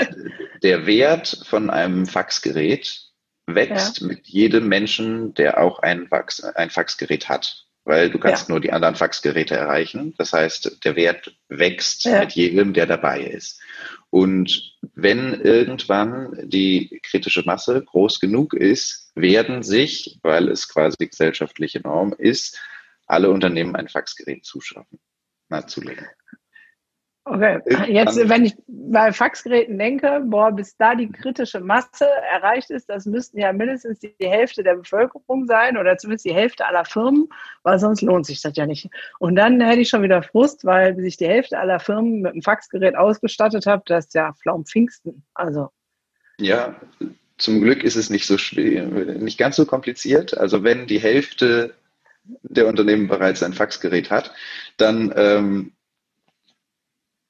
der 0.63 0.87
Wert 0.87 1.43
von 1.45 1.71
einem 1.71 2.07
Faxgerät 2.07 3.09
wächst 3.47 4.01
ja. 4.01 4.07
mit 4.07 4.27
jedem 4.29 4.69
Menschen, 4.69 5.35
der 5.35 5.61
auch 5.61 5.81
ein, 5.81 6.09
Fax, 6.09 6.43
ein 6.43 6.71
Faxgerät 6.71 7.29
hat. 7.29 7.65
Weil 7.85 8.11
du 8.11 8.19
kannst 8.19 8.49
ja. 8.49 8.53
nur 8.53 8.61
die 8.61 8.73
anderen 8.73 8.97
Faxgeräte 8.97 9.57
erreichen. 9.57 10.15
Das 10.19 10.35
heißt, 10.35 10.85
der 10.85 10.95
Wert 10.95 11.35
wächst 11.49 12.05
ja. 12.05 12.21
mit 12.21 12.33
jedem, 12.33 12.75
der 12.75 12.87
dabei 12.87 13.23
ist. 13.23 13.63
Und 14.11 14.78
wenn 15.01 15.41
irgendwann 15.41 16.37
die 16.43 16.99
kritische 17.05 17.45
Masse 17.45 17.85
groß 17.85 18.19
genug 18.19 18.53
ist, 18.53 19.13
werden 19.15 19.63
sich, 19.63 20.19
weil 20.23 20.49
es 20.49 20.69
quasi 20.69 21.07
gesellschaftliche 21.07 21.81
Norm 21.81 22.13
ist, 22.19 22.59
alle 23.07 23.31
Unternehmen 23.31 23.77
ein 23.77 23.89
Faxgerät 23.89 24.45
zuschaffen, 24.45 24.99
na, 25.49 25.65
zulegen. 25.69 26.05
Okay, 27.31 27.61
jetzt, 27.89 28.17
wenn 28.29 28.47
ich 28.47 28.55
bei 28.67 29.13
Faxgeräten 29.13 29.79
denke, 29.79 30.23
boah, 30.25 30.51
bis 30.51 30.77
da 30.79 30.95
die 30.95 31.11
kritische 31.13 31.61
Masse 31.61 32.07
erreicht 32.33 32.71
ist, 32.71 32.89
das 32.89 33.05
müssten 33.05 33.39
ja 33.39 33.53
mindestens 33.53 33.99
die 33.99 34.15
Hälfte 34.21 34.63
der 34.63 34.77
Bevölkerung 34.77 35.45
sein 35.47 35.77
oder 35.77 35.99
zumindest 35.99 36.25
die 36.25 36.33
Hälfte 36.33 36.65
aller 36.65 36.87
Firmen, 36.87 37.29
weil 37.65 37.79
sonst 37.79 38.01
lohnt 38.01 38.25
sich 38.25 38.41
das 38.41 38.57
ja 38.57 38.67
nicht. 38.67 38.89
Und 39.19 39.37
dann 39.37 39.61
hätte 39.61 39.81
ich 39.81 39.91
schon 39.91 40.03
wieder 40.03 40.23
Frust, 40.23 40.65
weil 40.65 40.95
bis 40.95 41.05
ich 41.05 41.17
die 41.19 41.29
Hälfte 41.29 41.59
aller 41.59 41.81
Firmen 41.81 42.23
mit 42.23 42.33
einem 42.33 42.43
Faxgerät 42.43 42.97
ausgestattet 42.97 43.67
habe, 43.67 43.83
das 43.85 44.07
ist 44.07 44.15
ja 44.15 44.33
Flaum 44.33 44.65
Pfingsten. 44.65 45.25
Also. 45.35 45.69
Ja, 46.39 46.77
zum 47.37 47.61
Glück 47.61 47.85
ist 47.85 47.97
es 47.97 48.09
nicht 48.09 48.27
so 48.27 48.39
schwer, 48.39 48.87
nicht 48.87 49.39
ganz 49.39 49.57
so 49.57 49.67
kompliziert. 49.67 50.37
Also 50.39 50.65
wenn 50.65 50.87
die 50.87 50.99
Hälfte 50.99 51.75
der 52.25 52.67
Unternehmen 52.67 53.09
bereits 53.09 53.43
ein 53.43 53.53
Faxgerät 53.53 54.11
hat, 54.11 54.33
dann 54.79 55.13
ähm, 55.15 55.73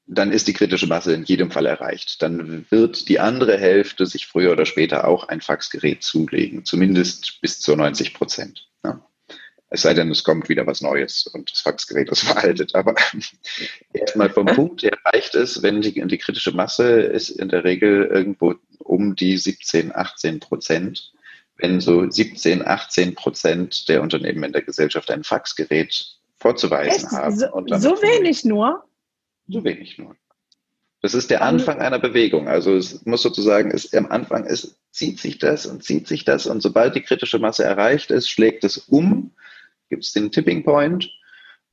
dann 0.09 0.33
ist 0.33 0.49
die 0.49 0.55
kritische 0.55 0.87
Masse 0.87 1.13
in 1.13 1.25
jedem 1.25 1.51
Fall 1.51 1.67
erreicht. 1.67 2.23
Dann 2.23 2.65
wird 2.71 3.09
die 3.09 3.21
andere 3.21 3.59
Hälfte 3.59 4.07
sich 4.07 4.27
früher 4.27 4.53
oder 4.53 4.65
später 4.65 5.07
auch 5.07 5.29
ein 5.29 5.43
Faxgerät 5.43 6.03
zulegen, 6.03 6.65
zumindest 6.65 7.41
bis 7.43 7.61
zu 7.61 7.77
90 7.77 8.15
Prozent. 8.15 8.69
Ja. 8.83 9.07
Es 9.69 9.83
sei 9.83 9.93
denn, 9.93 10.11
es 10.11 10.25
kommt 10.25 10.49
wieder 10.49 10.67
was 10.67 10.81
Neues 10.81 11.27
und 11.27 11.53
das 11.53 11.61
Faxgerät 11.61 12.09
ist 12.09 12.23
veraltet. 12.25 12.75
Aber 12.75 12.95
erstmal 13.93 14.31
vom 14.31 14.47
Punkt 14.47 14.83
her 14.83 14.97
reicht 15.05 15.35
es, 15.35 15.63
wenn 15.63 15.83
die, 15.83 15.93
die 15.93 16.19
kritische 16.19 16.53
Masse 16.53 17.01
ist 17.01 17.29
in 17.29 17.51
der 17.51 17.65
Regel 17.65 18.07
irgendwo 18.07 18.55
um 18.79 19.15
die 19.15 19.37
17, 19.37 19.95
18 19.95 20.41
Prozent. 20.41 21.13
Wenn 21.59 21.81
so 21.81 22.09
17, 22.09 22.67
18 22.67 23.15
Prozent 23.15 23.89
der 23.91 24.01
Unternehmen 24.01 24.45
in 24.45 24.53
der 24.53 24.63
Gesellschaft 24.63 25.11
ein 25.11 25.25
Faxgerät 25.25 26.19
vorzuweisen 26.39 27.09
Echt? 27.09 27.13
haben. 27.13 27.37
So, 27.37 27.47
so 27.79 28.01
wenig 28.01 28.45
nur? 28.45 28.88
So 29.49 29.65
wenig 29.65 29.99
nur. 29.99 30.17
Das 31.01 31.15
ist 31.15 31.31
der 31.31 31.43
Anfang 31.43 31.79
einer 31.79 31.99
Bewegung. 31.99 32.49
Also 32.49 32.77
es 32.77 33.05
muss 33.07 33.23
sozusagen, 33.23 33.71
es, 33.71 33.95
am 33.95 34.07
Anfang 34.07 34.45
es 34.45 34.79
zieht 34.91 35.21
sich 35.21 35.39
das 35.39 35.67
und 35.67 35.85
zieht 35.85 36.09
sich 36.09 36.25
das 36.25 36.47
und 36.47 36.61
sobald 36.61 36.95
die 36.95 37.03
kritische 37.03 37.39
Masse 37.39 37.65
erreicht 37.65 38.11
ist, 38.11 38.29
schlägt 38.29 38.65
es 38.65 38.79
um, 38.79 39.33
gibt 39.89 40.05
es 40.05 40.13
den 40.13 40.33
Tipping 40.33 40.65
Point 40.65 41.11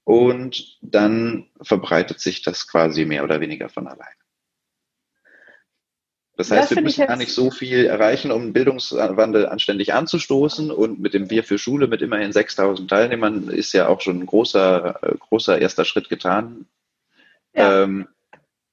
und 0.03 0.77
dann 0.81 1.49
verbreitet 1.61 2.19
sich 2.19 2.43
das 2.43 2.67
quasi 2.67 3.05
mehr 3.05 3.23
oder 3.23 3.41
weniger 3.41 3.69
von 3.69 3.87
alleine. 3.87 4.15
Das 6.37 6.51
heißt, 6.51 6.71
das 6.71 6.75
wir 6.75 6.83
müssen 6.83 7.07
gar 7.07 7.15
nicht 7.15 7.31
so 7.31 7.49
viel 7.49 7.85
erreichen, 7.85 8.29
um 8.29 8.51
Bildungswandel 8.51 9.47
anständig 9.47 9.93
anzustoßen. 9.93 10.69
Und 10.69 10.99
mit 10.99 11.13
dem 11.13 11.29
Wir 11.29 11.45
für 11.45 11.57
Schule 11.57 11.87
mit 11.87 12.01
immerhin 12.01 12.33
6000 12.33 12.89
Teilnehmern 12.89 13.47
ist 13.47 13.71
ja 13.71 13.87
auch 13.87 14.01
schon 14.01 14.19
ein 14.19 14.25
großer, 14.25 14.99
äh, 15.01 15.15
großer 15.17 15.59
erster 15.59 15.85
Schritt 15.85 16.09
getan. 16.09 16.67
Ja. 17.55 17.83
Ähm, 17.83 18.07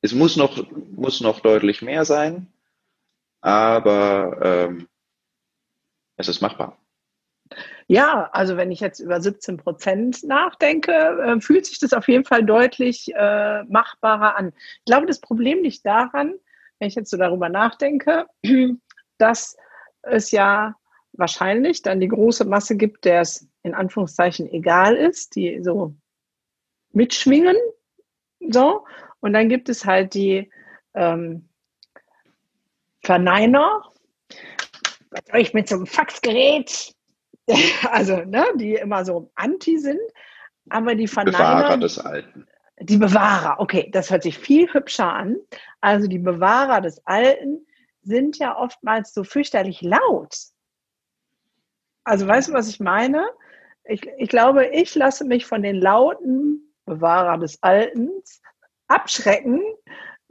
es 0.00 0.12
muss 0.12 0.36
noch, 0.36 0.68
muss 0.90 1.20
noch 1.20 1.40
deutlich 1.40 1.82
mehr 1.82 2.04
sein, 2.04 2.52
aber 3.40 4.38
ähm, 4.42 4.88
es 6.16 6.28
ist 6.28 6.40
machbar. 6.40 6.78
Ja, 7.86 8.30
also 8.32 8.56
wenn 8.56 8.70
ich 8.70 8.80
jetzt 8.80 9.00
über 9.00 9.20
17 9.20 9.58
Prozent 9.58 10.24
nachdenke, 10.24 10.92
äh, 10.92 11.40
fühlt 11.40 11.66
sich 11.66 11.78
das 11.78 11.92
auf 11.92 12.08
jeden 12.08 12.24
Fall 12.24 12.44
deutlich 12.44 13.12
äh, 13.14 13.62
machbarer 13.64 14.36
an. 14.36 14.52
Ich 14.78 14.84
glaube, 14.86 15.06
das 15.06 15.20
Problem 15.20 15.62
liegt 15.62 15.84
daran, 15.84 16.34
wenn 16.78 16.88
ich 16.88 16.94
jetzt 16.94 17.10
so 17.10 17.16
darüber 17.16 17.48
nachdenke, 17.48 18.26
dass 19.18 19.56
es 20.02 20.30
ja 20.30 20.74
wahrscheinlich 21.12 21.82
dann 21.82 22.00
die 22.00 22.08
große 22.08 22.44
Masse 22.44 22.76
gibt, 22.76 23.04
der 23.04 23.20
es 23.20 23.46
in 23.62 23.74
Anführungszeichen 23.74 24.50
egal 24.50 24.96
ist, 24.96 25.36
die 25.36 25.62
so 25.62 25.94
mitschwingen 26.92 27.56
so, 28.50 28.84
und 29.20 29.32
dann 29.32 29.48
gibt 29.48 29.68
es 29.68 29.84
halt 29.84 30.14
die 30.14 30.50
ähm, 30.94 31.48
Verneiner, 33.04 33.82
was 35.10 35.22
soll 35.30 35.40
ich 35.40 35.54
mit 35.54 35.68
so 35.68 35.76
einem 35.76 35.86
Faxgerät? 35.86 36.94
also, 37.90 38.16
ne, 38.24 38.44
die 38.56 38.74
immer 38.74 39.04
so 39.04 39.30
anti 39.34 39.78
sind, 39.78 40.00
aber 40.70 40.94
die 40.94 41.08
Verneiner. 41.08 41.38
Bewahrer 41.38 41.76
des 41.78 41.98
Alten. 41.98 42.46
Die 42.80 42.96
Bewahrer, 42.96 43.60
okay, 43.60 43.90
das 43.92 44.10
hört 44.10 44.22
sich 44.22 44.38
viel 44.38 44.72
hübscher 44.72 45.12
an. 45.12 45.36
Also 45.80 46.08
die 46.08 46.18
Bewahrer 46.18 46.80
des 46.80 47.04
Alten 47.06 47.64
sind 48.02 48.38
ja 48.38 48.56
oftmals 48.56 49.14
so 49.14 49.22
fürchterlich 49.22 49.82
laut. 49.82 50.34
Also 52.04 52.26
weißt 52.26 52.48
du, 52.48 52.52
was 52.54 52.68
ich 52.68 52.80
meine? 52.80 53.28
Ich, 53.84 54.04
ich 54.18 54.28
glaube, 54.28 54.66
ich 54.66 54.94
lasse 54.94 55.24
mich 55.24 55.46
von 55.46 55.62
den 55.62 55.76
lauten 55.76 56.71
Bewahrer 56.84 57.38
des 57.38 57.62
Altens 57.62 58.40
abschrecken 58.88 59.62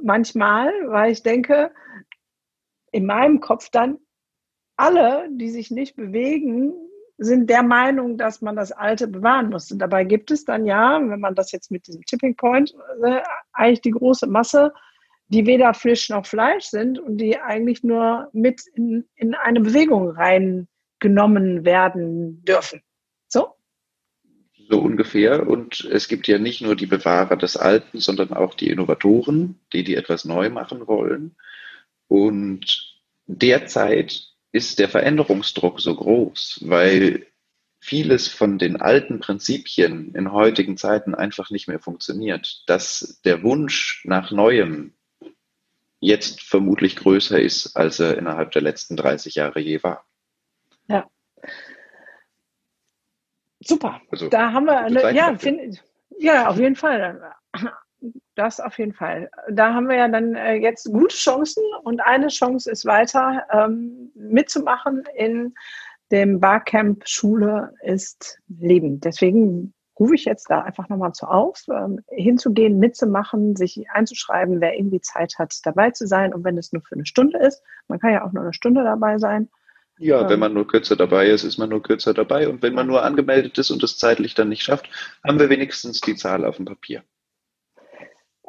manchmal, 0.01 0.71
weil 0.87 1.11
ich 1.11 1.23
denke, 1.23 1.71
in 2.91 3.05
meinem 3.05 3.39
Kopf 3.39 3.69
dann, 3.69 3.97
alle, 4.77 5.27
die 5.31 5.49
sich 5.49 5.71
nicht 5.71 5.95
bewegen, 5.95 6.73
sind 7.17 7.49
der 7.49 7.61
Meinung, 7.61 8.17
dass 8.17 8.41
man 8.41 8.55
das 8.55 8.71
Alte 8.71 9.07
bewahren 9.07 9.49
muss. 9.49 9.71
Und 9.71 9.79
dabei 9.79 10.03
gibt 10.03 10.31
es 10.31 10.43
dann 10.43 10.65
ja, 10.65 10.99
wenn 10.99 11.19
man 11.19 11.35
das 11.35 11.51
jetzt 11.51 11.69
mit 11.69 11.85
diesem 11.85 12.01
Tipping 12.03 12.35
Point, 12.35 12.73
äh, 13.03 13.21
eigentlich 13.53 13.81
die 13.81 13.91
große 13.91 14.25
Masse, 14.25 14.73
die 15.27 15.45
weder 15.45 15.73
Fisch 15.73 16.09
noch 16.09 16.25
Fleisch 16.25 16.65
sind 16.65 16.99
und 16.99 17.17
die 17.17 17.39
eigentlich 17.39 17.83
nur 17.83 18.29
mit 18.33 18.63
in, 18.73 19.07
in 19.15 19.35
eine 19.35 19.61
Bewegung 19.61 20.09
reingenommen 20.09 21.63
werden 21.63 22.43
dürfen. 22.43 22.81
So? 24.71 24.79
Ungefähr. 24.79 25.47
Und 25.47 25.83
es 25.91 26.07
gibt 26.07 26.27
ja 26.27 26.39
nicht 26.39 26.61
nur 26.61 26.77
die 26.77 26.85
Bewahrer 26.85 27.35
des 27.35 27.57
Alten, 27.57 27.99
sondern 27.99 28.31
auch 28.31 28.53
die 28.53 28.69
Innovatoren, 28.69 29.59
die, 29.73 29.83
die 29.83 29.95
etwas 29.95 30.23
neu 30.23 30.49
machen 30.49 30.87
wollen. 30.87 31.35
Und 32.07 33.01
derzeit 33.27 34.29
ist 34.53 34.79
der 34.79 34.87
Veränderungsdruck 34.87 35.81
so 35.81 35.93
groß, 35.93 36.61
weil 36.63 37.27
vieles 37.79 38.29
von 38.29 38.59
den 38.59 38.79
alten 38.79 39.19
Prinzipien 39.19 40.15
in 40.15 40.31
heutigen 40.31 40.77
Zeiten 40.77 41.15
einfach 41.15 41.49
nicht 41.49 41.67
mehr 41.67 41.79
funktioniert, 41.79 42.63
dass 42.67 43.19
der 43.25 43.43
Wunsch 43.43 44.03
nach 44.05 44.31
Neuem 44.31 44.93
jetzt 45.99 46.41
vermutlich 46.43 46.95
größer 46.95 47.39
ist, 47.41 47.75
als 47.75 47.99
er 47.99 48.17
innerhalb 48.17 48.51
der 48.51 48.61
letzten 48.61 48.95
30 48.95 49.35
Jahre 49.35 49.59
je 49.59 49.83
war. 49.83 50.05
Ja. 50.87 51.09
Super. 53.61 54.01
Also, 54.11 54.29
da 54.29 54.51
haben 54.51 54.65
wir 54.65 54.79
eine, 54.79 55.13
ja, 55.13 55.35
find, 55.37 55.83
ja, 56.17 56.47
auf 56.47 56.57
jeden 56.57 56.75
Fall. 56.75 57.21
Das 58.35 58.59
auf 58.59 58.79
jeden 58.79 58.93
Fall. 58.93 59.29
Da 59.51 59.73
haben 59.73 59.87
wir 59.87 59.97
ja 59.97 60.07
dann 60.07 60.35
äh, 60.35 60.55
jetzt 60.55 60.91
gute 60.91 61.15
Chancen 61.15 61.63
und 61.83 62.01
eine 62.01 62.29
Chance 62.29 62.71
ist 62.71 62.85
weiter 62.85 63.45
ähm, 63.51 64.11
mitzumachen 64.15 65.03
in 65.15 65.53
dem 66.11 66.39
Barcamp 66.39 67.07
Schule 67.07 67.73
ist 67.81 68.39
Leben. 68.47 68.99
Deswegen 68.99 69.73
rufe 69.99 70.15
ich 70.15 70.25
jetzt 70.25 70.49
da 70.49 70.61
einfach 70.61 70.89
nochmal 70.89 71.13
zu 71.13 71.27
auf, 71.27 71.63
ähm, 71.69 71.99
hinzugehen, 72.09 72.79
mitzumachen, 72.79 73.55
sich 73.55 73.89
einzuschreiben, 73.91 74.59
wer 74.59 74.75
irgendwie 74.75 75.01
Zeit 75.01 75.35
hat, 75.37 75.53
dabei 75.63 75.91
zu 75.91 76.07
sein. 76.07 76.33
Und 76.33 76.43
wenn 76.43 76.57
es 76.57 76.73
nur 76.73 76.81
für 76.81 76.95
eine 76.95 77.05
Stunde 77.05 77.37
ist, 77.37 77.61
man 77.87 77.99
kann 77.99 78.13
ja 78.13 78.25
auch 78.25 78.31
nur 78.31 78.43
eine 78.43 78.53
Stunde 78.53 78.83
dabei 78.83 79.19
sein. 79.19 79.49
Ja, 80.01 80.25
wenn 80.25 80.33
ähm, 80.33 80.39
man 80.39 80.53
nur 80.53 80.67
kürzer 80.67 80.95
dabei 80.95 81.27
ist, 81.27 81.43
ist 81.43 81.59
man 81.59 81.69
nur 81.69 81.83
kürzer 81.83 82.13
dabei. 82.13 82.49
Und 82.49 82.63
wenn 82.63 82.73
man 82.73 82.87
nur 82.87 83.03
angemeldet 83.03 83.57
ist 83.59 83.69
und 83.69 83.83
es 83.83 83.97
zeitlich 83.97 84.33
dann 84.33 84.49
nicht 84.49 84.63
schafft, 84.63 84.89
haben 85.23 85.39
wir 85.39 85.49
wenigstens 85.49 86.01
die 86.01 86.15
Zahl 86.15 86.43
auf 86.43 86.57
dem 86.57 86.65
Papier. 86.65 87.03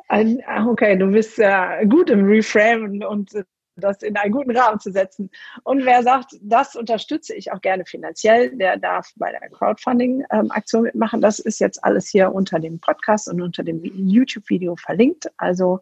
Ah, 0.08 0.66
okay, 0.66 0.96
du 0.96 1.10
bist 1.10 1.38
ja 1.38 1.84
gut 1.84 2.10
im 2.10 2.24
Reframe 2.24 3.02
und 3.02 3.32
das 3.76 4.02
in 4.02 4.16
einen 4.16 4.32
guten 4.32 4.56
Rahmen 4.56 4.80
zu 4.80 4.92
setzen. 4.92 5.30
Und 5.62 5.84
wer 5.84 6.02
sagt, 6.02 6.36
das 6.40 6.74
unterstütze 6.74 7.34
ich 7.34 7.52
auch 7.52 7.60
gerne 7.60 7.84
finanziell, 7.84 8.56
der 8.56 8.78
darf 8.78 9.10
bei 9.16 9.30
der 9.30 9.48
Crowdfunding-Aktion 9.50 10.82
mitmachen. 10.84 11.20
Das 11.20 11.38
ist 11.38 11.58
jetzt 11.60 11.82
alles 11.84 12.08
hier 12.08 12.32
unter 12.34 12.60
dem 12.60 12.78
Podcast 12.78 13.28
und 13.28 13.40
unter 13.40 13.62
dem 13.62 13.82
YouTube-Video 13.82 14.76
verlinkt. 14.76 15.30
Also 15.36 15.80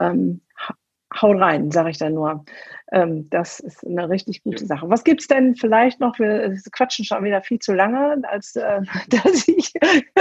ähm, 0.00 0.40
haut 1.20 1.40
rein, 1.40 1.70
sage 1.70 1.90
ich 1.90 1.98
dann 1.98 2.14
nur. 2.14 2.44
Ähm, 2.92 3.28
das 3.30 3.60
ist 3.60 3.86
eine 3.86 4.08
richtig 4.08 4.42
gute 4.42 4.66
Sache. 4.66 4.88
Was 4.88 5.04
gibt 5.04 5.20
es 5.20 5.28
denn 5.28 5.54
vielleicht 5.54 6.00
noch? 6.00 6.18
Wir 6.18 6.56
quatschen 6.72 7.04
schon 7.04 7.24
wieder 7.24 7.42
viel 7.42 7.58
zu 7.58 7.72
lange, 7.72 8.22
als 8.28 8.56
äh, 8.56 8.80
dass 9.08 9.48
ich 9.48 9.72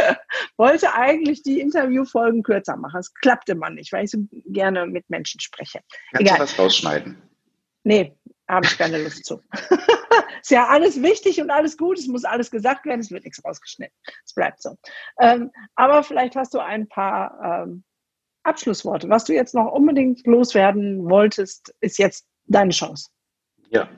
wollte 0.58 0.94
eigentlich 0.94 1.44
die 1.44 1.60
Interviewfolgen 1.60 2.44
kürzer 2.44 2.78
machen. 2.78 3.00
Es 3.00 3.14
klappte 3.14 3.56
man 3.56 3.76
nicht, 3.76 3.92
weil 3.92 4.06
ich 4.06 4.12
so 4.12 4.20
gerne 4.48 4.86
mit 4.86 5.10
Menschen 5.10 5.40
spreche. 5.40 5.80
Kannst 6.12 6.22
Egal. 6.22 6.38
du 6.38 6.44
was 6.44 6.60
rausschneiden? 6.60 7.22
Nee, 7.84 8.14
habe 8.48 8.66
ich 8.66 8.78
keine 8.78 9.02
Lust 9.02 9.26
zu. 9.26 9.42
ist 10.42 10.52
ja 10.52 10.68
alles 10.68 11.02
wichtig 11.02 11.42
und 11.42 11.50
alles 11.50 11.78
gut, 11.78 11.98
es 11.98 12.08
muss 12.08 12.26
alles 12.26 12.52
gesagt 12.52 12.86
werden, 12.86 13.00
es 13.00 13.12
wird 13.12 13.24
nichts 13.24 13.44
rausgeschnitten. 13.44 13.96
Es 14.26 14.34
bleibt 14.34 14.62
so. 14.62 14.76
Ähm, 15.20 15.52
aber 15.76 16.04
vielleicht 16.04 16.36
hast 16.36 16.54
du 16.54 16.60
ein 16.60 16.88
paar 16.88 17.64
ähm, 17.64 17.84
Abschlussworte. 18.44 19.10
Was 19.10 19.26
du 19.26 19.34
jetzt 19.34 19.54
noch 19.54 19.72
unbedingt 19.72 20.26
loswerden 20.26 21.10
wolltest, 21.10 21.74
ist 21.82 22.00
jetzt 22.00 22.26
deine 22.46 22.72
Chance. 22.72 23.10
Ja, 23.70 23.90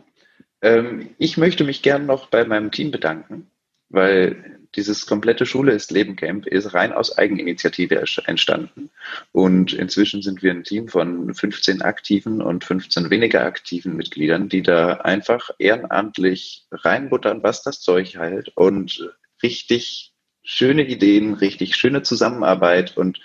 ähm, 0.61 1.09
ich 1.17 1.37
möchte 1.37 1.63
mich 1.63 1.81
gern 1.81 2.05
noch 2.05 2.27
bei 2.27 2.45
meinem 2.45 2.71
Team 2.71 2.91
bedanken, 2.91 3.49
weil 3.89 4.59
dieses 4.75 5.05
komplette 5.05 5.45
Schule 5.45 5.73
ist 5.73 5.91
Leben 5.91 6.15
Camp 6.15 6.47
ist 6.47 6.73
rein 6.73 6.93
aus 6.93 7.17
Eigeninitiative 7.17 8.03
entstanden. 8.25 8.89
Und 9.31 9.73
inzwischen 9.73 10.21
sind 10.21 10.41
wir 10.43 10.51
ein 10.51 10.63
Team 10.63 10.87
von 10.87 11.33
15 11.33 11.81
aktiven 11.81 12.41
und 12.41 12.63
15 12.63 13.09
weniger 13.09 13.43
aktiven 13.43 13.97
Mitgliedern, 13.97 14.47
die 14.47 14.61
da 14.61 14.93
einfach 14.93 15.49
ehrenamtlich 15.59 16.67
reinbuttern, 16.71 17.43
was 17.43 17.63
das 17.63 17.81
Zeug 17.81 18.15
hält 18.15 18.55
und 18.55 19.09
richtig 19.43 20.13
schöne 20.43 20.87
Ideen, 20.87 21.33
richtig 21.33 21.75
schöne 21.75 22.01
Zusammenarbeit 22.01 22.95
und 22.95 23.19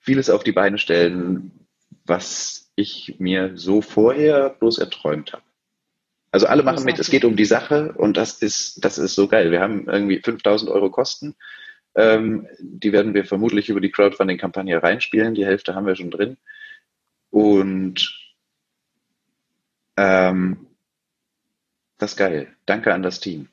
vieles 0.00 0.30
auf 0.30 0.42
die 0.42 0.52
Beine 0.52 0.78
stellen, 0.78 1.52
was 2.04 2.72
ich 2.74 3.16
mir 3.18 3.52
so 3.56 3.82
vorher 3.82 4.50
bloß 4.50 4.78
erträumt 4.78 5.32
habe. 5.32 5.42
Also 6.32 6.46
alle 6.46 6.62
machen 6.62 6.84
mit, 6.84 6.98
es 6.98 7.10
geht 7.10 7.24
um 7.24 7.36
die 7.36 7.44
Sache 7.44 7.92
und 7.92 8.16
das 8.16 8.40
ist, 8.40 8.84
das 8.84 8.98
ist 8.98 9.14
so 9.14 9.26
geil. 9.26 9.50
Wir 9.50 9.60
haben 9.60 9.88
irgendwie 9.88 10.20
5000 10.20 10.70
Euro 10.70 10.90
Kosten. 10.90 11.34
Ähm, 11.96 12.46
die 12.60 12.92
werden 12.92 13.14
wir 13.14 13.24
vermutlich 13.24 13.68
über 13.68 13.80
die 13.80 13.90
Crowdfunding-Kampagne 13.90 14.80
reinspielen. 14.80 15.34
Die 15.34 15.44
Hälfte 15.44 15.74
haben 15.74 15.86
wir 15.86 15.96
schon 15.96 16.12
drin. 16.12 16.36
Und 17.30 18.16
ähm, 19.96 20.66
das 21.98 22.12
ist 22.12 22.16
geil. 22.16 22.54
Danke 22.64 22.94
an 22.94 23.02
das 23.02 23.18
Team. 23.18 23.48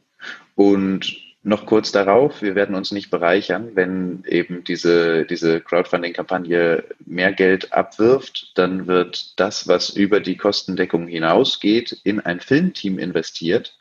Und 0.56 1.27
noch 1.48 1.66
kurz 1.66 1.94
darauf, 1.94 2.42
wir 2.42 2.56
werden 2.56 2.76
uns 2.76 2.92
nicht 2.92 3.10
bereichern, 3.10 3.72
wenn 3.74 4.24
eben 4.28 4.66
diese, 4.66 5.26
diese 5.26 5.62
Crowdfunding-Kampagne 5.62 6.84
mehr 7.06 7.32
Geld 7.32 7.72
abwirft, 7.72 8.52
dann 8.56 8.88
wird 8.88 9.40
das, 9.40 9.66
was 9.66 9.90
über 9.90 10.20
die 10.20 10.36
Kostendeckung 10.36 11.08
hinausgeht, 11.08 12.02
in 12.04 12.20
ein 12.20 12.42
Filmteam 12.42 13.00
investiert, 13.00 13.78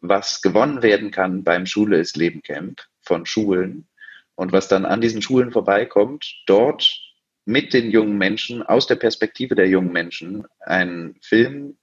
was 0.00 0.42
gewonnen 0.42 0.82
werden 0.82 1.10
kann 1.10 1.42
beim 1.42 1.66
Schule 1.66 1.98
ist 1.98 2.16
Leben 2.16 2.42
Camp 2.42 2.80
von 3.00 3.26
Schulen 3.26 3.88
und 4.36 4.52
was 4.52 4.68
dann 4.68 4.86
an 4.86 5.00
diesen 5.00 5.22
Schulen 5.22 5.50
vorbeikommt, 5.50 6.24
dort 6.46 6.88
mit 7.44 7.74
den 7.74 7.90
jungen 7.90 8.16
Menschen, 8.16 8.62
aus 8.62 8.86
der 8.86 8.96
Perspektive 8.96 9.56
der 9.56 9.68
jungen 9.68 9.90
Menschen, 9.90 10.46
einen 10.60 11.16
Film 11.20 11.78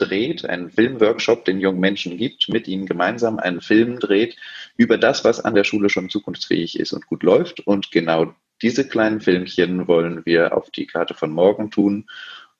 dreht, 0.00 0.44
einen 0.44 0.70
Filmworkshop 0.70 1.44
den 1.44 1.60
jungen 1.60 1.80
Menschen 1.80 2.16
gibt, 2.16 2.48
mit 2.48 2.66
ihnen 2.66 2.86
gemeinsam 2.86 3.38
einen 3.38 3.60
Film 3.60 3.98
dreht 3.98 4.36
über 4.76 4.98
das, 4.98 5.24
was 5.24 5.40
an 5.40 5.54
der 5.54 5.64
Schule 5.64 5.90
schon 5.90 6.10
zukunftsfähig 6.10 6.78
ist 6.78 6.92
und 6.92 7.06
gut 7.06 7.22
läuft. 7.22 7.60
Und 7.60 7.90
genau 7.92 8.34
diese 8.62 8.88
kleinen 8.88 9.20
Filmchen 9.20 9.86
wollen 9.88 10.24
wir 10.24 10.56
auf 10.56 10.70
die 10.70 10.86
Karte 10.86 11.14
von 11.14 11.30
morgen 11.30 11.70
tun, 11.70 12.08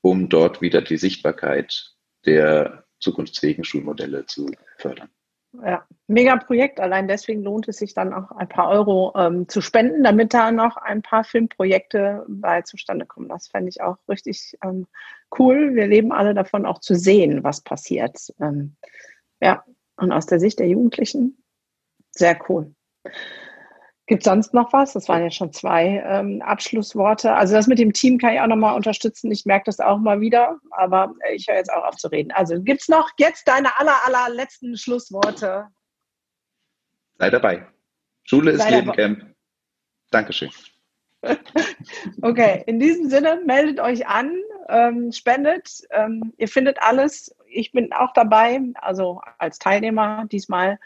um 0.00 0.28
dort 0.28 0.60
wieder 0.60 0.82
die 0.82 0.96
Sichtbarkeit 0.96 1.92
der 2.26 2.84
zukunftsfähigen 3.00 3.64
Schulmodelle 3.64 4.26
zu 4.26 4.50
fördern. 4.76 5.08
Ja, 5.52 5.84
mega 6.06 6.36
Projekt. 6.36 6.78
Allein 6.78 7.08
deswegen 7.08 7.42
lohnt 7.42 7.66
es 7.68 7.78
sich 7.78 7.92
dann 7.92 8.14
auch 8.14 8.30
ein 8.30 8.48
paar 8.48 8.68
Euro 8.68 9.12
ähm, 9.16 9.48
zu 9.48 9.60
spenden, 9.60 10.04
damit 10.04 10.32
da 10.32 10.52
noch 10.52 10.76
ein 10.76 11.02
paar 11.02 11.24
Filmprojekte 11.24 12.24
bei 12.28 12.62
zustande 12.62 13.04
kommen. 13.04 13.28
Das 13.28 13.48
fände 13.48 13.68
ich 13.68 13.80
auch 13.80 13.96
richtig 14.08 14.56
ähm, 14.62 14.86
cool. 15.38 15.74
Wir 15.74 15.88
leben 15.88 16.12
alle 16.12 16.34
davon, 16.34 16.66
auch 16.66 16.78
zu 16.78 16.94
sehen, 16.94 17.42
was 17.42 17.62
passiert. 17.62 18.32
Ähm, 18.40 18.76
ja, 19.40 19.64
und 19.96 20.12
aus 20.12 20.26
der 20.26 20.38
Sicht 20.38 20.60
der 20.60 20.68
Jugendlichen 20.68 21.42
sehr 22.12 22.38
cool. 22.48 22.74
Gibt 24.10 24.22
es 24.22 24.24
sonst 24.24 24.52
noch 24.54 24.72
was? 24.72 24.94
Das 24.94 25.08
waren 25.08 25.22
ja 25.22 25.30
schon 25.30 25.52
zwei 25.52 26.02
ähm, 26.04 26.42
Abschlussworte. 26.42 27.32
Also 27.32 27.54
das 27.54 27.68
mit 27.68 27.78
dem 27.78 27.92
Team 27.92 28.18
kann 28.18 28.34
ich 28.34 28.40
auch 28.40 28.48
nochmal 28.48 28.74
unterstützen. 28.74 29.30
Ich 29.30 29.46
merke 29.46 29.66
das 29.66 29.78
auch 29.78 29.98
mal 29.98 30.20
wieder, 30.20 30.58
aber 30.72 31.14
ich 31.32 31.46
höre 31.46 31.58
jetzt 31.58 31.72
auch 31.72 31.84
auf 31.84 31.94
zu 31.94 32.08
reden. 32.08 32.32
Also 32.32 32.60
gibt 32.60 32.80
es 32.80 32.88
noch 32.88 33.08
jetzt 33.18 33.46
deine 33.46 33.78
aller, 33.78 33.94
aller 34.04 34.34
letzten 34.34 34.76
Schlussworte? 34.76 35.68
Sei 37.20 37.30
dabei. 37.30 37.68
Schule 38.24 38.50
ist 38.50 38.68
Leben 38.68 38.90
Camp. 38.90 39.32
Dankeschön. 40.10 40.50
okay, 42.22 42.64
in 42.66 42.80
diesem 42.80 43.08
Sinne 43.10 43.40
meldet 43.46 43.78
euch 43.78 44.08
an, 44.08 44.32
ähm, 44.68 45.12
spendet. 45.12 45.82
Ähm, 45.90 46.34
ihr 46.36 46.48
findet 46.48 46.82
alles 46.82 47.32
ich 47.50 47.72
bin 47.72 47.92
auch 47.92 48.12
dabei, 48.12 48.60
also 48.74 49.20
als 49.38 49.58
Teilnehmer 49.58 50.26
diesmal 50.30 50.78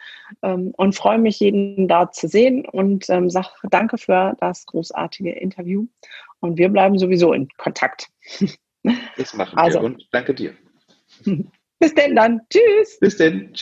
ähm, 0.42 0.72
und 0.76 0.94
freue 0.94 1.18
mich, 1.18 1.40
jeden 1.40 1.88
da 1.88 2.10
zu 2.10 2.28
sehen 2.28 2.66
und 2.66 3.08
ähm, 3.10 3.30
sage 3.30 3.48
danke 3.70 3.98
für 3.98 4.36
das 4.40 4.66
großartige 4.66 5.32
Interview. 5.32 5.86
Und 6.40 6.58
wir 6.58 6.68
bleiben 6.68 6.98
sowieso 6.98 7.32
in 7.32 7.48
Kontakt. 7.56 8.10
Das 9.16 9.32
machen 9.34 9.58
also, 9.58 9.80
wir 9.80 9.84
und 9.86 10.06
danke 10.12 10.34
dir. 10.34 10.54
Bis 11.78 11.94
denn 11.94 12.14
dann. 12.14 12.40
Tschüss. 12.50 12.98
Bis 13.00 13.16
denn. 13.16 13.52
Tschüss. 13.52 13.60